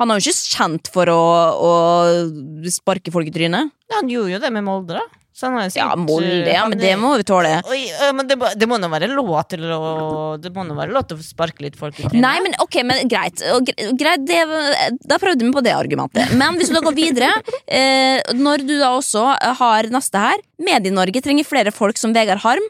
Han 0.01 0.09
er 0.09 0.17
jo 0.17 0.31
ikke 0.31 0.55
kjent 0.57 0.89
for 0.93 1.09
å, 1.11 1.23
å 1.53 1.73
sparke 2.73 3.13
folk 3.13 3.29
i 3.29 3.35
trynet. 3.35 3.73
Ja, 3.91 3.99
han 3.99 4.09
gjorde 4.09 4.33
jo 4.33 4.41
det 4.41 4.53
med 4.55 4.65
Molde, 4.65 4.97
da. 4.97 5.22
Så 5.33 5.47
han 5.47 5.55
har 5.57 5.63
jo 5.65 5.71
Ja, 5.73 5.87
sikkert, 5.89 6.03
Molde, 6.05 6.51
ja, 6.53 6.63
men 6.69 6.77
det 6.77 6.91
må 7.01 7.15
vi 7.17 7.25
tåle. 7.25 7.55
Oi, 7.65 7.79
men 8.13 8.27
det, 8.29 8.37
det 8.61 8.67
må 8.69 8.77
nå 8.77 8.89
være 8.91 9.09
lov 9.09 9.31
til 9.49 9.63
å 9.73 9.79
Det 10.41 10.51
må 10.53 10.65
nå 10.67 10.75
være 10.77 10.93
lov 10.93 11.07
til 11.09 11.17
å 11.17 11.25
sparke 11.25 11.65
litt 11.65 11.77
folk 11.79 11.97
i 11.97 12.03
trynet? 12.05 12.21
Nei, 12.21 12.35
men 12.45 12.53
ok, 12.61 12.77
men 12.85 13.09
greit. 13.09 13.41
Greit 13.97 14.27
det, 14.29 14.43
da 15.09 15.17
prøvde 15.21 15.47
vi 15.47 15.51
på 15.55 15.63
det 15.65 15.73
argumentet. 15.73 16.35
Men 16.37 16.59
hvis 16.59 16.69
du 16.69 16.77
da 16.77 16.83
går 16.85 16.97
videre, 16.97 17.31
eh, 17.65 18.21
når 18.37 18.67
du 18.67 18.75
da 18.77 18.93
også 18.99 19.25
har 19.63 19.89
neste 19.93 20.21
her 20.21 20.37
Medie-Norge 20.63 21.21
trenger 21.25 21.47
flere 21.49 21.73
folk 21.73 21.97
som 21.99 22.13
Vegard 22.15 22.43
Harm. 22.45 22.63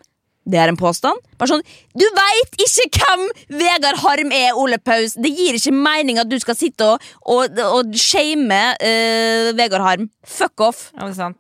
Det 0.43 0.59
er 0.59 0.71
en 0.71 0.79
påstand. 0.79 1.19
Bare 1.39 1.53
sånn, 1.53 1.63
Du 1.95 2.03
veit 2.17 2.57
ikke 2.65 2.99
hvem 2.99 3.25
Vegard 3.61 4.01
Harm 4.03 4.33
er, 4.35 4.51
Ole 4.59 4.79
Paus! 4.81 5.15
Det 5.15 5.31
gir 5.31 5.55
ikke 5.55 5.75
mening 5.75 6.19
at 6.19 6.29
du 6.31 6.35
skal 6.41 6.57
sitte 6.59 6.87
og, 6.87 7.05
og, 7.23 7.61
og 7.63 7.95
shame 7.95 8.59
uh, 8.75 9.53
Vegard 9.55 9.85
Harm. 9.85 10.09
Fuck 10.27 10.63
off. 10.63 10.89
Ja. 10.97 11.31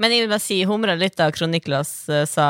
Men 0.00 0.12
jeg 0.12 0.24
vil 0.24 0.32
bare 0.32 0.44
si, 0.44 0.60
humra 0.68 0.96
litt 0.98 1.16
da 1.20 1.30
Kroniklas 1.32 1.50
Niklas 1.50 1.94
eh, 2.08 2.26
sa 2.28 2.46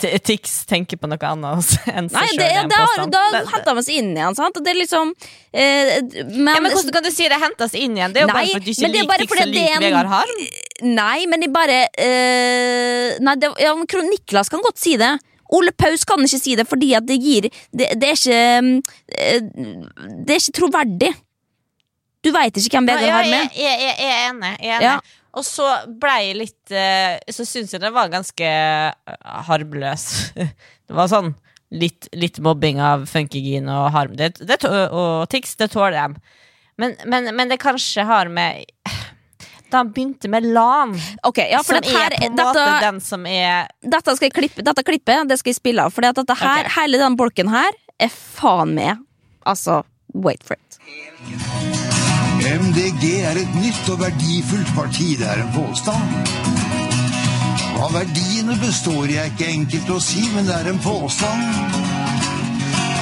T- 0.00 0.18
Tix 0.26 0.54
tenker 0.66 0.98
på 1.00 1.08
noe 1.10 1.28
annet 1.28 1.74
enn 1.96 2.08
seg 2.12 2.32
sjøl. 2.32 2.70
da, 2.72 2.80
da 3.12 3.42
henter 3.52 3.76
man 3.76 3.86
seg 3.86 4.00
inn 4.00 4.10
igjen, 4.16 4.36
sant? 4.38 4.58
Det 4.64 4.72
er 4.72 4.78
liksom 4.80 5.12
uh, 5.12 5.52
men, 5.52 6.50
Ja, 6.50 6.62
men 6.64 6.72
hvordan 6.72 6.94
kan 6.96 7.06
du 7.06 7.10
si 7.14 7.28
det 7.30 7.38
hentes 7.42 7.76
inn 7.78 7.98
igjen? 7.98 8.14
Det 8.16 8.22
er 8.22 8.26
jo 8.26 8.32
Nei, 8.32 8.40
bare 8.40 8.56
fordi 8.56 8.66
du 8.66 8.72
ikke 8.74 8.88
er 8.88 8.94
liker 8.96 9.22
Tix 9.22 9.36
og 9.36 9.42
er 9.44 9.52
liker 9.52 9.84
Vegard 9.86 10.10
Harm. 10.14 10.42
Nei, 10.96 11.18
men 11.30 11.44
de 11.44 11.50
bare 11.52 11.78
uh, 11.86 13.16
Nei, 13.28 13.36
det, 13.42 13.52
ja, 13.62 13.74
Niklas 14.10 14.52
kan 14.52 14.64
godt 14.64 14.82
si 14.82 14.96
det. 15.00 15.14
Ole 15.54 15.70
Paus 15.78 16.02
kan 16.08 16.24
ikke 16.26 16.40
si 16.42 16.56
det 16.58 16.66
fordi 16.66 16.88
det 17.06 17.20
gir 17.22 17.46
Det, 17.70 17.92
det 18.00 18.08
er 18.08 18.16
ikke 18.18 18.40
Det 20.26 20.34
er 20.34 20.40
ikke 20.40 20.56
troverdig. 20.58 21.12
Du 22.26 22.32
veit 22.34 22.56
ikke 22.58 22.80
hvem 22.80 22.90
Vegard 22.90 23.06
Ja, 23.06 23.20
Harm 23.20 23.30
jeg, 23.30 23.46
er. 23.46 23.62
jeg, 23.62 23.78
jeg, 23.84 23.94
jeg 24.02 24.16
er 24.16 24.28
enig. 24.32 24.52
Jeg 24.58 24.74
er 24.74 24.80
enig. 24.80 24.90
Ja. 24.90 25.22
Og 25.36 25.44
så 25.44 25.66
ble 26.00 26.14
jeg 26.24 26.36
litt 26.38 26.72
eh, 26.72 27.18
Så 27.32 27.44
syns 27.44 27.74
jeg 27.74 27.82
det 27.82 27.92
var 27.94 28.12
ganske 28.12 28.46
eh, 28.46 29.16
harmløs. 29.48 30.06
Det 30.86 30.94
var 30.94 31.10
sånn 31.10 31.32
litt, 31.74 32.06
litt 32.14 32.38
mobbing 32.38 32.78
av 32.78 33.08
Funkygin 33.10 33.66
og 33.72 33.88
Harm. 33.90 34.12
Det, 34.14 34.36
det, 34.46 34.60
og 34.70 35.26
Tix, 35.32 35.56
det 35.58 35.66
tåler 35.72 35.96
de. 35.98 36.36
Men, 36.78 36.94
men, 37.10 37.32
men 37.34 37.50
det 37.50 37.58
kanskje 37.58 38.04
har 38.06 38.30
med 38.30 38.62
Da 39.66 39.80
han 39.80 39.90
begynte 39.90 40.30
med 40.30 40.46
LAN, 40.46 40.92
okay, 41.26 41.48
ja, 41.50 41.58
som 41.66 41.74
dette 41.80 41.90
her, 41.90 42.14
er 42.14 42.22
på 42.22 42.28
en 42.28 42.36
måte 42.38 42.66
den 42.84 43.00
som 43.02 43.26
er 43.26 43.66
dette, 43.82 44.14
skal 44.14 44.28
jeg 44.28 44.36
klippe, 44.36 44.62
dette 44.62 44.84
klippet 44.86 45.26
det 45.26 45.40
skal 45.40 45.50
jeg 45.50 45.58
spille 45.58 45.88
av. 45.88 45.90
For 45.90 46.06
dette 46.06 46.38
her, 46.38 46.68
Ok. 46.68 46.76
hele 46.76 47.02
den 47.02 47.18
bolken 47.18 47.50
her 47.50 47.74
er 47.98 48.14
faen 48.14 48.76
med. 48.78 49.02
Altså, 49.42 49.82
wait 50.14 50.46
for 50.46 50.54
it. 50.54 51.85
MDG 52.46 53.04
er 53.26 53.38
et 53.40 53.54
nytt 53.58 53.88
og 53.90 53.98
verdifullt 53.98 54.68
parti, 54.76 55.16
det 55.18 55.26
er 55.26 55.40
en 55.42 55.48
påstand. 55.50 56.28
Hva 57.74 57.88
verdiene 57.90 58.54
består 58.60 59.10
i 59.10 59.16
er 59.18 59.32
ikke 59.32 59.48
enkelt 59.50 59.90
å 59.90 59.98
si, 60.02 60.22
men 60.30 60.46
det 60.46 60.54
er 60.54 60.70
en 60.70 60.78
påstand. 60.84 61.74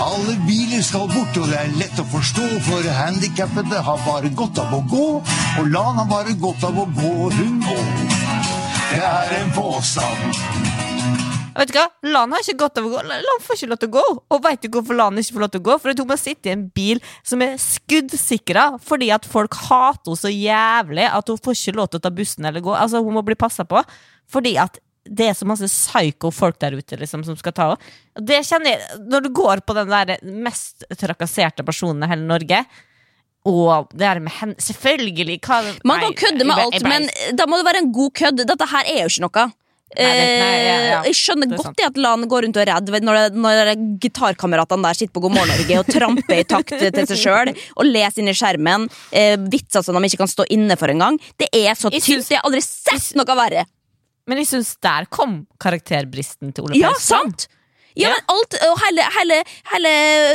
Alle 0.00 0.38
biler 0.48 0.80
skal 0.86 1.10
bort, 1.12 1.36
og 1.36 1.52
det 1.52 1.60
er 1.60 1.76
lett 1.76 2.00
å 2.00 2.06
forstå, 2.14 2.46
for 2.70 2.88
handikappede 2.98 3.84
har 3.88 4.00
bare 4.06 4.32
godt 4.32 4.62
av 4.64 4.72
å 4.78 4.80
gå, 4.90 5.08
og 5.60 5.68
Lan 5.76 6.00
har 6.00 6.08
bare 6.08 6.38
godt 6.40 6.64
av 6.70 6.80
å 6.80 6.88
gå, 6.96 7.14
hun 7.36 7.60
òg. 7.76 8.16
Det 8.94 9.04
er 9.04 9.36
en 9.42 9.52
påstand. 9.60 10.73
Vet 11.54 11.70
du 11.70 11.76
hva? 11.76 11.84
Lan 12.10 12.32
har 12.34 12.42
ikke 12.42 12.58
godt 12.64 12.80
av 12.80 12.86
å 12.88 12.92
gå. 12.92 13.02
Lan 13.06 13.42
får 13.42 13.58
ikke 13.58 13.68
lov 13.70 13.80
til 13.82 13.90
å 13.90 13.94
gå. 13.94 14.04
Og 14.34 14.40
vet 14.46 14.64
du 14.64 14.70
hvorfor 14.74 14.98
Lan 14.98 15.20
ikke 15.20 15.36
får 15.36 15.44
lov 15.44 15.52
til 15.54 15.62
å 15.62 15.66
gå? 15.68 15.76
Fordi 15.82 16.02
hun 16.02 16.10
må 16.10 16.16
sitte 16.20 16.50
i 16.50 16.54
en 16.54 16.64
bil 16.74 17.02
som 17.22 17.44
er 17.46 17.54
skuddsikra 17.62 18.64
fordi 18.82 19.10
at 19.14 19.28
folk 19.28 19.54
hater 19.68 20.10
henne 20.10 20.20
så 20.24 20.32
jævlig 20.32 21.06
at 21.10 21.30
hun 21.30 21.38
får 21.44 21.58
ikke 21.58 21.76
lov 21.78 21.92
til 21.92 22.02
å 22.02 22.06
ta 22.06 22.12
bussen 22.14 22.48
eller 22.50 22.64
gå. 22.64 22.74
Altså, 22.74 23.02
hun 23.04 23.14
må 23.18 23.22
bli 23.26 23.38
passa 23.38 23.66
på. 23.68 23.82
Fordi 24.34 24.56
at 24.60 24.80
det 25.04 25.28
er 25.28 25.36
så 25.36 25.46
masse 25.46 25.68
psycho 25.68 26.30
folk 26.32 26.56
der 26.64 26.78
ute 26.78 26.96
liksom, 26.96 27.22
som 27.26 27.36
skal 27.36 27.54
ta 27.54 27.68
henne. 27.74 27.94
Det 28.24 28.40
kjenner 28.48 28.72
jeg 28.72 29.02
Når 29.10 29.26
du 29.26 29.30
går 29.36 29.60
på 29.66 29.74
den 29.76 29.90
der 29.92 30.14
mest 30.24 30.86
trakasserte 30.96 31.66
personen 31.66 32.06
i 32.06 32.10
hele 32.10 32.24
Norge 32.26 32.64
og 33.44 33.90
det 33.92 34.06
her 34.08 34.20
med 34.24 34.32
henne 34.32 34.62
Selvfølgelig! 34.64 35.36
Hva, 35.44 35.58
Man 35.84 36.00
kan 36.00 36.14
kødde 36.22 36.46
med 36.48 36.62
alt, 36.62 36.86
men 36.88 37.04
da 37.36 37.44
må 37.44 37.58
det 37.60 37.66
være 37.68 37.82
en 37.84 37.92
god 37.92 38.14
kødd. 38.16 38.40
Dette 38.48 38.68
her 38.70 38.88
er 38.88 39.02
jo 39.02 39.10
ikke 39.12 39.24
noe. 39.26 39.44
Nei, 39.94 40.04
det- 40.10 40.38
nei, 40.40 40.54
ja, 40.64 40.76
ja. 40.88 41.00
Eh, 41.00 41.04
Jeg 41.10 41.14
skjønner 41.14 41.46
Det 41.46 41.54
er 41.54 41.62
godt 41.62 41.82
at 41.86 41.96
Lan 42.02 42.22
går 42.26 42.42
rundt 42.42 42.56
og 42.56 42.62
er 42.64 42.70
redd 42.72 42.88
når, 43.04 43.14
det- 43.14 43.36
når 43.38 43.98
gitarkameratene 44.02 44.82
der 44.82 44.94
sitter 44.98 45.12
på 45.14 45.20
God 45.22 45.34
morgen 45.36 45.52
Norge 45.54 45.78
og 45.78 45.86
tramper 45.86 46.40
i 46.40 46.42
takt 46.44 46.72
til 46.78 47.06
seg 47.06 47.20
sjøl 47.20 47.52
og 47.76 47.84
leser 47.86 48.18
inn 48.24 48.28
i 48.28 48.34
skjermen 48.34 48.88
eh, 49.12 49.36
vitser 49.36 49.84
som 49.84 49.94
de 49.94 50.08
ikke 50.08 50.18
kan 50.24 50.32
stå 50.32 50.46
inne 50.50 50.76
for 50.80 50.88
engang. 50.88 51.20
Det 51.38 51.48
er 51.52 51.74
så 51.78 51.90
tynt. 51.92 52.28
Jeg 52.30 52.40
har 52.40 52.48
aldri 52.48 52.62
sett 52.64 53.14
noe 53.14 53.24
verre. 53.38 53.66
Men 54.26 54.38
jeg 54.40 54.46
syns 54.48 54.74
der 54.80 55.04
kom 55.12 55.46
karakterbristen 55.60 56.54
til 56.54 56.64
Ole 56.64 56.80
Paus 56.80 56.80
Ja, 56.80 56.92
sant! 56.98 57.46
Ja, 57.94 58.10
men 58.10 58.24
alt, 58.34 58.56
og 58.66 58.80
hele, 58.82 59.04
hele, 59.14 59.38
hele 59.70 59.92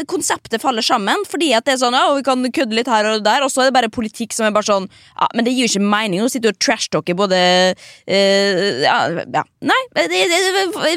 konseptet 0.09 0.61
faller 0.63 0.85
sammen. 0.85 1.25
Fordi 1.27 1.51
at 1.57 1.67
det 1.67 1.75
er 1.75 1.81
sånn, 1.81 1.97
ja, 1.97 2.07
vi 2.15 2.23
kan 2.25 2.45
kødde 2.55 2.77
litt 2.77 2.89
her 2.91 3.07
og 3.11 3.23
der 3.25 3.43
Og 3.43 3.51
så 3.51 3.63
er 3.63 3.69
det 3.69 3.75
bare 3.75 3.91
politikk 3.91 4.35
som 4.35 4.47
er 4.47 4.55
bare 4.55 4.67
sånn 4.69 4.87
ja, 4.87 5.27
Men 5.35 5.47
det 5.47 5.53
gir 5.53 5.67
jo 5.67 5.71
ikke 5.73 5.91
mening. 5.91 6.23
Nå 6.23 6.29
sitter 6.31 6.53
du 6.53 6.55
og 6.55 6.61
trashtalker 6.63 7.17
både 7.19 7.39
uh, 7.75 8.67
ja, 8.85 8.97
ja. 9.25 9.43
Nei, 9.59 9.79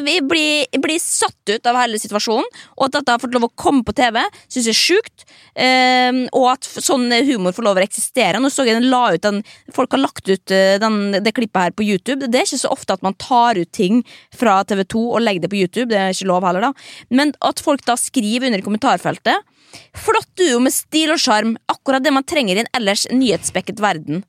vi 0.06 0.16
blir, 0.22 0.80
blir 0.82 1.00
satt 1.02 1.50
ut 1.50 1.66
av 1.66 1.80
hele 1.80 1.98
situasjonen. 1.98 2.46
Og 2.78 2.86
at 2.86 2.98
dette 2.98 3.16
har 3.16 3.22
fått 3.22 3.34
lov 3.34 3.48
å 3.48 3.54
komme 3.58 3.82
på 3.86 3.94
TV, 3.98 4.20
syns 4.46 4.68
jeg 4.70 4.76
er 4.76 4.82
sjukt. 4.82 5.26
Uh, 5.52 6.24
og 6.30 6.52
at 6.54 6.68
sånn 6.80 7.10
humor 7.26 7.56
får 7.56 7.66
lov 7.66 7.80
å 7.80 7.84
eksistere. 7.84 8.40
Nå 8.40 8.52
så 8.52 8.66
jeg 8.68 8.78
den 8.78 8.90
la 8.92 9.04
ut 9.12 9.22
den 9.22 9.42
Folk 9.72 9.94
har 9.94 10.02
lagt 10.02 10.28
ut 10.28 10.52
eh, 10.52 10.76
den, 10.80 11.16
det 11.24 11.32
klippet 11.36 11.60
her 11.60 11.74
på 11.76 11.84
YouTube. 11.86 12.28
Det 12.28 12.38
er 12.38 12.46
ikke 12.46 12.60
så 12.60 12.72
ofte 12.72 12.96
at 12.96 13.04
man 13.04 13.16
tar 13.20 13.58
ut 13.60 13.70
ting 13.72 14.02
fra 14.36 14.58
TV2 14.68 15.00
og 15.00 15.22
legger 15.24 15.44
det 15.44 15.50
på 15.52 15.58
YouTube. 15.60 15.88
Det 15.92 16.00
er 16.00 16.14
ikke 16.14 16.28
lov 16.28 16.46
heller, 16.52 16.68
da. 16.68 17.08
Men 17.10 17.32
at 17.40 17.62
folk 17.64 17.84
da 17.88 17.96
skriver 18.00 18.50
under 18.52 18.62
kommentarfeltet 18.64 19.48
Flott 19.96 20.28
duo 20.36 20.58
med 20.60 20.74
stil 20.74 21.14
og 21.14 21.20
sjarm. 21.22 21.54
Akkurat 21.72 22.04
det 22.04 22.12
man 22.12 22.26
trenger 22.28 22.58
i 22.58 22.60
en 22.60 22.70
ellers 22.76 23.06
nyhetsspekket 23.08 23.80
verden. 23.80 24.20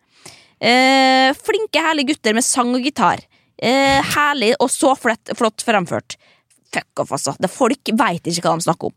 Eh, 0.63 1.33
flinke, 1.35 1.81
herlige 1.83 2.13
gutter 2.13 2.37
med 2.37 2.45
sang 2.47 2.71
og 2.77 2.85
gitar. 2.85 3.19
Eh, 3.59 3.99
herlig 4.15 4.53
og 4.63 4.71
så 4.71 4.93
flott, 4.95 5.33
flott 5.35 5.65
fremført. 5.67 6.15
Fuck 6.73 7.03
off, 7.03 7.11
altså. 7.11 7.35
Det 7.39 7.51
folk 7.51 7.91
veit 7.99 8.25
ikke 8.31 8.45
hva 8.47 8.55
de 8.57 8.65
snakker 8.65 8.89
om. 8.89 8.95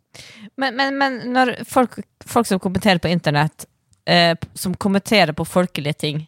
Men, 0.56 0.78
men, 0.78 0.94
men 1.00 1.18
når 1.34 1.56
folk, 1.68 1.98
folk 2.24 2.46
som 2.48 2.62
kommenterer 2.62 3.02
på 3.02 3.10
internett, 3.10 3.66
eh, 4.06 4.36
som 4.54 4.74
kommenterer 4.74 5.34
på 5.36 5.44
folkelige 5.44 5.98
ting, 6.06 6.22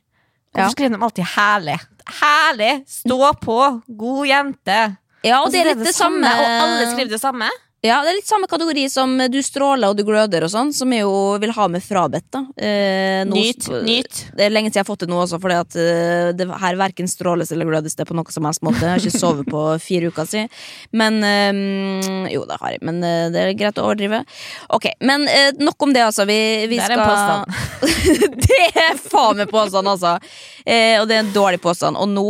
hvorfor 0.50 0.66
Ja. 0.66 0.74
skriver 0.74 0.98
de 0.98 1.04
alltid 1.04 1.24
'herlig'? 1.24 1.80
Herlig! 2.20 2.84
Stå 2.88 3.34
på! 3.40 3.82
God 3.86 4.26
jente! 4.26 4.96
Ja, 5.26 5.40
og 5.40 5.48
og 5.48 5.52
det 5.52 5.62
er 5.64 5.72
litt 5.72 5.82
det 5.82 5.94
samme 5.96 6.28
Og 6.28 6.46
alle 6.46 6.84
skriver 6.92 7.10
det 7.10 7.20
samme? 7.20 7.48
Ja, 7.86 8.00
det 8.02 8.10
er 8.10 8.16
litt 8.16 8.26
samme 8.26 8.48
kategori 8.50 8.88
som 8.90 9.12
du 9.30 9.36
stråler 9.46 9.92
og 9.92 9.98
du 9.98 10.02
gløder 10.02 10.42
og 10.42 10.50
sånn, 10.50 10.72
som 10.74 10.90
jeg 10.90 11.04
jo 11.04 11.36
vil 11.38 11.52
ha 11.54 11.66
med 11.70 11.78
frabedt. 11.84 12.24
da 12.34 12.40
eh, 12.58 13.22
nå- 13.22 13.36
Nyt, 13.38 13.68
nyt. 13.86 14.18
Det 14.34 14.48
er 14.48 14.50
lenge 14.50 14.72
siden 14.72 14.80
jeg 14.80 14.82
har 14.82 14.88
fått 14.88 15.04
det 15.04 15.10
nå 15.12 15.20
også, 15.22 15.38
fordi 15.38 15.58
at 15.60 15.76
eh, 15.78 16.32
det 16.34 16.48
her 16.58 16.74
verken 16.80 17.06
stråles 17.06 17.52
eller 17.54 17.68
glødes 17.70 17.94
det 17.94 18.08
på 18.08 18.16
noe 18.18 18.34
som 18.34 18.48
helst 18.50 18.64
måte. 18.66 18.82
Jeg 18.82 18.90
har 18.96 18.98
ikke 18.98 19.20
sovet 19.22 19.46
på 19.46 19.62
fire 19.78 20.10
uker 20.10 20.26
siden. 20.26 20.50
Men 20.90 21.20
um, 21.22 22.26
Jo, 22.34 22.42
det 22.50 22.58
har 22.58 22.74
jeg, 22.74 22.82
men 22.82 22.98
uh, 22.98 23.28
det 23.30 23.44
er 23.44 23.54
greit 23.60 23.78
å 23.78 23.86
overdrive. 23.86 24.24
Ok, 24.74 24.90
men 24.98 25.28
uh, 25.30 25.54
nok 25.62 25.86
om 25.86 25.94
det, 25.94 26.02
altså. 26.02 26.26
Vi, 26.26 26.38
vi 26.66 26.80
Det 26.80 26.82
er 26.82 26.90
skal 26.90 27.04
en 27.04 27.12
påstand. 27.14 28.42
det 28.48 28.60
er 28.88 28.98
faen 29.06 29.38
meg 29.38 29.54
påstand, 29.54 29.86
altså! 29.94 30.16
Eh, 30.68 30.98
og 31.00 31.06
det 31.08 31.14
er 31.16 31.22
en 31.22 31.30
dårlig 31.32 31.62
påstand. 31.64 31.96
Og 31.96 32.10
nå 32.10 32.26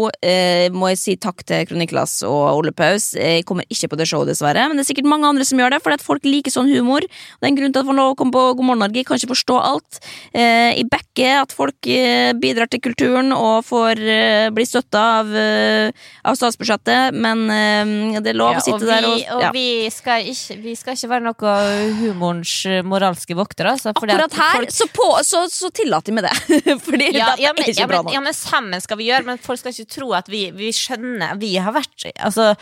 må 0.77 0.91
jeg 0.93 0.99
si 1.01 1.17
takk 1.19 1.41
til 1.49 1.65
Kroniklas 1.67 2.21
og 2.29 2.61
Ole 2.61 2.71
Paus. 2.77 3.11
Jeg 3.17 3.43
kommer 3.49 3.65
ikke 3.73 3.89
på 3.91 3.99
det 3.99 4.07
showet, 4.07 4.29
dessverre, 4.31 4.69
men 4.69 4.79
det 4.79 4.85
er 4.85 4.91
sikkert 4.93 5.09
mange 5.11 5.27
andre 5.27 5.38
som 5.47 5.61
gjør 5.61 5.75
det, 5.77 5.83
fordi 5.85 5.99
at 5.99 6.05
folk 6.05 6.25
liker 6.27 6.51
sånn 6.55 6.71
humor. 6.73 7.05
Det 7.07 7.45
er 7.47 7.51
en 7.53 7.59
grunn 7.59 7.75
til 7.75 7.83
at 7.85 7.87
man 7.91 8.01
kommer 8.19 8.35
på 8.35 8.45
God 8.59 8.67
morgen 8.67 8.83
Norge. 8.83 9.05
Kan 9.07 9.21
ikke 9.21 9.31
forstå 9.35 9.59
alt. 9.63 10.01
Eh, 10.33 10.75
I 10.81 10.85
Bekke 10.89 11.29
at 11.43 11.53
folk 11.55 11.87
eh, 11.93 12.33
bidrar 12.39 12.67
til 12.73 12.81
kulturen 12.85 13.33
og 13.37 13.65
får 13.69 14.01
eh, 14.03 14.49
bli 14.55 14.65
støtta 14.67 15.05
av, 15.21 15.31
eh, 15.37 15.91
av 16.25 16.39
statsbudsjettet, 16.39 17.15
men 17.15 17.45
eh, 17.53 18.21
det 18.23 18.33
er 18.35 18.39
lov 18.39 18.57
Ja, 18.57 18.63
å 18.63 18.67
sitte 18.67 18.81
og 18.83 18.89
der 18.91 19.07
og 19.09 19.15
vi, 19.15 19.25
og 19.37 19.43
ja. 19.47 19.53
vi, 19.55 19.67
skal 19.95 20.27
ikke, 20.33 20.59
vi 20.65 20.75
skal 20.79 20.99
ikke 20.99 21.13
være 21.15 21.27
noe 21.29 21.55
humorens 22.01 22.55
eh, 22.67 22.83
moralske 22.87 23.37
voktere. 23.39 23.77
Altså, 23.77 23.93
Akkurat 23.95 24.35
her 24.39 24.59
folk- 24.63 24.75
så, 24.75 24.89
på, 24.95 25.09
så, 25.27 25.45
så 25.53 25.71
tillater 25.75 26.13
vi 26.13 26.19
med 26.21 26.29
det. 26.29 26.35
Fordi 26.89 27.11
ja, 27.13 27.33
dette 27.37 27.55
men, 27.55 27.65
er 27.65 27.73
ikke 27.75 27.89
bra 27.91 28.03
nok. 28.03 28.13
ja, 28.15 28.23
men 28.25 28.37
sammen 28.37 28.81
skal 28.85 29.01
vi 29.01 29.09
gjøre, 29.11 29.27
men 29.29 29.43
folk 29.43 29.61
skal 29.61 29.75
ikke 29.75 29.93
tro 29.99 30.13
at 30.19 30.29
vi, 30.33 30.49
vi 30.57 30.71
skjønner 30.75 31.37
Vi 31.41 31.55
har 31.61 31.75
vært 31.77 32.09
Altså 32.19 32.53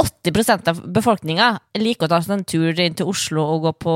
80% 0.00 0.68
av 0.70 0.78
befolkninga 0.94 1.46
liker 1.78 2.06
å 2.06 2.10
ta 2.12 2.18
en 2.32 2.44
tur 2.48 2.78
inn 2.80 2.94
til 2.96 3.06
Oslo 3.10 3.42
og 3.56 3.64
gå 3.66 3.72
på 3.84 3.94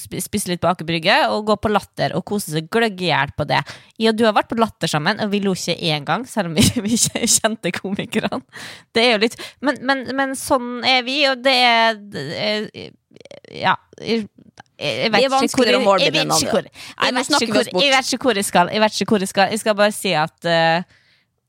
spise 0.00 0.48
litt 0.48 0.60
på 0.62 0.70
Aker 0.70 0.86
Brygge 0.88 1.16
og 1.34 1.44
gå 1.50 1.56
på 1.60 1.70
Latter 1.72 2.14
og 2.16 2.24
kose 2.30 2.54
seg 2.54 2.68
gløgg 2.72 3.02
i 3.04 3.10
hjel 3.10 3.32
på 3.36 3.44
det. 3.50 3.60
Ja, 4.00 4.12
du 4.16 4.24
har 4.24 4.32
vært 4.36 4.48
på 4.52 4.58
Latter 4.58 4.88
sammen, 4.90 5.20
og 5.20 5.30
vi 5.34 5.40
lo 5.44 5.52
ikke 5.52 5.76
én 5.76 6.06
gang, 6.08 6.24
selv 6.30 6.50
om 6.50 6.56
vi, 6.56 6.64
vi 6.86 6.94
ikke 6.96 7.26
kjente 7.28 7.72
komikerne. 7.76 8.40
Det 8.94 9.04
er 9.04 9.12
jo 9.16 9.22
litt 9.26 9.36
men, 9.60 9.78
men, 9.86 10.04
men 10.16 10.34
sånn 10.38 10.80
er 10.88 11.02
vi, 11.06 11.18
og 11.28 11.42
det 11.44 11.56
er, 11.68 12.00
det 12.00 12.26
er 12.40 12.68
Ja. 13.60 13.76
Jeg, 14.00 14.28
jeg 14.80 15.10
vet 15.12 15.20
ikke 15.44 15.58
hvor 15.60 15.66
jeg- 15.68 15.74
jeg 16.06 16.12
vet 16.14 16.30
ikke 16.40 16.52
hvor- 16.54 16.70
Jeg 18.72 18.80
vet 18.80 19.00
ikke 19.02 19.10
hvor- 19.12 19.20
jeg 19.20 19.28
skal. 19.28 19.50
Jeg 19.50 19.58
skal. 19.60 19.74
Bare 19.76 19.92
si 19.92 20.14
at 20.16 20.46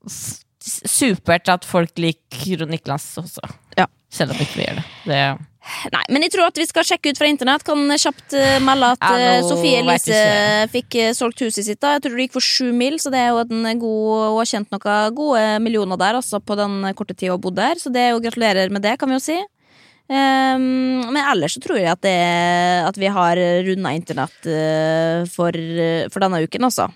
f- 0.10 0.42
Supert 0.62 1.50
at 1.50 1.66
folk 1.66 1.98
liker 2.02 2.68
Niklas 2.70 3.14
også. 3.22 3.46
Ja. 3.78 3.88
Selv 4.12 4.36
om 4.36 4.44
ikke 4.44 4.60
vi 4.60 4.68
gjør 4.68 4.82
det. 4.82 4.86
det 5.08 5.22
Nei, 5.94 6.02
men 6.10 6.24
jeg 6.26 6.34
tror 6.34 6.48
at 6.50 6.58
vi 6.58 6.66
skal 6.66 6.86
sjekke 6.88 7.14
ut 7.14 7.20
fra 7.20 7.30
internett. 7.30 7.64
Kan 7.66 7.86
kjapt 7.94 8.36
eh, 8.38 8.58
melde 8.66 8.92
at 8.96 9.04
Ja, 9.06 9.38
eh, 9.38 9.44
Sofie 9.46 9.82
Elise 9.84 10.22
fikk 10.74 10.98
eh, 10.98 11.14
solgt 11.18 11.44
huset 11.46 11.68
sitt. 11.68 11.80
da 11.84 11.96
Jeg 11.96 12.04
tror 12.06 12.18
det 12.18 12.28
gikk 12.28 12.38
for 12.40 12.46
sju 12.46 12.72
mil, 12.76 12.98
så 13.02 13.14
det 13.14 13.22
er 13.22 13.30
jo 13.32 13.44
en 13.46 13.80
god 13.80 14.26
Hun 14.34 14.40
har 14.40 14.50
tjent 14.50 14.74
noen 14.74 15.16
gode 15.16 15.44
millioner 15.64 16.02
der 16.02 16.18
altså, 16.20 16.42
på 16.42 16.58
den 16.58 16.82
korte 16.98 17.16
tida 17.16 17.38
hun 17.38 17.44
bodde 17.44 17.62
der. 17.62 17.82
Så 17.82 17.94
det 17.94 18.08
er 18.08 18.16
jo 18.16 18.24
gratulerer 18.26 18.74
med 18.74 18.84
det, 18.84 18.98
kan 19.00 19.12
vi 19.12 19.20
jo 19.20 19.24
si. 19.24 19.38
Um, 20.12 21.06
men 21.14 21.22
ellers 21.22 21.54
så 21.56 21.62
tror 21.64 21.78
jeg 21.80 21.88
at, 21.88 22.02
det, 22.04 22.18
at 22.84 22.98
vi 23.00 23.08
har 23.08 23.40
runda 23.64 23.94
internett 23.96 24.50
for, 25.32 25.56
for 26.12 26.26
denne 26.26 26.42
uken, 26.44 26.68
altså. 26.68 26.90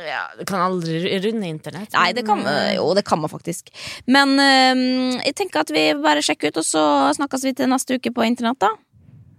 Ja, 0.00 0.22
Du 0.38 0.44
kan 0.48 0.60
aldri 0.60 1.02
runde 1.24 1.46
internett. 1.46 1.92
Nei, 1.94 2.12
det 2.16 2.24
kan, 2.26 2.40
jo, 2.74 2.88
det 2.94 3.04
kan 3.06 3.20
man 3.22 3.30
faktisk. 3.32 3.70
Men 4.06 4.34
øh, 4.38 5.20
jeg 5.24 5.34
tenker 5.38 5.60
at 5.64 5.70
vi 5.74 5.92
bare 6.02 6.22
sjekker 6.24 6.50
ut, 6.50 6.62
og 6.62 6.66
så 6.66 6.84
snakkes 7.18 7.44
vi 7.46 7.54
til 7.54 7.70
neste 7.70 7.98
uke 8.00 8.10
på 8.14 8.26
internett, 8.26 8.58
da. 8.64 8.72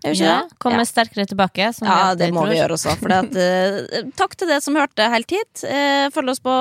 Ja. 0.06 0.44
Komme 0.62 0.84
Ja. 0.84 0.86
sterkere 0.86 1.26
tilbake. 1.26 1.74
som 1.74 1.88
Ja, 1.88 2.14
det 2.14 2.28
må 2.32 2.44
tror. 2.44 2.50
vi 2.52 2.58
gjøre 2.60 2.76
også. 2.78 2.92
At, 2.94 3.34
uh, 3.34 4.12
takk 4.20 4.36
til 4.38 4.48
dere 4.52 4.62
som 4.62 4.76
hørte 4.78 5.08
helt 5.10 5.32
hit. 5.34 5.64
Uh, 5.64 6.12
følg 6.14 6.30
oss 6.30 6.40
på 6.46 6.54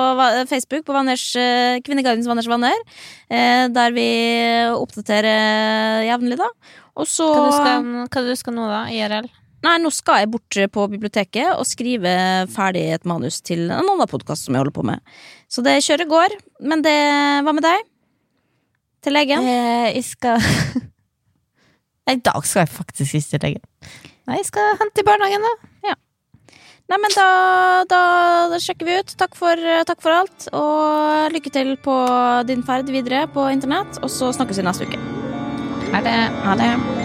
Facebook 0.49 0.85
på 0.87 0.95
Vanners, 0.95 1.27
uh, 1.37 1.77
Kvinneguidens 1.85 2.25
Vanners 2.25 2.47
Vanner, 2.49 2.73
eh, 3.29 3.67
der 3.69 3.91
vi 3.93 4.07
oppdaterer 4.73 6.07
jevnlig, 6.09 6.37
da. 6.41 6.49
Og 6.97 7.05
så 7.05 7.27
Hva 7.29 7.45
du 7.45 7.51
skal, 7.53 7.83
hva 8.09 8.25
du 8.25 8.35
skal 8.39 8.53
nå, 8.55 8.65
da? 8.71 8.85
IRL? 8.89 9.29
Nei, 9.65 9.75
nå 9.81 9.89
skal 9.93 10.21
jeg 10.21 10.31
bort 10.33 10.57
på 10.75 10.85
biblioteket 10.91 11.55
og 11.55 11.65
skrive 11.65 12.11
ferdig 12.53 12.83
et 12.93 13.07
manus 13.09 13.39
til 13.41 13.65
en 13.65 13.79
annen 13.81 14.09
podkast 14.11 14.45
som 14.45 14.53
jeg 14.53 14.61
holder 14.61 14.75
på 14.75 14.85
med. 14.85 15.01
Så 15.49 15.63
det 15.65 15.79
kjøret 15.85 16.11
går. 16.11 16.35
Men 16.61 16.83
det 16.85 16.95
Hva 17.45 17.53
med 17.55 17.65
deg? 17.65 17.87
Til 19.05 19.17
legen? 19.17 19.45
Eh, 19.45 19.89
jeg 19.95 20.05
skal 20.05 20.41
I 22.13 22.19
dag 22.21 22.45
skal 22.45 22.65
jeg 22.65 22.73
faktisk 22.75 23.17
ikke 23.17 23.31
til 23.31 23.45
legen. 23.47 23.65
Nei, 24.25 24.41
jeg 24.41 24.49
skal 24.51 24.77
hente 24.81 25.01
i 25.01 25.07
barnehagen, 25.07 25.45
da. 25.45 25.71
Nei, 26.85 26.99
men 27.01 27.13
da, 27.17 27.29
da, 27.89 28.01
da 28.51 28.59
sjekker 28.61 28.85
vi 28.85 28.99
ut. 29.01 29.15
Takk 29.17 29.33
for, 29.37 29.61
takk 29.89 30.03
for 30.05 30.13
alt. 30.13 30.45
Og 30.53 31.33
lykke 31.33 31.53
til 31.53 31.73
på 31.81 31.95
din 32.45 32.61
ferd 32.67 32.93
videre 32.93 33.25
på 33.33 33.47
internett. 33.53 33.97
Og 34.05 34.13
så 34.13 34.29
snakkes 34.37 34.61
vi 34.61 34.69
neste 34.69 34.89
uke. 34.91 35.01
Ha 35.95 36.05
det 36.05 36.15
Ha 36.45 36.55
det. 36.61 37.04